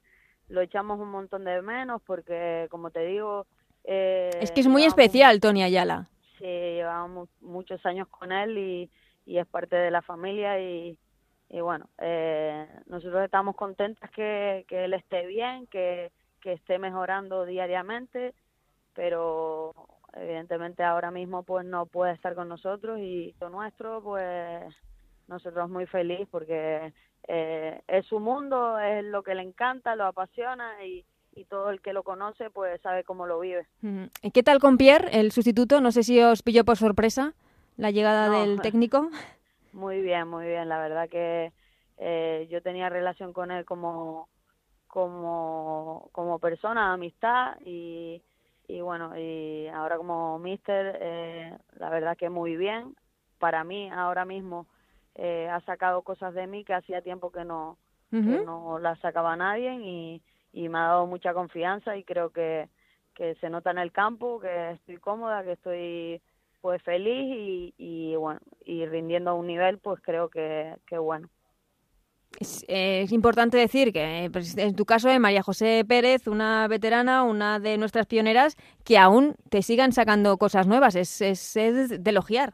lo 0.49 0.61
echamos 0.61 0.99
un 0.99 1.09
montón 1.09 1.43
de 1.45 1.61
menos 1.63 2.01
porque, 2.05 2.67
como 2.69 2.91
te 2.91 3.05
digo, 3.05 3.47
eh, 3.83 4.29
es 4.41 4.51
que 4.51 4.61
es 4.61 4.67
muy 4.67 4.83
especial 4.83 5.39
Tony 5.39 5.63
Ayala. 5.63 6.09
Sí, 6.37 6.45
llevamos 6.45 7.29
muchos 7.41 7.85
años 7.85 8.07
con 8.07 8.31
él 8.31 8.57
y, 8.57 8.89
es 9.25 9.45
parte 9.45 9.75
de 9.75 9.91
la 9.91 10.01
familia 10.01 10.59
y, 10.59 10.97
bueno, 11.51 11.87
eh, 11.99 12.67
nosotros 12.87 13.23
estamos 13.23 13.55
contentas 13.55 14.09
que, 14.11 14.65
él 14.69 14.93
esté 14.93 15.27
bien, 15.27 15.67
que, 15.67 16.11
esté 16.43 16.79
mejorando 16.79 17.45
diariamente, 17.45 18.33
pero 18.95 19.73
evidentemente 20.13 20.83
ahora 20.83 21.11
mismo 21.11 21.43
pues 21.43 21.63
no 21.63 21.85
puede 21.85 22.13
estar 22.13 22.33
con 22.33 22.49
nosotros 22.49 22.97
y 22.99 23.35
lo 23.39 23.51
nuestro 23.51 24.01
pues 24.01 24.73
nosotros 25.27 25.69
muy 25.69 25.85
feliz 25.85 26.27
porque 26.31 26.91
eh, 27.27 27.81
es 27.87 28.05
su 28.07 28.19
mundo, 28.19 28.79
es 28.79 29.03
lo 29.03 29.21
que 29.21 29.35
le 29.35 29.43
encanta, 29.43 29.95
lo 29.95 30.05
apasiona 30.05 30.83
y, 30.83 31.05
y 31.39 31.45
todo 31.45 31.69
el 31.69 31.79
que 31.79 31.93
lo 31.93 32.03
conoce 32.03 32.49
pues 32.49 32.81
sabe 32.81 33.03
cómo 33.05 33.25
lo 33.25 33.39
vive. 33.39 33.65
¿Y 34.21 34.31
qué 34.31 34.43
tal 34.43 34.59
con 34.59 34.77
Pierre, 34.77 35.19
el 35.19 35.31
sustituto? 35.31 35.79
No 35.79 35.91
sé 35.91 36.03
si 36.03 36.21
os 36.21 36.43
pilló 36.43 36.65
por 36.65 36.75
sorpresa 36.75 37.33
la 37.77 37.91
llegada 37.91 38.29
del 38.29 38.61
técnico. 38.61 39.09
Muy 39.71 40.01
bien, 40.01 40.27
muy 40.27 40.47
bien. 40.47 40.67
La 40.67 40.79
verdad 40.79 41.07
que 41.07 41.53
eh, 41.97 42.47
yo 42.49 42.59
tenía 42.63 42.89
relación 42.89 43.33
con 43.33 43.51
él 43.51 43.65
como 43.65 44.27
como 44.87 46.09
como 46.11 46.39
persona, 46.39 46.91
amistad 46.91 47.55
y, 47.63 48.23
y 48.67 48.81
bueno, 48.81 49.15
y 49.15 49.67
ahora 49.67 49.97
como 49.97 50.39
mister, 50.39 50.97
eh, 50.99 51.55
la 51.77 51.91
verdad 51.91 52.17
que 52.17 52.31
muy 52.31 52.57
bien. 52.57 52.95
Para 53.37 53.63
mí 53.63 53.91
ahora 53.91 54.25
mismo 54.25 54.65
eh, 55.13 55.47
ha 55.49 55.61
sacado 55.61 56.01
cosas 56.01 56.33
de 56.33 56.47
mí 56.47 56.65
que 56.65 56.73
hacía 56.73 57.03
tiempo 57.03 57.31
que 57.31 57.45
no, 57.45 57.77
que 58.09 58.17
no 58.17 58.79
las 58.79 58.99
sacaba 59.01 59.35
nadie 59.35 59.75
y, 59.75 60.21
y 60.53 60.69
me 60.69 60.77
ha 60.79 60.87
dado 60.87 61.07
mucha 61.07 61.33
confianza 61.33 61.95
y 61.97 62.03
creo 62.03 62.31
que, 62.31 62.69
que 63.15 63.35
se 63.35 63.49
nota 63.49 63.71
en 63.71 63.77
el 63.77 63.91
campo, 63.91 64.39
que 64.39 64.71
estoy 64.71 64.97
cómoda, 64.97 65.43
que 65.43 65.53
estoy 65.53 66.21
pues 66.61 66.81
feliz 66.83 67.35
y, 67.37 67.73
y 67.77 68.15
bueno, 68.15 68.39
y 68.65 68.85
rindiendo 68.85 69.31
a 69.31 69.33
un 69.33 69.47
nivel 69.47 69.77
pues 69.77 70.01
creo 70.01 70.29
que, 70.29 70.75
que 70.87 70.97
bueno. 70.97 71.29
Es, 72.39 72.63
es, 72.67 73.11
importante 73.11 73.57
decir 73.57 73.91
que 73.91 74.29
pues, 74.31 74.55
en 74.57 74.75
tu 74.75 74.85
caso, 74.85 75.09
eh, 75.09 75.19
María 75.19 75.41
José 75.41 75.83
Pérez, 75.87 76.27
una 76.27 76.67
veterana, 76.67 77.23
una 77.23 77.59
de 77.59 77.77
nuestras 77.77 78.05
pioneras, 78.05 78.55
que 78.85 78.97
aún 78.97 79.35
te 79.49 79.61
sigan 79.61 79.91
sacando 79.91 80.37
cosas 80.37 80.67
nuevas, 80.67 80.95
es, 80.95 81.21
es, 81.21 81.55
es 81.57 82.03
de 82.03 82.09
elogiar. 82.09 82.53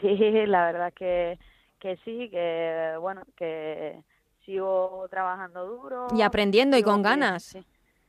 Sí, 0.00 0.16
la 0.46 0.66
verdad 0.66 0.92
que, 0.94 1.38
que 1.78 1.96
sí, 2.04 2.28
que 2.30 2.94
bueno, 3.00 3.22
que 3.36 4.02
sigo 4.46 5.06
trabajando 5.10 5.66
duro. 5.66 6.06
Y 6.14 6.22
aprendiendo 6.22 6.78
y 6.78 6.82
con 6.82 7.02
ganas. 7.02 7.58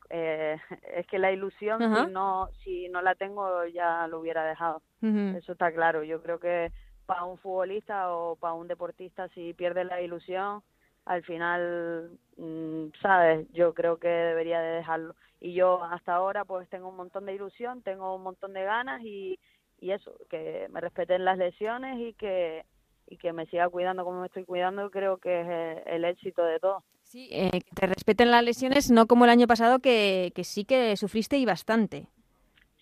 Eh, 0.09 0.57
es 0.95 1.05
que 1.07 1.19
la 1.19 1.31
ilusión, 1.31 1.79
si, 1.79 2.11
no, 2.13 2.49
si 2.63 2.87
no 2.87 3.01
la 3.01 3.15
tengo, 3.15 3.65
ya 3.65 4.07
lo 4.07 4.19
hubiera 4.19 4.45
dejado. 4.45 4.81
Eso 5.01 5.51
está 5.51 5.71
claro. 5.73 6.03
Yo 6.03 6.21
creo 6.21 6.39
que 6.39 6.71
para 7.05 7.25
un 7.25 7.37
futbolista 7.37 8.13
o 8.13 8.35
para 8.37 8.53
un 8.53 8.67
deportista, 8.67 9.27
si 9.29 9.53
pierde 9.53 9.83
la 9.83 10.01
ilusión, 10.01 10.61
al 11.05 11.23
final, 11.23 12.11
mm, 12.37 12.87
¿sabes? 13.01 13.47
Yo 13.53 13.73
creo 13.73 13.97
que 13.97 14.07
debería 14.07 14.61
de 14.61 14.77
dejarlo. 14.77 15.15
Y 15.39 15.53
yo 15.53 15.83
hasta 15.83 16.15
ahora 16.15 16.45
pues 16.45 16.69
tengo 16.69 16.89
un 16.89 16.97
montón 16.97 17.25
de 17.25 17.33
ilusión, 17.33 17.81
tengo 17.81 18.15
un 18.15 18.23
montón 18.23 18.53
de 18.53 18.63
ganas 18.63 19.01
y, 19.03 19.39
y 19.79 19.91
eso, 19.91 20.13
que 20.29 20.67
me 20.69 20.81
respeten 20.81 21.25
las 21.25 21.37
lesiones 21.37 21.99
y 21.99 22.13
que 22.13 22.65
y 23.07 23.17
que 23.17 23.33
me 23.33 23.45
siga 23.47 23.69
cuidando 23.69 24.03
como 24.03 24.21
me 24.21 24.27
estoy 24.27 24.43
cuidando, 24.43 24.89
creo 24.91 25.17
que 25.17 25.41
es 25.41 25.83
el, 25.85 26.05
éxito 26.05 26.43
de 26.43 26.59
todo. 26.59 26.83
Sí, 27.03 27.29
eh, 27.31 27.51
que 27.51 27.75
te 27.75 27.87
respeten 27.87 28.31
las 28.31 28.43
lesiones, 28.43 28.91
no 28.91 29.07
como 29.07 29.25
el 29.25 29.31
año 29.31 29.47
pasado 29.47 29.79
que, 29.79 30.31
que 30.35 30.43
sí 30.43 30.65
que 30.65 30.95
sufriste 30.97 31.37
y 31.37 31.45
bastante. 31.45 32.07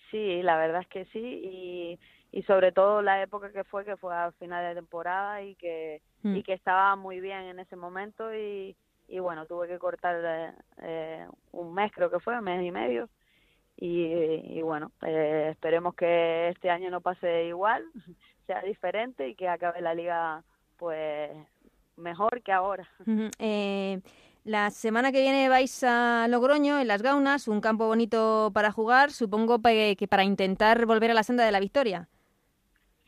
Sí, 0.09 0.41
la 0.41 0.57
verdad 0.57 0.81
es 0.81 0.87
que 0.87 1.05
sí, 1.05 1.19
y, 1.19 1.99
y 2.31 2.43
sobre 2.43 2.71
todo 2.71 3.01
la 3.01 3.21
época 3.21 3.51
que 3.51 3.63
fue, 3.63 3.85
que 3.85 3.97
fue 3.97 4.15
a 4.15 4.31
final 4.33 4.67
de 4.67 4.75
temporada 4.75 5.41
y 5.43 5.55
que, 5.55 6.01
mm. 6.23 6.35
y 6.37 6.43
que 6.43 6.53
estaba 6.53 6.95
muy 6.95 7.21
bien 7.21 7.43
en 7.43 7.59
ese 7.59 7.75
momento 7.75 8.33
y, 8.33 8.75
y 9.07 9.19
bueno, 9.19 9.45
tuve 9.45 9.67
que 9.67 9.79
cortar 9.79 10.55
eh, 10.81 11.27
un 11.51 11.73
mes, 11.73 11.91
creo 11.91 12.09
que 12.09 12.19
fue, 12.19 12.37
un 12.37 12.43
mes 12.43 12.63
y 12.63 12.71
medio. 12.71 13.09
Y, 13.77 14.03
y 14.57 14.61
bueno, 14.61 14.91
eh, 15.05 15.49
esperemos 15.51 15.95
que 15.95 16.49
este 16.49 16.69
año 16.69 16.89
no 16.89 17.01
pase 17.01 17.45
igual, 17.45 17.83
sea 18.45 18.61
diferente 18.61 19.29
y 19.29 19.35
que 19.35 19.47
acabe 19.47 19.81
la 19.81 19.93
liga 19.93 20.43
pues 20.77 21.31
mejor 21.97 22.41
que 22.41 22.51
ahora. 22.51 22.87
eh, 23.39 24.01
la 24.43 24.69
semana 24.69 25.11
que 25.11 25.21
viene 25.21 25.49
vais 25.49 25.83
a 25.83 26.27
Logroño, 26.27 26.79
en 26.79 26.87
Las 26.87 27.01
Gaunas, 27.01 27.47
un 27.47 27.61
campo 27.61 27.87
bonito 27.87 28.51
para 28.53 28.71
jugar, 28.71 29.11
supongo 29.11 29.61
que 29.61 30.07
para 30.09 30.23
intentar 30.23 30.85
volver 30.85 31.11
a 31.11 31.15
la 31.15 31.23
senda 31.23 31.45
de 31.45 31.51
la 31.51 31.59
victoria. 31.59 32.07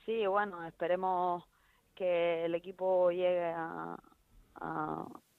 Sí, 0.05 0.25
bueno, 0.25 0.65
esperemos 0.65 1.43
que 1.93 2.45
el 2.45 2.55
equipo 2.55 3.11
llegue 3.11 3.53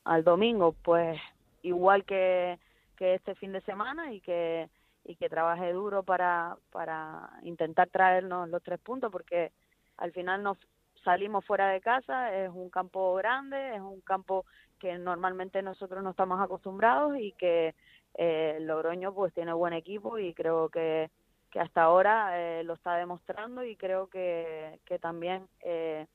al 0.05 0.25
domingo, 0.25 0.75
pues 0.83 1.19
igual 1.63 2.05
que, 2.05 2.59
que 2.97 3.15
este 3.15 3.35
fin 3.35 3.53
de 3.53 3.61
semana 3.63 4.13
y 4.13 4.21
que 4.21 4.69
y 5.09 5.17
que 5.17 5.31
trabaje 5.31 5.73
duro 5.73 6.03
para, 6.03 6.57
para 6.71 7.31
intentar 7.43 7.89
traernos 7.89 8.47
los 8.51 8.63
tres 8.63 8.79
puntos, 8.79 9.11
porque 9.11 9.53
al 9.99 10.13
final 10.13 10.43
nos 10.43 10.59
salimos 11.05 11.45
fuera 11.45 11.69
de 11.69 11.81
casa, 11.81 12.35
es 12.35 12.51
un 12.53 12.71
campo 12.71 13.15
grande, 13.15 13.75
es 13.75 13.81
un 13.81 14.01
campo 14.01 14.45
que 14.79 14.97
normalmente 14.99 15.63
nosotros 15.63 16.03
no 16.03 16.11
estamos 16.11 16.41
acostumbrados 16.41 17.17
y 17.19 17.33
que 17.33 17.75
eh, 18.15 18.59
Logroño 18.61 19.13
pues 19.13 19.33
tiene 19.35 19.53
buen 19.53 19.73
equipo 19.73 20.19
y 20.19 20.35
creo 20.35 20.69
que, 20.69 21.11
que 21.51 21.61
hasta 21.61 21.83
ahora 21.83 22.39
eh, 22.39 22.65
lo 22.65 22.75
está 22.75 22.97
demostrando 22.97 23.65
y 23.65 23.77
creo 23.77 24.09
que, 24.09 24.81
que 24.85 24.99
también 24.99 25.47
eh, 25.61 26.07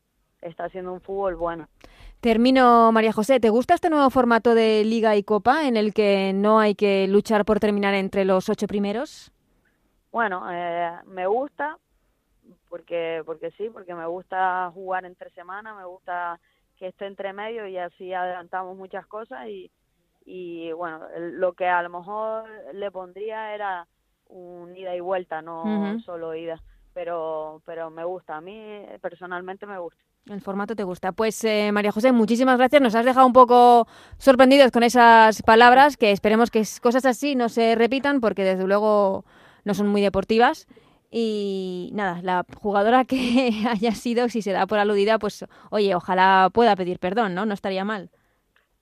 está 0.42 0.66
haciendo 0.66 0.94
un 0.94 1.02
fútbol 1.02 1.36
bueno. 1.36 1.68
Termino, 2.20 2.92
María 2.92 3.12
José, 3.12 3.40
¿te 3.40 3.50
gusta 3.50 3.74
este 3.74 3.90
nuevo 3.90 4.10
formato 4.10 4.56
de 4.56 4.84
Liga 4.86 5.16
y 5.16 5.24
Copa 5.24 5.68
en 5.68 5.76
el 5.76 5.94
que 5.94 6.32
no 6.34 6.60
hay 6.60 6.76
que 6.76 7.08
luchar 7.08 7.46
por 7.46 7.60
terminar 7.60 7.94
entre 7.94 8.26
los 8.26 8.48
ocho 8.50 8.68
primeros? 8.68 9.32
Bueno, 10.12 10.46
eh, 10.52 10.92
me 11.06 11.28
gusta 11.28 11.78
porque 12.74 13.22
porque 13.24 13.52
sí, 13.52 13.70
porque 13.70 13.94
me 13.94 14.08
gusta 14.08 14.72
jugar 14.74 15.06
entre 15.06 15.30
semanas, 15.30 15.78
me 15.78 15.86
gusta 15.86 16.40
que 16.76 16.88
esté 16.88 17.06
entre 17.06 17.32
medio 17.32 17.68
y 17.68 17.78
así 17.78 18.12
adelantamos 18.12 18.76
muchas 18.76 19.06
cosas 19.06 19.48
y, 19.48 19.70
y 20.26 20.72
bueno, 20.72 21.02
lo 21.18 21.54
que 21.54 21.68
a 21.68 21.84
lo 21.84 21.90
mejor 21.90 22.50
le 22.74 22.90
pondría 22.90 23.54
era 23.54 23.86
un 24.26 24.76
ida 24.76 24.96
y 24.96 25.02
vuelta, 25.02 25.44
no 25.44 26.00
solo 26.04 26.34
ida, 26.34 26.60
pero 26.96 27.62
pero 27.64 27.92
me 27.92 28.06
gusta, 28.06 28.38
a 28.38 28.42
mí 28.42 28.84
personalmente 29.00 29.68
me 29.68 29.78
gusta. 29.78 30.02
El 30.26 30.42
formato 30.42 30.76
te 30.76 30.84
gusta. 30.84 31.12
Pues 31.12 31.44
eh, 31.44 31.72
María 31.72 31.92
José, 31.92 32.12
muchísimas 32.12 32.58
gracias. 32.58 32.82
Nos 32.82 32.96
has 32.96 33.06
dejado 33.06 33.28
un 33.28 33.34
poco 33.34 33.88
sorprendidos 34.18 34.72
con 34.72 34.82
esas 34.82 35.44
palabras, 35.44 35.96
que 35.96 36.10
esperemos 36.10 36.50
que 36.50 36.64
cosas 36.82 37.06
así 37.06 37.36
no 37.36 37.50
se 37.50 37.76
repitan, 37.76 38.20
porque 38.20 38.44
desde 38.44 38.66
luego 38.66 39.26
no 39.64 39.76
son 39.76 39.90
muy 39.90 40.02
deportivas. 40.02 40.66
Y 41.16 41.92
nada, 41.94 42.22
la 42.24 42.44
jugadora 42.58 43.06
que 43.06 43.52
haya 43.70 43.92
sido, 43.92 44.30
si 44.30 44.42
se 44.42 44.52
da 44.52 44.66
por 44.66 44.80
aludida, 44.80 45.20
pues 45.20 45.46
oye, 45.70 45.94
ojalá 45.94 46.50
pueda 46.52 46.76
pedir 46.76 46.98
perdón, 46.98 47.36
¿no? 47.36 47.46
No 47.46 47.54
estaría 47.54 47.86
mal. 47.86 48.10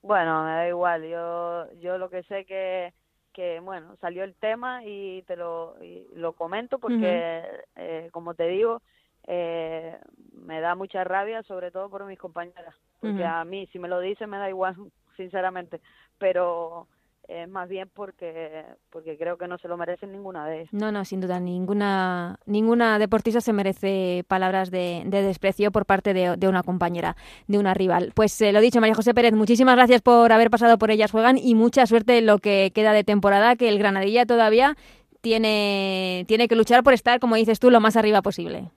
Bueno, 0.01 0.45
me 0.45 0.51
da 0.51 0.67
igual. 0.69 1.03
Yo, 1.03 1.69
yo 1.81 1.97
lo 1.97 2.09
que 2.09 2.23
sé 2.23 2.45
que, 2.45 2.93
que 3.33 3.59
bueno, 3.59 3.97
salió 3.99 4.23
el 4.23 4.33
tema 4.35 4.81
y 4.85 5.23
te 5.23 5.35
lo, 5.35 5.75
lo 6.15 6.31
comento 6.31 6.79
porque, 6.79 7.43
eh, 7.75 8.07
como 8.13 8.33
te 8.33 8.47
digo, 8.47 8.81
eh, 9.27 9.97
me 10.33 10.61
da 10.61 10.75
mucha 10.75 11.03
rabia, 11.03 11.43
sobre 11.43 11.69
todo 11.69 11.89
por 11.89 12.05
mis 12.05 12.17
compañeras, 12.17 12.75
porque 13.01 13.25
a 13.25 13.43
mí, 13.43 13.67
si 13.73 13.79
me 13.79 13.89
lo 13.89 13.99
dicen, 13.99 14.29
me 14.29 14.37
da 14.37 14.47
igual, 14.47 14.75
sinceramente, 15.17 15.81
pero 16.17 16.87
es 17.31 17.49
más 17.49 17.69
bien 17.69 17.89
porque 17.93 18.65
porque 18.89 19.17
creo 19.17 19.37
que 19.37 19.47
no 19.47 19.57
se 19.57 19.67
lo 19.67 19.77
merecen 19.77 20.11
ninguna 20.11 20.45
de 20.47 20.61
ellas. 20.61 20.73
No, 20.73 20.91
no, 20.91 21.05
sin 21.05 21.21
duda, 21.21 21.39
ninguna 21.39 22.39
ninguna 22.45 22.99
deportista 22.99 23.41
se 23.41 23.53
merece 23.53 24.23
palabras 24.27 24.71
de, 24.71 25.03
desprecio 25.05 25.71
por 25.71 25.85
parte 25.85 26.13
de, 26.13 26.47
una 26.47 26.63
compañera, 26.63 27.15
de 27.47 27.57
una 27.57 27.73
rival. 27.73 28.11
Pues 28.15 28.39
eh, 28.41 28.51
lo 28.51 28.59
dicho, 28.59 28.79
María 28.81 28.95
José 28.95 29.13
Pérez, 29.13 29.33
muchísimas 29.33 29.75
gracias 29.75 30.01
por 30.01 30.31
haber 30.31 30.49
pasado 30.49 30.77
por 30.77 30.91
ellas 30.91 31.11
juegan 31.11 31.37
y 31.37 31.55
mucha 31.55 31.85
suerte 31.85 32.17
en 32.17 32.25
lo 32.25 32.39
que 32.39 32.71
queda 32.73 32.93
de 32.93 33.03
temporada, 33.03 33.55
que 33.55 33.69
el 33.69 33.79
Granadilla 33.79 34.25
todavía 34.25 34.75
tiene, 35.21 36.25
tiene 36.27 36.47
que 36.47 36.55
luchar 36.55 36.83
por 36.83 36.93
estar, 36.93 37.19
como 37.19 37.35
dices 37.35 37.59
tú, 37.59 37.69
lo 37.69 37.79
más 37.79 37.95
arriba 37.95 38.21
posible. 38.21 38.69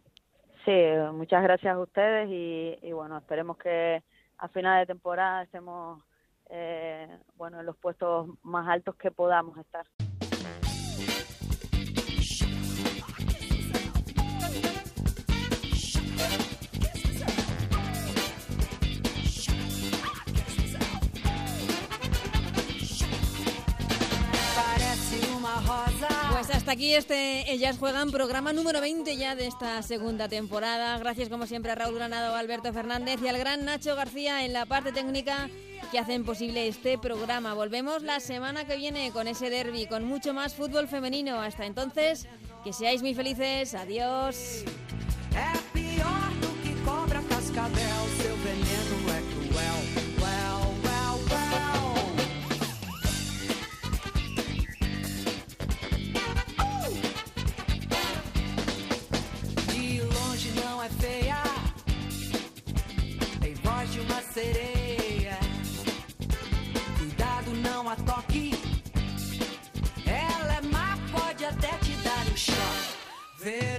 Sí, 0.64 0.72
muchas 1.12 1.42
gracias 1.42 1.74
a 1.74 1.78
ustedes 1.78 2.28
y, 2.30 2.92
bueno, 2.92 3.18
esperemos 3.18 3.58
que 3.58 4.02
a 4.38 4.48
final 4.48 4.80
de 4.80 4.86
temporada 4.86 5.42
estemos 5.42 6.02
eh, 6.56 7.08
bueno 7.36 7.58
en 7.58 7.66
los 7.66 7.76
puestos 7.76 8.28
más 8.42 8.68
altos 8.68 8.94
que 8.94 9.10
podamos 9.10 9.58
estar. 9.58 9.84
Pues 26.44 26.58
hasta 26.58 26.72
aquí 26.72 26.92
este 26.92 27.50
Ellas 27.50 27.78
Juegan, 27.78 28.10
programa 28.10 28.52
número 28.52 28.82
20 28.82 29.16
ya 29.16 29.34
de 29.34 29.46
esta 29.46 29.80
segunda 29.82 30.28
temporada. 30.28 30.98
Gracias 30.98 31.30
como 31.30 31.46
siempre 31.46 31.72
a 31.72 31.74
Raúl 31.74 31.94
Granado, 31.94 32.36
Alberto 32.36 32.70
Fernández 32.70 33.18
y 33.22 33.28
al 33.28 33.38
gran 33.38 33.64
Nacho 33.64 33.96
García 33.96 34.44
en 34.44 34.52
la 34.52 34.66
parte 34.66 34.92
técnica 34.92 35.48
que 35.90 35.98
hacen 35.98 36.22
posible 36.22 36.68
este 36.68 36.98
programa. 36.98 37.54
Volvemos 37.54 38.02
la 38.02 38.20
semana 38.20 38.66
que 38.66 38.76
viene 38.76 39.10
con 39.10 39.26
ese 39.26 39.48
derby, 39.48 39.86
con 39.86 40.04
mucho 40.04 40.34
más 40.34 40.54
fútbol 40.54 40.86
femenino. 40.86 41.40
Hasta 41.40 41.64
entonces, 41.64 42.28
que 42.62 42.74
seáis 42.74 43.00
muy 43.00 43.14
felices. 43.14 43.72
Adiós. 43.72 44.64
Sereia. 64.34 65.38
Cuidado, 66.98 67.50
não 67.62 67.88
a 67.88 67.94
toque. 67.94 68.50
Ela 70.04 70.56
é 70.56 70.60
má, 70.62 70.98
pode 71.12 71.44
até 71.44 71.68
te 71.78 71.92
dar 72.02 72.26
um 72.32 72.36
choque. 72.36 72.94
Venenosa, 73.38 73.73